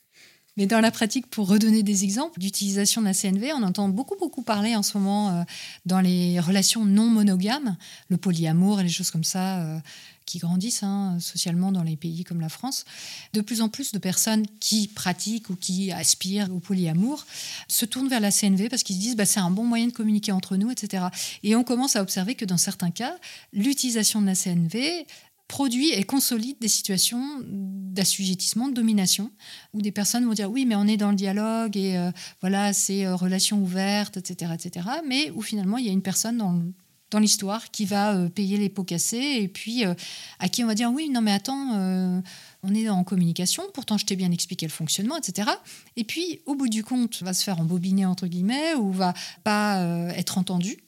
Mais 0.56 0.66
dans 0.66 0.80
la 0.80 0.90
pratique, 0.90 1.26
pour 1.26 1.48
redonner 1.48 1.82
des 1.82 2.04
exemples 2.04 2.38
d'utilisation 2.38 3.00
de 3.00 3.06
la 3.06 3.14
CNV, 3.14 3.52
on 3.54 3.62
entend 3.62 3.88
beaucoup, 3.88 4.16
beaucoup 4.16 4.42
parler 4.42 4.76
en 4.76 4.82
ce 4.82 4.96
moment 4.96 5.30
euh, 5.30 5.42
dans 5.84 6.00
les 6.00 6.38
relations 6.38 6.84
non 6.84 7.06
monogames, 7.06 7.76
le 8.08 8.16
polyamour 8.16 8.80
et 8.80 8.84
les 8.84 8.88
choses 8.88 9.10
comme 9.10 9.24
ça 9.24 9.62
euh, 9.62 9.78
qui 10.26 10.38
grandissent 10.38 10.82
hein, 10.82 11.18
socialement 11.20 11.72
dans 11.72 11.82
les 11.82 11.96
pays 11.96 12.24
comme 12.24 12.40
la 12.40 12.48
France. 12.48 12.84
De 13.32 13.40
plus 13.40 13.62
en 13.62 13.68
plus 13.68 13.92
de 13.92 13.98
personnes 13.98 14.46
qui 14.60 14.88
pratiquent 14.88 15.50
ou 15.50 15.56
qui 15.56 15.90
aspirent 15.92 16.54
au 16.54 16.60
polyamour 16.60 17.26
se 17.68 17.84
tournent 17.84 18.08
vers 18.08 18.20
la 18.20 18.30
CNV 18.30 18.68
parce 18.68 18.84
qu'ils 18.84 18.96
se 18.96 19.00
disent 19.00 19.16
bah, 19.16 19.26
c'est 19.26 19.40
un 19.40 19.50
bon 19.50 19.64
moyen 19.64 19.88
de 19.88 19.92
communiquer 19.92 20.32
entre 20.32 20.56
nous, 20.56 20.70
etc. 20.70 21.06
Et 21.42 21.56
on 21.56 21.64
commence 21.64 21.96
à 21.96 22.02
observer 22.02 22.36
que 22.36 22.44
dans 22.44 22.56
certains 22.56 22.90
cas, 22.90 23.16
l'utilisation 23.52 24.22
de 24.22 24.26
la 24.26 24.34
CNV 24.34 25.06
produit 25.48 25.90
et 25.90 26.04
consolide 26.04 26.56
des 26.60 26.68
situations 26.68 27.22
d'assujettissement, 27.44 28.68
de 28.68 28.74
domination, 28.74 29.30
où 29.72 29.82
des 29.82 29.92
personnes 29.92 30.24
vont 30.24 30.32
dire 30.32 30.50
oui, 30.50 30.66
mais 30.66 30.74
on 30.74 30.86
est 30.86 30.96
dans 30.96 31.10
le 31.10 31.16
dialogue 31.16 31.76
et 31.76 31.96
euh, 31.96 32.10
voilà, 32.40 32.72
c'est 32.72 33.06
euh, 33.06 33.14
relation 33.14 33.62
ouverte, 33.62 34.16
etc., 34.16 34.52
etc. 34.54 34.88
Mais 35.06 35.30
où 35.30 35.42
finalement 35.42 35.78
il 35.78 35.86
y 35.86 35.88
a 35.88 35.92
une 35.92 36.02
personne 36.02 36.38
dans, 36.38 36.62
dans 37.10 37.18
l'histoire 37.18 37.70
qui 37.70 37.84
va 37.84 38.14
euh, 38.14 38.28
payer 38.28 38.56
les 38.56 38.68
pots 38.68 38.84
cassés 38.84 39.38
et 39.40 39.48
puis 39.48 39.84
à 39.84 40.48
qui 40.48 40.64
on 40.64 40.66
va 40.66 40.74
dire 40.74 40.90
oui, 40.90 41.10
non 41.10 41.20
mais 41.20 41.32
attends, 41.32 42.22
on 42.62 42.74
est 42.74 42.88
en 42.88 43.04
communication, 43.04 43.64
pourtant 43.72 43.98
je 43.98 44.06
t'ai 44.06 44.16
bien 44.16 44.32
expliqué 44.32 44.66
le 44.66 44.72
fonctionnement, 44.72 45.16
etc. 45.16 45.50
Et 45.96 46.04
puis 46.04 46.40
au 46.46 46.54
bout 46.54 46.68
du 46.68 46.82
compte, 46.82 47.22
va 47.22 47.34
se 47.34 47.44
faire 47.44 47.60
embobiner 47.60 48.06
entre 48.06 48.26
guillemets 48.26 48.74
ou 48.74 48.90
va 48.90 49.14
pas 49.44 49.80
être 50.16 50.38
entendu. 50.38 50.78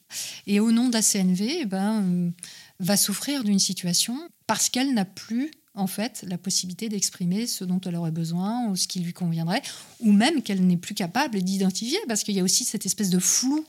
Et 0.45 0.59
au 0.61 0.71
nom 0.71 0.87
de 0.87 0.93
la 0.93 1.01
CNV, 1.01 1.59
eh 1.61 1.65
ben 1.65 2.31
va 2.79 2.97
souffrir 2.97 3.43
d'une 3.43 3.59
situation 3.59 4.17
parce 4.45 4.69
qu'elle 4.69 4.93
n'a 4.93 5.05
plus 5.05 5.51
en 5.73 5.87
fait 5.87 6.25
la 6.27 6.37
possibilité 6.37 6.89
d'exprimer 6.89 7.47
ce 7.47 7.63
dont 7.63 7.79
elle 7.85 7.95
aurait 7.95 8.11
besoin 8.11 8.67
ou 8.69 8.75
ce 8.75 8.87
qui 8.87 8.99
lui 8.99 9.13
conviendrait, 9.13 9.61
ou 9.99 10.11
même 10.11 10.41
qu'elle 10.41 10.65
n'est 10.65 10.77
plus 10.77 10.95
capable 10.95 11.41
d'identifier, 11.41 11.99
parce 12.07 12.23
qu'il 12.23 12.35
y 12.35 12.39
a 12.39 12.43
aussi 12.43 12.65
cette 12.65 12.85
espèce 12.85 13.09
de 13.09 13.19
flou 13.19 13.63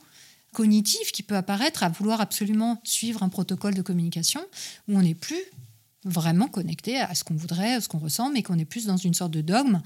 cognitif 0.52 1.12
qui 1.12 1.22
peut 1.22 1.36
apparaître 1.36 1.82
à 1.82 1.90
vouloir 1.90 2.20
absolument 2.20 2.80
suivre 2.82 3.22
un 3.22 3.28
protocole 3.28 3.74
de 3.74 3.82
communication 3.82 4.40
où 4.88 4.96
on 4.96 5.02
n'est 5.02 5.14
plus 5.14 5.42
vraiment 6.04 6.46
connecté 6.46 6.98
à 6.98 7.14
ce 7.14 7.24
qu'on 7.24 7.34
voudrait, 7.34 7.74
à 7.74 7.80
ce 7.80 7.88
qu'on 7.88 7.98
ressent, 7.98 8.30
mais 8.30 8.42
qu'on 8.42 8.58
est 8.58 8.64
plus 8.64 8.86
dans 8.86 8.96
une 8.96 9.14
sorte 9.14 9.32
de 9.32 9.40
dogme 9.40 9.80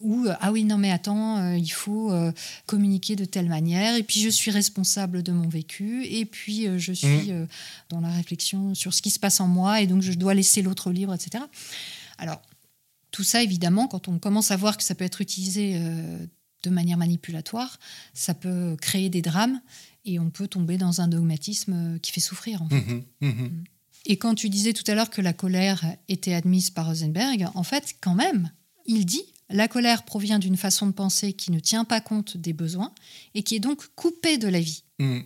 où 0.00 0.26
euh, 0.26 0.34
ah 0.40 0.50
oui 0.50 0.64
non 0.64 0.78
mais 0.78 0.90
attends 0.90 1.38
euh, 1.38 1.56
il 1.56 1.70
faut 1.70 2.10
euh, 2.10 2.32
communiquer 2.66 3.14
de 3.14 3.24
telle 3.24 3.48
manière 3.48 3.94
et 3.94 4.02
puis 4.02 4.20
je 4.20 4.28
suis 4.28 4.50
responsable 4.50 5.22
de 5.22 5.30
mon 5.30 5.48
vécu 5.48 6.04
et 6.04 6.24
puis 6.24 6.66
je 6.78 6.92
suis 6.92 7.32
mmh. 7.32 7.46
dans 7.88 8.00
la 8.00 8.10
réflexion 8.10 8.74
sur 8.74 8.92
ce 8.92 9.00
qui 9.00 9.10
se 9.10 9.20
passe 9.20 9.40
en 9.40 9.46
moi 9.46 9.80
et 9.80 9.86
donc 9.86 10.02
je 10.02 10.12
dois 10.12 10.34
laisser 10.34 10.62
l'autre 10.62 10.90
libre 10.90 11.14
etc. 11.14 11.44
Alors 12.18 12.42
tout 13.12 13.24
ça 13.24 13.42
évidemment 13.42 13.86
quand 13.86 14.08
on 14.08 14.18
commence 14.18 14.50
à 14.50 14.56
voir 14.56 14.76
que 14.76 14.82
ça 14.82 14.96
peut 14.96 15.04
être 15.04 15.20
utilisé 15.20 15.78
de 16.64 16.70
manière 16.70 16.96
manipulatoire, 16.96 17.78
ça 18.14 18.34
peut 18.34 18.76
créer 18.80 19.08
des 19.08 19.22
drames 19.22 19.60
et 20.04 20.18
on 20.18 20.30
peut 20.30 20.48
tomber 20.48 20.78
dans 20.78 21.00
un 21.00 21.08
dogmatisme 21.08 21.98
qui 22.00 22.10
fait 22.10 22.20
souffrir 22.20 22.62
en 22.62 22.68
fait. 22.68 22.80
Mmh 22.80 23.04
mmh 23.20 23.28
mmh. 23.28 23.64
Et 24.06 24.16
quand 24.16 24.34
tu 24.34 24.48
disais 24.48 24.72
tout 24.72 24.88
à 24.90 24.94
l'heure 24.94 25.10
que 25.10 25.20
la 25.20 25.32
colère 25.32 25.84
était 26.08 26.34
admise 26.34 26.70
par 26.70 26.86
Rosenberg, 26.86 27.48
en 27.54 27.62
fait, 27.62 27.94
quand 28.00 28.14
même, 28.14 28.50
il 28.86 29.06
dit 29.06 29.24
la 29.48 29.68
colère 29.68 30.04
provient 30.04 30.38
d'une 30.38 30.56
façon 30.56 30.86
de 30.86 30.92
penser 30.92 31.34
qui 31.34 31.52
ne 31.52 31.60
tient 31.60 31.84
pas 31.84 32.00
compte 32.00 32.36
des 32.36 32.52
besoins 32.52 32.92
et 33.34 33.42
qui 33.42 33.56
est 33.56 33.60
donc 33.60 33.86
coupée 33.94 34.38
de 34.38 34.48
la 34.48 34.60
vie. 34.60 34.84
Mm. 34.98 35.20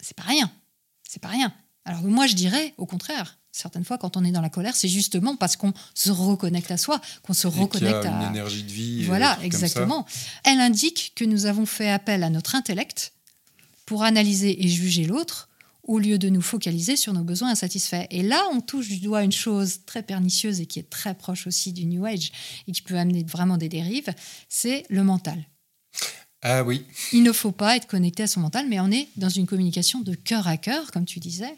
C'est 0.00 0.16
pas 0.16 0.24
rien. 0.24 0.50
C'est 1.08 1.22
pas 1.22 1.28
rien. 1.28 1.52
Alors 1.84 2.02
moi, 2.02 2.26
je 2.26 2.34
dirais, 2.34 2.74
au 2.78 2.86
contraire, 2.86 3.38
certaines 3.52 3.84
fois, 3.84 3.98
quand 3.98 4.16
on 4.16 4.24
est 4.24 4.32
dans 4.32 4.40
la 4.40 4.50
colère, 4.50 4.74
c'est 4.74 4.88
justement 4.88 5.36
parce 5.36 5.56
qu'on 5.56 5.72
se 5.94 6.10
reconnecte 6.10 6.70
à 6.70 6.76
soi, 6.76 7.00
qu'on 7.22 7.34
se 7.34 7.46
reconnecte 7.46 8.04
à 8.04 8.08
une 8.08 8.30
énergie 8.30 8.64
de 8.64 8.70
vie. 8.70 9.04
Voilà, 9.04 9.38
exactement. 9.42 10.06
Elle 10.44 10.60
indique 10.60 11.12
que 11.14 11.24
nous 11.24 11.46
avons 11.46 11.66
fait 11.66 11.90
appel 11.90 12.22
à 12.22 12.30
notre 12.30 12.54
intellect 12.54 13.12
pour 13.86 14.02
analyser 14.04 14.64
et 14.64 14.68
juger 14.68 15.04
l'autre 15.04 15.48
au 15.84 15.98
lieu 15.98 16.18
de 16.18 16.28
nous 16.28 16.42
focaliser 16.42 16.96
sur 16.96 17.12
nos 17.12 17.24
besoins 17.24 17.50
insatisfaits. 17.50 18.06
Et 18.10 18.22
là, 18.22 18.42
on 18.52 18.60
touche 18.60 18.88
du 18.88 18.98
doigt 18.98 19.24
une 19.24 19.32
chose 19.32 19.80
très 19.84 20.02
pernicieuse 20.02 20.60
et 20.60 20.66
qui 20.66 20.78
est 20.78 20.88
très 20.88 21.14
proche 21.14 21.46
aussi 21.46 21.72
du 21.72 21.86
New 21.86 22.04
Age 22.04 22.30
et 22.68 22.72
qui 22.72 22.82
peut 22.82 22.96
amener 22.96 23.24
vraiment 23.24 23.56
des 23.56 23.68
dérives, 23.68 24.12
c'est 24.48 24.84
le 24.88 25.02
mental. 25.02 25.44
Ah 26.42 26.64
oui. 26.64 26.84
Il 27.12 27.22
ne 27.22 27.32
faut 27.32 27.52
pas 27.52 27.76
être 27.76 27.86
connecté 27.86 28.24
à 28.24 28.26
son 28.26 28.40
mental, 28.40 28.66
mais 28.68 28.80
on 28.80 28.90
est 28.90 29.08
dans 29.16 29.28
une 29.28 29.46
communication 29.46 30.00
de 30.00 30.14
cœur 30.14 30.48
à 30.48 30.56
cœur, 30.56 30.90
comme 30.90 31.04
tu 31.04 31.20
disais. 31.20 31.54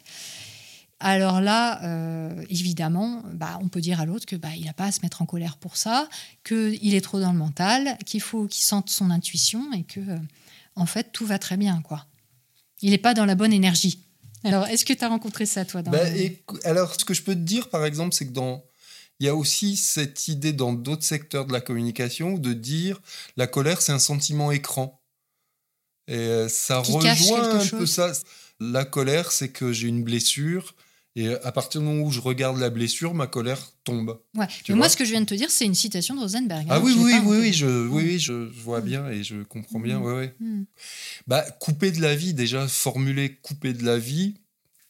Alors 0.99 1.41
là, 1.41 1.83
euh, 1.83 2.45
évidemment, 2.49 3.21
bah, 3.33 3.59
on 3.61 3.67
peut 3.67 3.81
dire 3.81 3.99
à 3.99 4.05
l'autre 4.05 4.25
que 4.25 4.35
bah, 4.35 4.49
il 4.55 4.65
n'a 4.65 4.73
pas 4.73 4.85
à 4.85 4.91
se 4.91 5.01
mettre 5.01 5.21
en 5.21 5.25
colère 5.25 5.57
pour 5.57 5.75
ça, 5.75 6.07
qu'il 6.43 6.93
est 6.95 7.01
trop 7.01 7.19
dans 7.19 7.33
le 7.33 7.37
mental, 7.37 7.97
qu'il 8.05 8.21
faut 8.21 8.47
qu'il 8.47 8.63
sente 8.63 8.89
son 8.89 9.09
intuition 9.09 9.73
et 9.73 9.83
que, 9.83 9.99
euh, 9.99 10.17
en 10.75 10.85
fait, 10.85 11.11
tout 11.11 11.25
va 11.25 11.39
très 11.39 11.57
bien, 11.57 11.81
quoi. 11.81 12.05
Il 12.81 12.91
n'est 12.91 12.97
pas 12.97 13.13
dans 13.13 13.25
la 13.25 13.35
bonne 13.35 13.53
énergie. 13.53 13.99
Alors, 14.45 14.67
est-ce 14.67 14.85
que 14.85 14.93
tu 14.93 15.03
as 15.03 15.09
rencontré 15.09 15.45
ça, 15.45 15.65
toi 15.65 15.81
bah, 15.81 16.03
Alors, 16.63 16.93
ce 16.99 17.03
que 17.03 17.15
je 17.15 17.23
peux 17.23 17.33
te 17.33 17.39
dire, 17.39 17.69
par 17.69 17.83
exemple, 17.83 18.13
c'est 18.15 18.27
que 18.27 18.31
dans. 18.31 18.63
Il 19.19 19.25
y 19.25 19.29
a 19.29 19.35
aussi 19.35 19.77
cette 19.77 20.27
idée 20.27 20.51
dans 20.51 20.73
d'autres 20.73 21.03
secteurs 21.03 21.45
de 21.45 21.53
la 21.53 21.61
communication 21.61 22.37
de 22.37 22.51
dire 22.51 23.01
la 23.37 23.47
colère, 23.47 23.81
c'est 23.81 23.93
un 23.93 23.99
sentiment 23.99 24.51
écran. 24.51 25.01
Et 26.07 26.17
euh, 26.17 26.49
ça 26.49 26.79
rejoint 26.79 27.61
un 27.61 27.65
peu 27.65 27.85
ça. 27.85 28.11
La 28.59 28.83
colère, 28.83 29.31
c'est 29.31 29.49
que 29.49 29.71
j'ai 29.71 29.87
une 29.87 30.03
blessure. 30.03 30.75
Et 31.17 31.29
à 31.29 31.51
partir 31.53 31.79
du 31.79 31.87
moment 31.87 32.03
où 32.03 32.11
je 32.11 32.19
regarde 32.19 32.59
la 32.59 32.69
blessure, 32.69 33.13
ma 33.13 33.25
colère 33.25 33.71
tombe. 33.85 34.19
Ouais. 34.35 34.47
Mais 34.67 34.75
moi, 34.75 34.89
ce 34.89 34.97
que 34.97 35.05
je 35.05 35.11
viens 35.11 35.21
de 35.21 35.25
te 35.25 35.33
dire, 35.33 35.49
c'est 35.49 35.63
une 35.63 35.75
citation 35.75 36.13
de 36.13 36.19
Rosenberg. 36.19 36.67
Ah 36.69 36.75
hein, 36.75 36.81
oui, 36.83 36.93
oui, 36.97 37.13
oui, 37.23 37.37
oui, 37.39 37.53
je, 37.53 37.87
oui, 37.87 38.03
oui, 38.03 38.19
je, 38.19 38.33
vois 38.33 38.81
bien 38.81 39.07
et 39.09 39.23
je 39.23 39.43
comprends 39.43 39.79
bien. 39.79 39.99
Mm. 39.99 40.03
Ouais, 40.03 40.13
ouais. 40.13 40.35
Mm. 40.41 40.63
Bah, 41.27 41.41
couper 41.61 41.91
de 41.91 42.01
la 42.01 42.15
vie, 42.15 42.33
déjà, 42.33 42.67
formuler 42.67 43.35
couper 43.35 43.71
de 43.71 43.85
la 43.85 43.97
vie, 43.97 44.35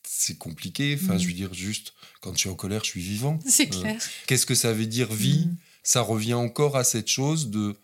c'est 0.01 0.37
compliqué. 0.37 0.97
Enfin, 0.99 1.19
je 1.19 1.25
mm. 1.25 1.27
veux 1.27 1.33
dire, 1.33 1.53
juste, 1.53 1.93
quand 2.21 2.33
je 2.33 2.39
suis 2.39 2.49
en 2.49 2.55
colère, 2.55 2.83
je 2.83 2.89
suis 2.89 3.01
vivant. 3.01 3.37
C'est 3.45 3.71
euh, 3.75 3.79
clair. 3.79 4.01
Qu'est-ce 4.25 4.47
que 4.47 4.55
ça 4.55 4.73
veut 4.73 4.87
dire 4.87 5.13
vie? 5.13 5.47
Ça 5.83 6.01
revient 6.01 6.33
encore 6.33 6.75
à 6.75 6.83
cette 6.83 7.07
chose 7.07 7.51
de. 7.51 7.75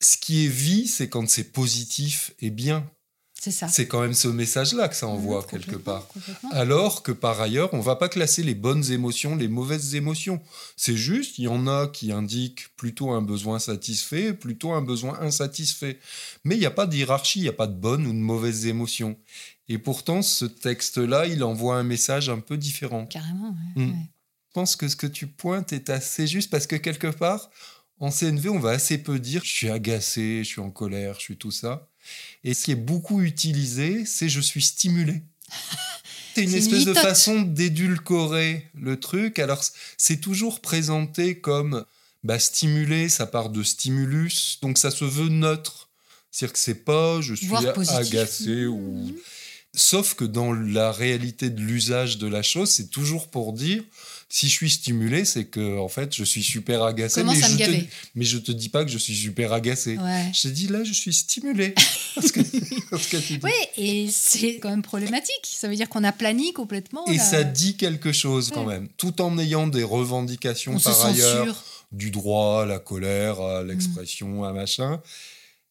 Ce 0.00 0.16
qui 0.16 0.44
est 0.44 0.48
vie, 0.48 0.86
c'est 0.86 1.08
quand 1.08 1.28
c'est 1.28 1.52
positif 1.52 2.32
et 2.40 2.50
bien. 2.50 2.88
C'est 3.40 3.52
ça. 3.52 3.68
C'est 3.68 3.86
quand 3.86 4.00
même 4.00 4.14
ce 4.14 4.26
message-là 4.26 4.88
que 4.88 4.96
ça 4.96 5.06
envoie 5.06 5.44
quelque 5.44 5.76
part. 5.76 6.08
Alors 6.50 7.04
que 7.04 7.12
par 7.12 7.40
ailleurs, 7.40 7.72
on 7.72 7.80
va 7.80 7.94
pas 7.94 8.08
classer 8.08 8.42
les 8.42 8.56
bonnes 8.56 8.90
émotions, 8.90 9.36
les 9.36 9.46
mauvaises 9.46 9.94
émotions. 9.94 10.40
C'est 10.76 10.96
juste, 10.96 11.38
il 11.38 11.44
y 11.44 11.48
en 11.48 11.68
a 11.68 11.86
qui 11.86 12.10
indiquent 12.10 12.68
plutôt 12.76 13.10
un 13.12 13.22
besoin 13.22 13.60
satisfait, 13.60 14.32
plutôt 14.34 14.72
un 14.72 14.82
besoin 14.82 15.20
insatisfait. 15.20 16.00
Mais 16.42 16.56
il 16.56 16.58
n'y 16.58 16.66
a 16.66 16.72
pas 16.72 16.86
de 16.86 16.96
hiérarchie, 16.96 17.38
il 17.38 17.42
n'y 17.42 17.48
a 17.48 17.52
pas 17.52 17.68
de 17.68 17.76
bonnes 17.76 18.06
ou 18.06 18.12
de 18.12 18.18
mauvaises 18.18 18.66
émotions. 18.66 19.16
Et 19.68 19.78
pourtant, 19.78 20.22
ce 20.22 20.44
texte-là, 20.44 21.26
il 21.26 21.44
envoie 21.44 21.76
un 21.76 21.84
message 21.84 22.28
un 22.28 22.40
peu 22.40 22.56
différent. 22.56 23.06
Carrément, 23.06 23.54
hmm. 23.76 23.90
ouais, 23.90 24.10
Je 24.48 24.52
pense 24.52 24.74
que 24.74 24.88
ce 24.88 24.96
que 24.96 25.06
tu 25.06 25.28
pointes 25.28 25.72
est 25.72 25.90
assez 25.90 26.26
juste 26.26 26.50
parce 26.50 26.66
que 26.66 26.76
quelque 26.76 27.08
part, 27.08 27.50
en 28.00 28.10
CNV, 28.10 28.48
on 28.48 28.58
va 28.58 28.70
assez 28.70 28.98
peu 28.98 29.18
dire 29.18 29.44
je 29.44 29.50
suis 29.50 29.70
agacé, 29.70 30.38
je 30.38 30.48
suis 30.48 30.60
en 30.60 30.70
colère, 30.70 31.14
je 31.14 31.20
suis 31.20 31.36
tout 31.36 31.50
ça. 31.50 31.87
Et 32.44 32.54
ce 32.54 32.64
qui 32.64 32.72
est 32.72 32.76
beaucoup 32.76 33.22
utilisé, 33.22 34.04
c'est 34.06 34.28
je 34.28 34.40
suis 34.40 34.62
stimulé. 34.62 35.22
c'est 36.34 36.44
une 36.44 36.54
espèce 36.54 36.84
de 36.84 36.94
façon 36.94 37.42
d'édulcorer 37.42 38.68
le 38.74 38.98
truc. 38.98 39.38
Alors, 39.38 39.62
c'est 39.96 40.20
toujours 40.20 40.60
présenté 40.60 41.40
comme 41.40 41.84
bah, 42.24 42.38
stimulé, 42.38 43.08
ça 43.08 43.26
part 43.26 43.50
de 43.50 43.62
stimulus, 43.62 44.58
donc 44.62 44.78
ça 44.78 44.90
se 44.90 45.04
veut 45.04 45.28
neutre. 45.28 45.88
C'est-à-dire 46.30 46.52
que 46.52 46.58
c'est 46.58 46.84
pas 46.84 47.20
je 47.20 47.34
suis 47.34 47.48
agacé 47.54 48.66
ou. 48.66 49.06
Mhm. 49.06 49.14
Sauf 49.74 50.14
que 50.14 50.24
dans 50.24 50.52
la 50.52 50.92
réalité 50.92 51.50
de 51.50 51.60
l'usage 51.60 52.18
de 52.18 52.26
la 52.26 52.42
chose, 52.42 52.70
c'est 52.70 52.88
toujours 52.88 53.28
pour 53.28 53.52
dire 53.52 53.84
si 54.30 54.48
je 54.48 54.52
suis 54.52 54.70
stimulé, 54.70 55.24
c'est 55.24 55.46
que 55.46 55.78
en 55.78 55.88
fait, 55.88 56.14
je 56.14 56.22
suis 56.22 56.42
super 56.42 56.82
agacé. 56.82 57.24
mais, 57.24 57.34
je 57.34 57.56
te, 57.56 57.86
mais 58.14 58.24
je 58.24 58.38
te 58.38 58.52
dis 58.52 58.68
pas 58.68 58.84
que 58.84 58.90
je 58.90 58.98
suis 58.98 59.16
super 59.16 59.54
agacé. 59.54 59.98
Je 60.34 60.42
te 60.42 60.48
dis 60.48 60.68
là, 60.68 60.84
je 60.84 60.92
suis 60.92 61.14
stimulé. 61.14 61.74
oui, 63.42 63.50
et 63.78 64.08
c'est 64.10 64.58
quand 64.58 64.68
même 64.68 64.82
problématique. 64.82 65.44
Ça 65.44 65.68
veut 65.68 65.76
dire 65.76 65.88
qu'on 65.88 66.04
a 66.04 66.12
plani 66.12 66.52
complètement. 66.52 67.06
Et 67.06 67.18
ça 67.18 67.42
dit 67.42 67.76
quelque 67.76 68.12
chose 68.12 68.50
quand 68.52 68.66
même, 68.66 68.88
tout 68.98 69.22
en 69.22 69.38
ayant 69.38 69.66
des 69.66 69.82
revendications 69.82 70.78
par 70.78 71.06
ailleurs 71.06 71.64
du 71.90 72.10
droit, 72.10 72.66
la 72.66 72.78
colère, 72.78 73.40
à 73.40 73.62
l'expression, 73.62 74.44
à 74.44 74.52
machin. 74.52 75.00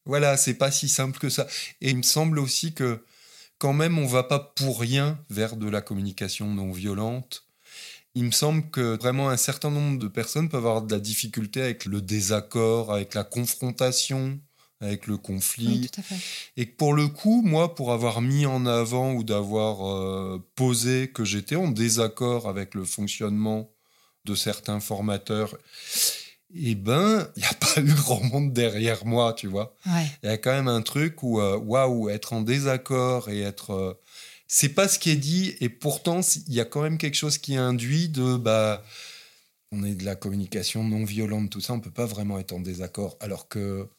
Voilà, 0.05 0.35
c'est 0.35 0.55
pas 0.55 0.71
si 0.71 0.89
simple 0.89 1.19
que 1.19 1.29
ça. 1.29 1.45
Et 1.81 1.91
il 1.91 1.97
me 1.97 2.01
semble 2.01 2.39
aussi 2.39 2.73
que 2.73 3.03
quand 3.59 3.73
même, 3.73 3.99
on 3.99 4.07
va 4.07 4.23
pas 4.23 4.39
pour 4.39 4.79
rien 4.79 5.19
vers 5.29 5.57
de 5.57 5.69
la 5.69 5.81
communication 5.81 6.47
non 6.47 6.71
violente 6.71 7.46
il 8.17 8.23
me 8.25 8.31
semble 8.31 8.69
que 8.69 8.97
vraiment 8.97 9.29
un 9.29 9.37
certain 9.37 9.69
nombre 9.69 9.99
de 9.99 10.07
personnes 10.07 10.49
peuvent 10.49 10.65
avoir 10.65 10.81
de 10.81 10.93
la 10.93 10.99
difficulté 10.99 11.61
avec 11.61 11.85
le 11.85 12.01
désaccord, 12.01 12.91
avec 12.93 13.13
la 13.13 13.23
confrontation, 13.23 14.39
avec 14.81 15.07
le 15.07 15.15
Oui, 15.15 15.21
conflit. 15.21 15.89
tout 15.91 15.99
à 15.99 16.03
fait. 16.03 16.15
Et 16.55 16.65
que 16.67 16.75
pour 16.75 16.93
le 16.93 17.07
coup, 17.07 17.41
moi, 17.43 17.75
pour 17.75 17.91
avoir 17.91 18.21
mis 18.21 18.45
en 18.45 18.65
avant 18.65 19.13
ou 19.13 19.23
d'avoir 19.23 19.87
euh, 19.87 20.43
posé 20.55 21.09
que 21.13 21.25
j'étais 21.25 21.55
en 21.55 21.69
désaccord 21.69 22.47
avec 22.47 22.73
le 22.75 22.85
fonctionnement 22.85 23.69
de 24.25 24.35
certains 24.35 24.79
formateurs, 24.79 25.55
eh 26.55 26.75
ben, 26.75 27.27
il 27.35 27.39
n'y 27.41 27.45
a 27.45 27.53
pas 27.59 27.81
eu 27.81 27.93
grand 27.93 28.23
monde 28.23 28.53
derrière 28.53 29.05
moi, 29.05 29.33
tu 29.33 29.47
vois. 29.47 29.75
Ouais. 29.85 30.07
Il 30.23 30.29
y 30.29 30.31
a 30.31 30.37
quand 30.37 30.51
même 30.51 30.67
un 30.67 30.81
truc 30.81 31.21
où, 31.23 31.39
euh, 31.41 31.57
waouh, 31.57 32.09
être 32.09 32.33
en 32.33 32.41
désaccord 32.41 33.29
et 33.29 33.41
être. 33.41 33.71
euh, 33.71 33.93
c'est 34.47 34.69
pas 34.69 34.87
ce 34.87 34.97
qui 34.99 35.09
est 35.09 35.15
dit, 35.17 35.55
et 35.59 35.69
pourtant, 35.69 36.21
il 36.47 36.53
y 36.53 36.59
a 36.59 36.65
quand 36.65 36.81
même 36.81 36.97
quelque 36.97 37.15
chose 37.15 37.37
qui 37.37 37.55
induit 37.55 38.09
de. 38.09 38.37
Bah, 38.37 38.83
on 39.71 39.83
est 39.83 39.95
de 39.95 40.05
la 40.05 40.15
communication 40.15 40.83
non 40.83 41.03
violente, 41.03 41.49
tout 41.49 41.59
ça, 41.61 41.73
on 41.73 41.79
peut 41.81 41.91
pas 41.91 42.05
vraiment 42.05 42.39
être 42.39 42.53
en 42.53 42.61
désaccord, 42.61 43.17
alors 43.19 43.49
que 43.49 43.89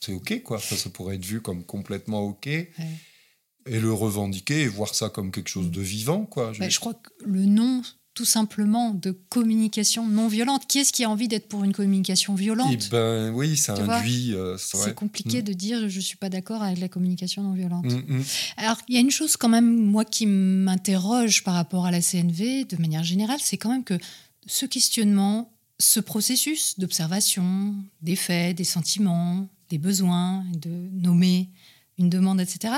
c'est 0.00 0.12
OK, 0.12 0.42
quoi. 0.42 0.60
Ça, 0.60 0.76
ça 0.76 0.90
pourrait 0.90 1.16
être 1.16 1.24
vu 1.24 1.40
comme 1.40 1.64
complètement 1.64 2.20
OK. 2.22 2.46
Et 2.48 3.80
le 3.80 3.92
revendiquer 3.92 4.60
et 4.62 4.68
voir 4.68 4.94
ça 4.94 5.08
comme 5.08 5.32
quelque 5.32 5.48
chose 5.48 5.70
de 5.70 5.80
vivant, 5.80 6.24
quoi. 6.26 6.52
Je- 6.52 6.60
Bah, 6.60 6.68
je 6.68 6.78
crois 6.78 6.94
que 6.94 7.08
le 7.24 7.46
nom, 7.46 7.82
tout 8.16 8.24
simplement, 8.24 8.94
de 8.94 9.10
communication 9.28 10.08
non 10.08 10.26
violente, 10.26 10.66
qui 10.66 10.78
est-ce 10.78 10.90
qui 10.90 11.04
a 11.04 11.10
envie 11.10 11.28
d'être 11.28 11.48
pour 11.48 11.64
une 11.64 11.74
communication 11.74 12.34
violente 12.34 12.72
Eh 12.72 12.90
ben 12.90 13.30
oui, 13.34 13.58
ça 13.58 13.74
Tu 13.74 13.82
induit. 13.82 14.34
euh, 14.34 14.56
c'est 14.56 14.94
compliqué 14.94 15.42
de 15.42 15.52
dire 15.52 15.90
je 15.90 16.00
suis 16.00 16.16
pas 16.16 16.30
d'accord 16.30 16.62
avec 16.62 16.78
la 16.78 16.88
communication 16.88 17.42
non 17.42 17.52
violente. 17.52 17.84
Mm, 17.84 18.16
mm. 18.16 18.24
Alors, 18.56 18.78
il 18.88 18.94
y 18.94 18.96
a 18.96 19.00
une 19.00 19.10
chose 19.10 19.36
quand 19.36 19.50
même, 19.50 19.70
moi, 19.70 20.06
qui 20.06 20.24
m'interroge 20.24 21.44
par 21.44 21.52
rapport 21.52 21.84
à 21.84 21.90
la 21.90 22.00
CNV, 22.00 22.64
de 22.64 22.76
manière 22.78 23.04
générale, 23.04 23.38
c'est 23.42 23.58
quand 23.58 23.68
même 23.68 23.84
que 23.84 23.98
ce 24.46 24.64
questionnement, 24.64 25.52
ce 25.78 26.00
processus 26.00 26.78
d'observation 26.78 27.74
des 28.00 28.16
faits, 28.16 28.56
des 28.56 28.64
sentiments, 28.64 29.46
des 29.68 29.76
besoins, 29.76 30.42
de 30.54 30.70
nommer 30.92 31.50
une 31.98 32.08
demande, 32.08 32.40
etc., 32.40 32.76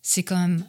c'est 0.00 0.22
quand 0.22 0.38
même 0.38 0.64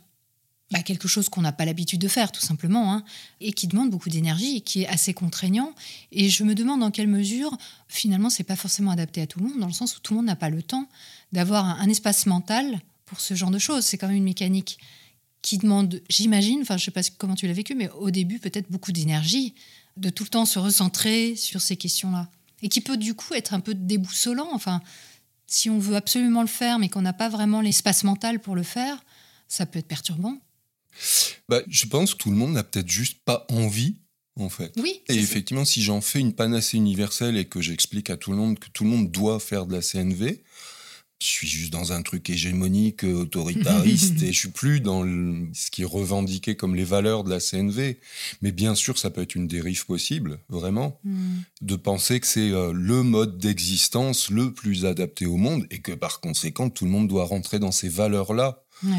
bah, 0.72 0.84
quelque 0.84 1.08
chose 1.08 1.30
qu'on 1.30 1.42
n'a 1.42 1.52
pas 1.52 1.66
l'habitude 1.66 2.00
de 2.00 2.08
faire, 2.08 2.32
tout 2.32 2.42
simplement, 2.42 2.94
hein, 2.94 3.04
et 3.42 3.54
qui 3.54 3.68
demande 3.68 3.90
beaucoup 3.90 4.10
d'énergie 4.10 4.58
et 4.58 4.62
qui 4.62 4.84
est 4.84 4.88
assez 4.88 5.14
contraignant. 5.14 5.74
Et 6.12 6.30
je 6.30 6.44
me 6.44 6.54
demande 6.54 6.82
dans 6.82 6.92
quelle 6.92 7.08
mesure, 7.08 7.58
finalement, 7.88 8.30
c'est 8.30 8.44
pas 8.44 8.56
forcément 8.56 8.92
adapté 8.92 9.22
à 9.22 9.28
tout 9.28 9.40
le 9.40 9.48
monde, 9.48 9.60
dans 9.60 9.68
le 9.68 9.74
sens 9.74 9.98
où 9.98 10.00
tout 10.00 10.14
le 10.14 10.18
monde 10.18 10.28
n'a 10.28 10.36
pas 10.36 10.50
le 10.50 10.62
temps 10.62 10.88
d'avoir 11.32 11.66
un, 11.66 11.80
un 11.80 11.90
espace 11.90 12.26
mental 12.26 12.80
pour 13.06 13.20
ce 13.20 13.34
genre 13.34 13.52
de 13.52 13.60
choses. 13.60 13.84
C'est 13.84 13.98
quand 13.98 14.08
même 14.08 14.18
une 14.18 14.24
mécanique 14.24 14.80
qui 15.42 15.58
demande, 15.58 16.02
j'imagine, 16.10 16.62
enfin, 16.62 16.78
je 16.78 16.86
sais 16.86 16.92
pas 16.92 17.02
comment 17.18 17.36
tu 17.36 17.48
l'as 17.48 17.54
vécu, 17.54 17.74
mais 17.74 17.90
au 17.90 18.12
début, 18.12 18.40
peut-être 18.40 18.70
beaucoup 18.70 18.92
d'énergie, 18.92 19.56
de 19.98 20.10
tout 20.10 20.24
le 20.24 20.30
temps 20.30 20.46
se 20.46 20.60
recentrer 20.60 21.36
sur 21.36 21.62
ces 21.62 21.78
questions-là. 21.78 22.30
Et 22.62 22.70
qui 22.70 22.82
peut, 22.82 22.98
du 22.98 23.14
coup, 23.14 23.34
être 23.34 23.54
un 23.54 23.60
peu 23.60 23.74
déboussolant. 23.74 24.50
Enfin, 24.52 24.82
si 25.48 25.70
on 25.70 25.80
veut 25.80 25.96
absolument 25.96 26.42
le 26.42 26.48
faire, 26.48 26.78
mais 26.78 26.90
qu'on 26.90 27.02
n'a 27.02 27.14
pas 27.14 27.30
vraiment 27.30 27.62
l'espace 27.62 28.04
mental 28.04 28.40
pour 28.40 28.56
le 28.56 28.64
faire, 28.64 29.04
ça 29.48 29.66
peut 29.66 29.80
être 29.80 29.88
perturbant. 29.88 30.38
Bah, 31.48 31.62
je 31.68 31.86
pense 31.86 32.14
que 32.14 32.18
tout 32.20 32.30
le 32.32 32.36
monde 32.38 32.54
n'a 32.54 32.64
peut-être 32.64 32.90
juste 32.90 33.20
pas 33.26 33.46
envie, 33.50 33.96
en 34.36 34.50
fait. 34.50 34.74
Oui. 34.78 35.02
Et 35.10 35.14
ça. 35.14 35.20
effectivement, 35.20 35.66
si 35.66 35.82
j'en 35.82 36.02
fais 36.02 36.20
une 36.20 36.34
panacée 36.34 36.78
universelle 36.78 37.38
et 37.38 37.46
que 37.46 37.62
j'explique 37.62 38.10
à 38.10 38.18
tout 38.18 38.32
le 38.32 38.38
monde 38.38 38.60
que 38.60 38.70
tout 38.70 38.84
le 38.84 38.90
monde 38.90 39.12
doit 39.12 39.40
faire 39.40 39.66
de 39.66 39.74
la 39.76 39.82
CNV, 39.82 40.42
je 41.22 41.28
suis 41.28 41.50
juste 41.50 41.74
dans 41.74 41.92
un 41.92 42.02
truc 42.02 42.30
hégémonique, 42.30 43.04
euh, 43.04 43.14
autoritariste, 43.24 44.22
et 44.24 44.32
je 44.32 44.38
suis 44.40 44.50
plus 44.52 44.80
dans 44.80 45.04
le- 45.04 45.50
ce 45.54 45.70
qui 45.70 45.82
est 45.82 45.86
revendiqué 45.86 46.56
comme 46.56 46.76
les 46.76 46.86
valeurs 46.86 47.26
de 47.26 47.30
la 47.30 47.42
CNV. 47.42 48.00
Mais 48.42 48.54
bien 48.54 48.74
sûr, 48.74 48.98
ça 48.98 49.10
peut 49.10 49.22
être 49.22 49.36
une 49.36 49.48
dérive 49.48 49.86
possible, 49.86 50.40
vraiment, 50.48 50.98
Hmm. 51.04 51.40
de 51.62 51.76
penser 51.76 52.22
que 52.22 52.28
c'est 52.28 52.52
euh, 52.52 52.72
le 52.74 53.04
mode 53.04 53.38
d'existence 53.38 54.30
le 54.30 54.54
plus 54.54 54.86
adapté 54.86 55.26
au 55.26 55.36
monde 55.36 55.68
et 55.72 55.80
que 55.80 55.92
par 55.92 56.22
conséquent, 56.22 56.70
tout 56.70 56.86
le 56.86 56.92
monde 56.92 57.10
doit 57.10 57.26
rentrer 57.26 57.60
dans 57.60 57.72
ces 57.74 57.90
valeurs-là. 57.90 58.64
Ouais. 58.86 58.92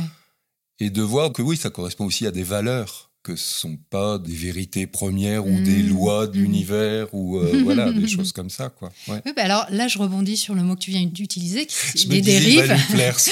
Et 0.81 0.91
de 0.91 1.03
voir 1.03 1.33
que 1.33 1.43
oui, 1.43 1.57
ça 1.57 1.71
correspond 1.71 2.07
aussi 2.07 2.27
à 2.27 2.31
des 2.31 2.43
valeurs, 2.43 3.11
que 3.23 3.37
ce 3.37 3.61
sont 3.61 3.77
pas 3.91 4.19
des 4.19 4.35
vérités 4.35 4.87
premières 4.87 5.47
ou 5.47 5.61
des 5.61 5.83
Mhm. 5.83 5.89
lois 5.91 6.27
de 6.27 6.37
Mhm. 6.39 6.43
l'univers 6.43 7.07
ou 7.15 7.37
euh, 7.37 7.61
voilà, 7.63 7.93
des 7.93 8.09
choses 8.09 8.33
comme 8.33 8.49
ça, 8.49 8.71
quoi. 8.71 8.91
Ouais. 9.09 9.21
Oui, 9.27 9.33
bah 9.37 9.43
alors 9.45 9.67
là, 9.71 9.89
je 9.89 9.99
rebondis 9.99 10.39
sur 10.39 10.55
le 10.55 10.63
mot 10.63 10.75
que 10.77 10.81
tu 10.81 10.91
viens 10.91 11.05
d'utiliser, 11.05 11.67
qui- 11.67 12.07
va 12.09 12.21
dérives. 12.21 12.77
plaire. 12.91 13.19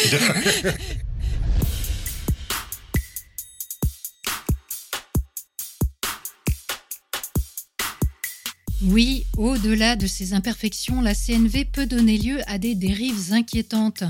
Oui, 8.85 9.25
au-delà 9.37 9.97
de 9.97 10.07
ces 10.07 10.35
imperfections, 10.35 11.01
la 11.01 11.15
CNV 11.15 11.65
peut 11.65 11.87
donner 11.87 12.17
lieu 12.17 12.39
à 12.47 12.59
des 12.59 12.75
dérives 12.77 13.33
inquiétantes. 13.33 14.05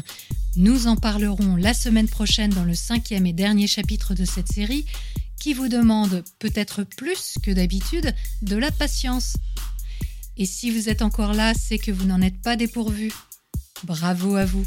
Nous 0.59 0.89
en 0.89 0.97
parlerons 0.97 1.55
la 1.55 1.73
semaine 1.73 2.09
prochaine 2.09 2.51
dans 2.51 2.65
le 2.65 2.75
cinquième 2.75 3.27
et 3.27 3.33
dernier 3.33 3.69
chapitre 3.69 4.15
de 4.15 4.25
cette 4.25 4.49
série, 4.49 4.87
qui 5.39 5.55
vous 5.55 5.69
demande, 5.69 6.25
peut-être 6.41 6.83
plus 6.83 7.35
que 7.45 7.53
d'habitude, 7.53 8.13
de 8.43 8.57
la 8.57 8.73
patience. 8.73 9.37
Et 10.37 10.47
si 10.47 10.73
vous 10.73 10.89
êtes 10.89 11.03
encore 11.03 11.33
là, 11.33 11.55
c'est 11.55 11.79
que 11.79 11.93
vous 11.93 12.07
n'en 12.07 12.21
êtes 12.21 12.43
pas 12.43 12.57
dépourvu. 12.57 13.13
Bravo 13.85 14.35
à 14.35 14.47
vous. 14.47 14.67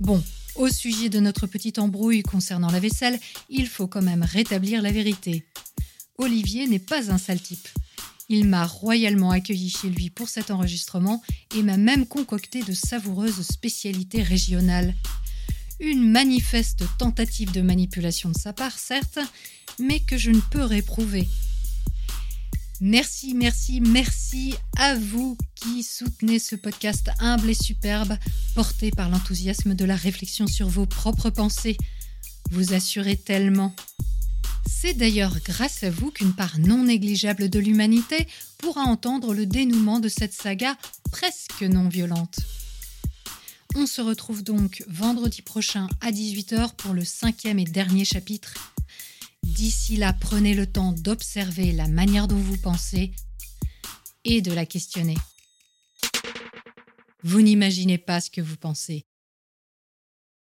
Bon, 0.00 0.24
au 0.54 0.70
sujet 0.70 1.10
de 1.10 1.20
notre 1.20 1.46
petite 1.46 1.78
embrouille 1.78 2.22
concernant 2.22 2.70
la 2.70 2.80
vaisselle, 2.80 3.20
il 3.50 3.66
faut 3.66 3.88
quand 3.88 4.00
même 4.00 4.22
rétablir 4.22 4.80
la 4.80 4.90
vérité. 4.90 5.44
Olivier 6.16 6.66
n'est 6.66 6.78
pas 6.78 7.12
un 7.12 7.18
sale 7.18 7.42
type. 7.42 7.68
Il 8.30 8.46
m'a 8.46 8.66
royalement 8.66 9.30
accueilli 9.30 9.70
chez 9.70 9.88
lui 9.88 10.10
pour 10.10 10.28
cet 10.28 10.50
enregistrement 10.50 11.22
et 11.56 11.62
m'a 11.62 11.78
même 11.78 12.06
concocté 12.06 12.62
de 12.62 12.74
savoureuses 12.74 13.40
spécialités 13.40 14.22
régionales. 14.22 14.94
Une 15.80 16.10
manifeste 16.10 16.84
tentative 16.98 17.52
de 17.52 17.62
manipulation 17.62 18.28
de 18.28 18.36
sa 18.36 18.52
part, 18.52 18.78
certes, 18.78 19.18
mais 19.78 20.00
que 20.00 20.18
je 20.18 20.30
ne 20.30 20.40
peux 20.40 20.64
réprouver. 20.64 21.26
Merci, 22.80 23.34
merci, 23.34 23.80
merci 23.80 24.54
à 24.76 24.94
vous 24.94 25.36
qui 25.54 25.82
soutenez 25.82 26.38
ce 26.38 26.54
podcast 26.54 27.10
humble 27.18 27.50
et 27.50 27.54
superbe, 27.54 28.16
porté 28.54 28.90
par 28.90 29.08
l'enthousiasme 29.08 29.74
de 29.74 29.84
la 29.84 29.96
réflexion 29.96 30.46
sur 30.46 30.68
vos 30.68 30.86
propres 30.86 31.30
pensées. 31.30 31.76
Vous 32.50 32.74
assurez 32.74 33.16
tellement. 33.16 33.74
C'est 34.70 34.94
d'ailleurs 34.94 35.40
grâce 35.40 35.82
à 35.82 35.90
vous 35.90 36.10
qu'une 36.10 36.34
part 36.34 36.58
non 36.58 36.84
négligeable 36.84 37.48
de 37.48 37.58
l'humanité 37.58 38.28
pourra 38.58 38.82
entendre 38.82 39.34
le 39.34 39.46
dénouement 39.46 39.98
de 39.98 40.08
cette 40.08 40.32
saga 40.32 40.76
presque 41.10 41.62
non 41.62 41.88
violente. 41.88 42.38
On 43.74 43.86
se 43.86 44.00
retrouve 44.00 44.44
donc 44.44 44.84
vendredi 44.86 45.42
prochain 45.42 45.88
à 46.00 46.12
18h 46.12 46.76
pour 46.76 46.94
le 46.94 47.04
cinquième 47.04 47.58
et 47.58 47.64
dernier 47.64 48.04
chapitre. 48.04 48.54
D'ici 49.42 49.96
là, 49.96 50.12
prenez 50.12 50.54
le 50.54 50.66
temps 50.66 50.92
d'observer 50.92 51.72
la 51.72 51.88
manière 51.88 52.28
dont 52.28 52.36
vous 52.36 52.58
pensez 52.58 53.12
et 54.24 54.42
de 54.42 54.52
la 54.52 54.66
questionner. 54.66 55.16
Vous 57.24 57.40
n'imaginez 57.40 57.98
pas 57.98 58.20
ce 58.20 58.30
que 58.30 58.40
vous 58.40 58.56
pensez. 58.56 59.07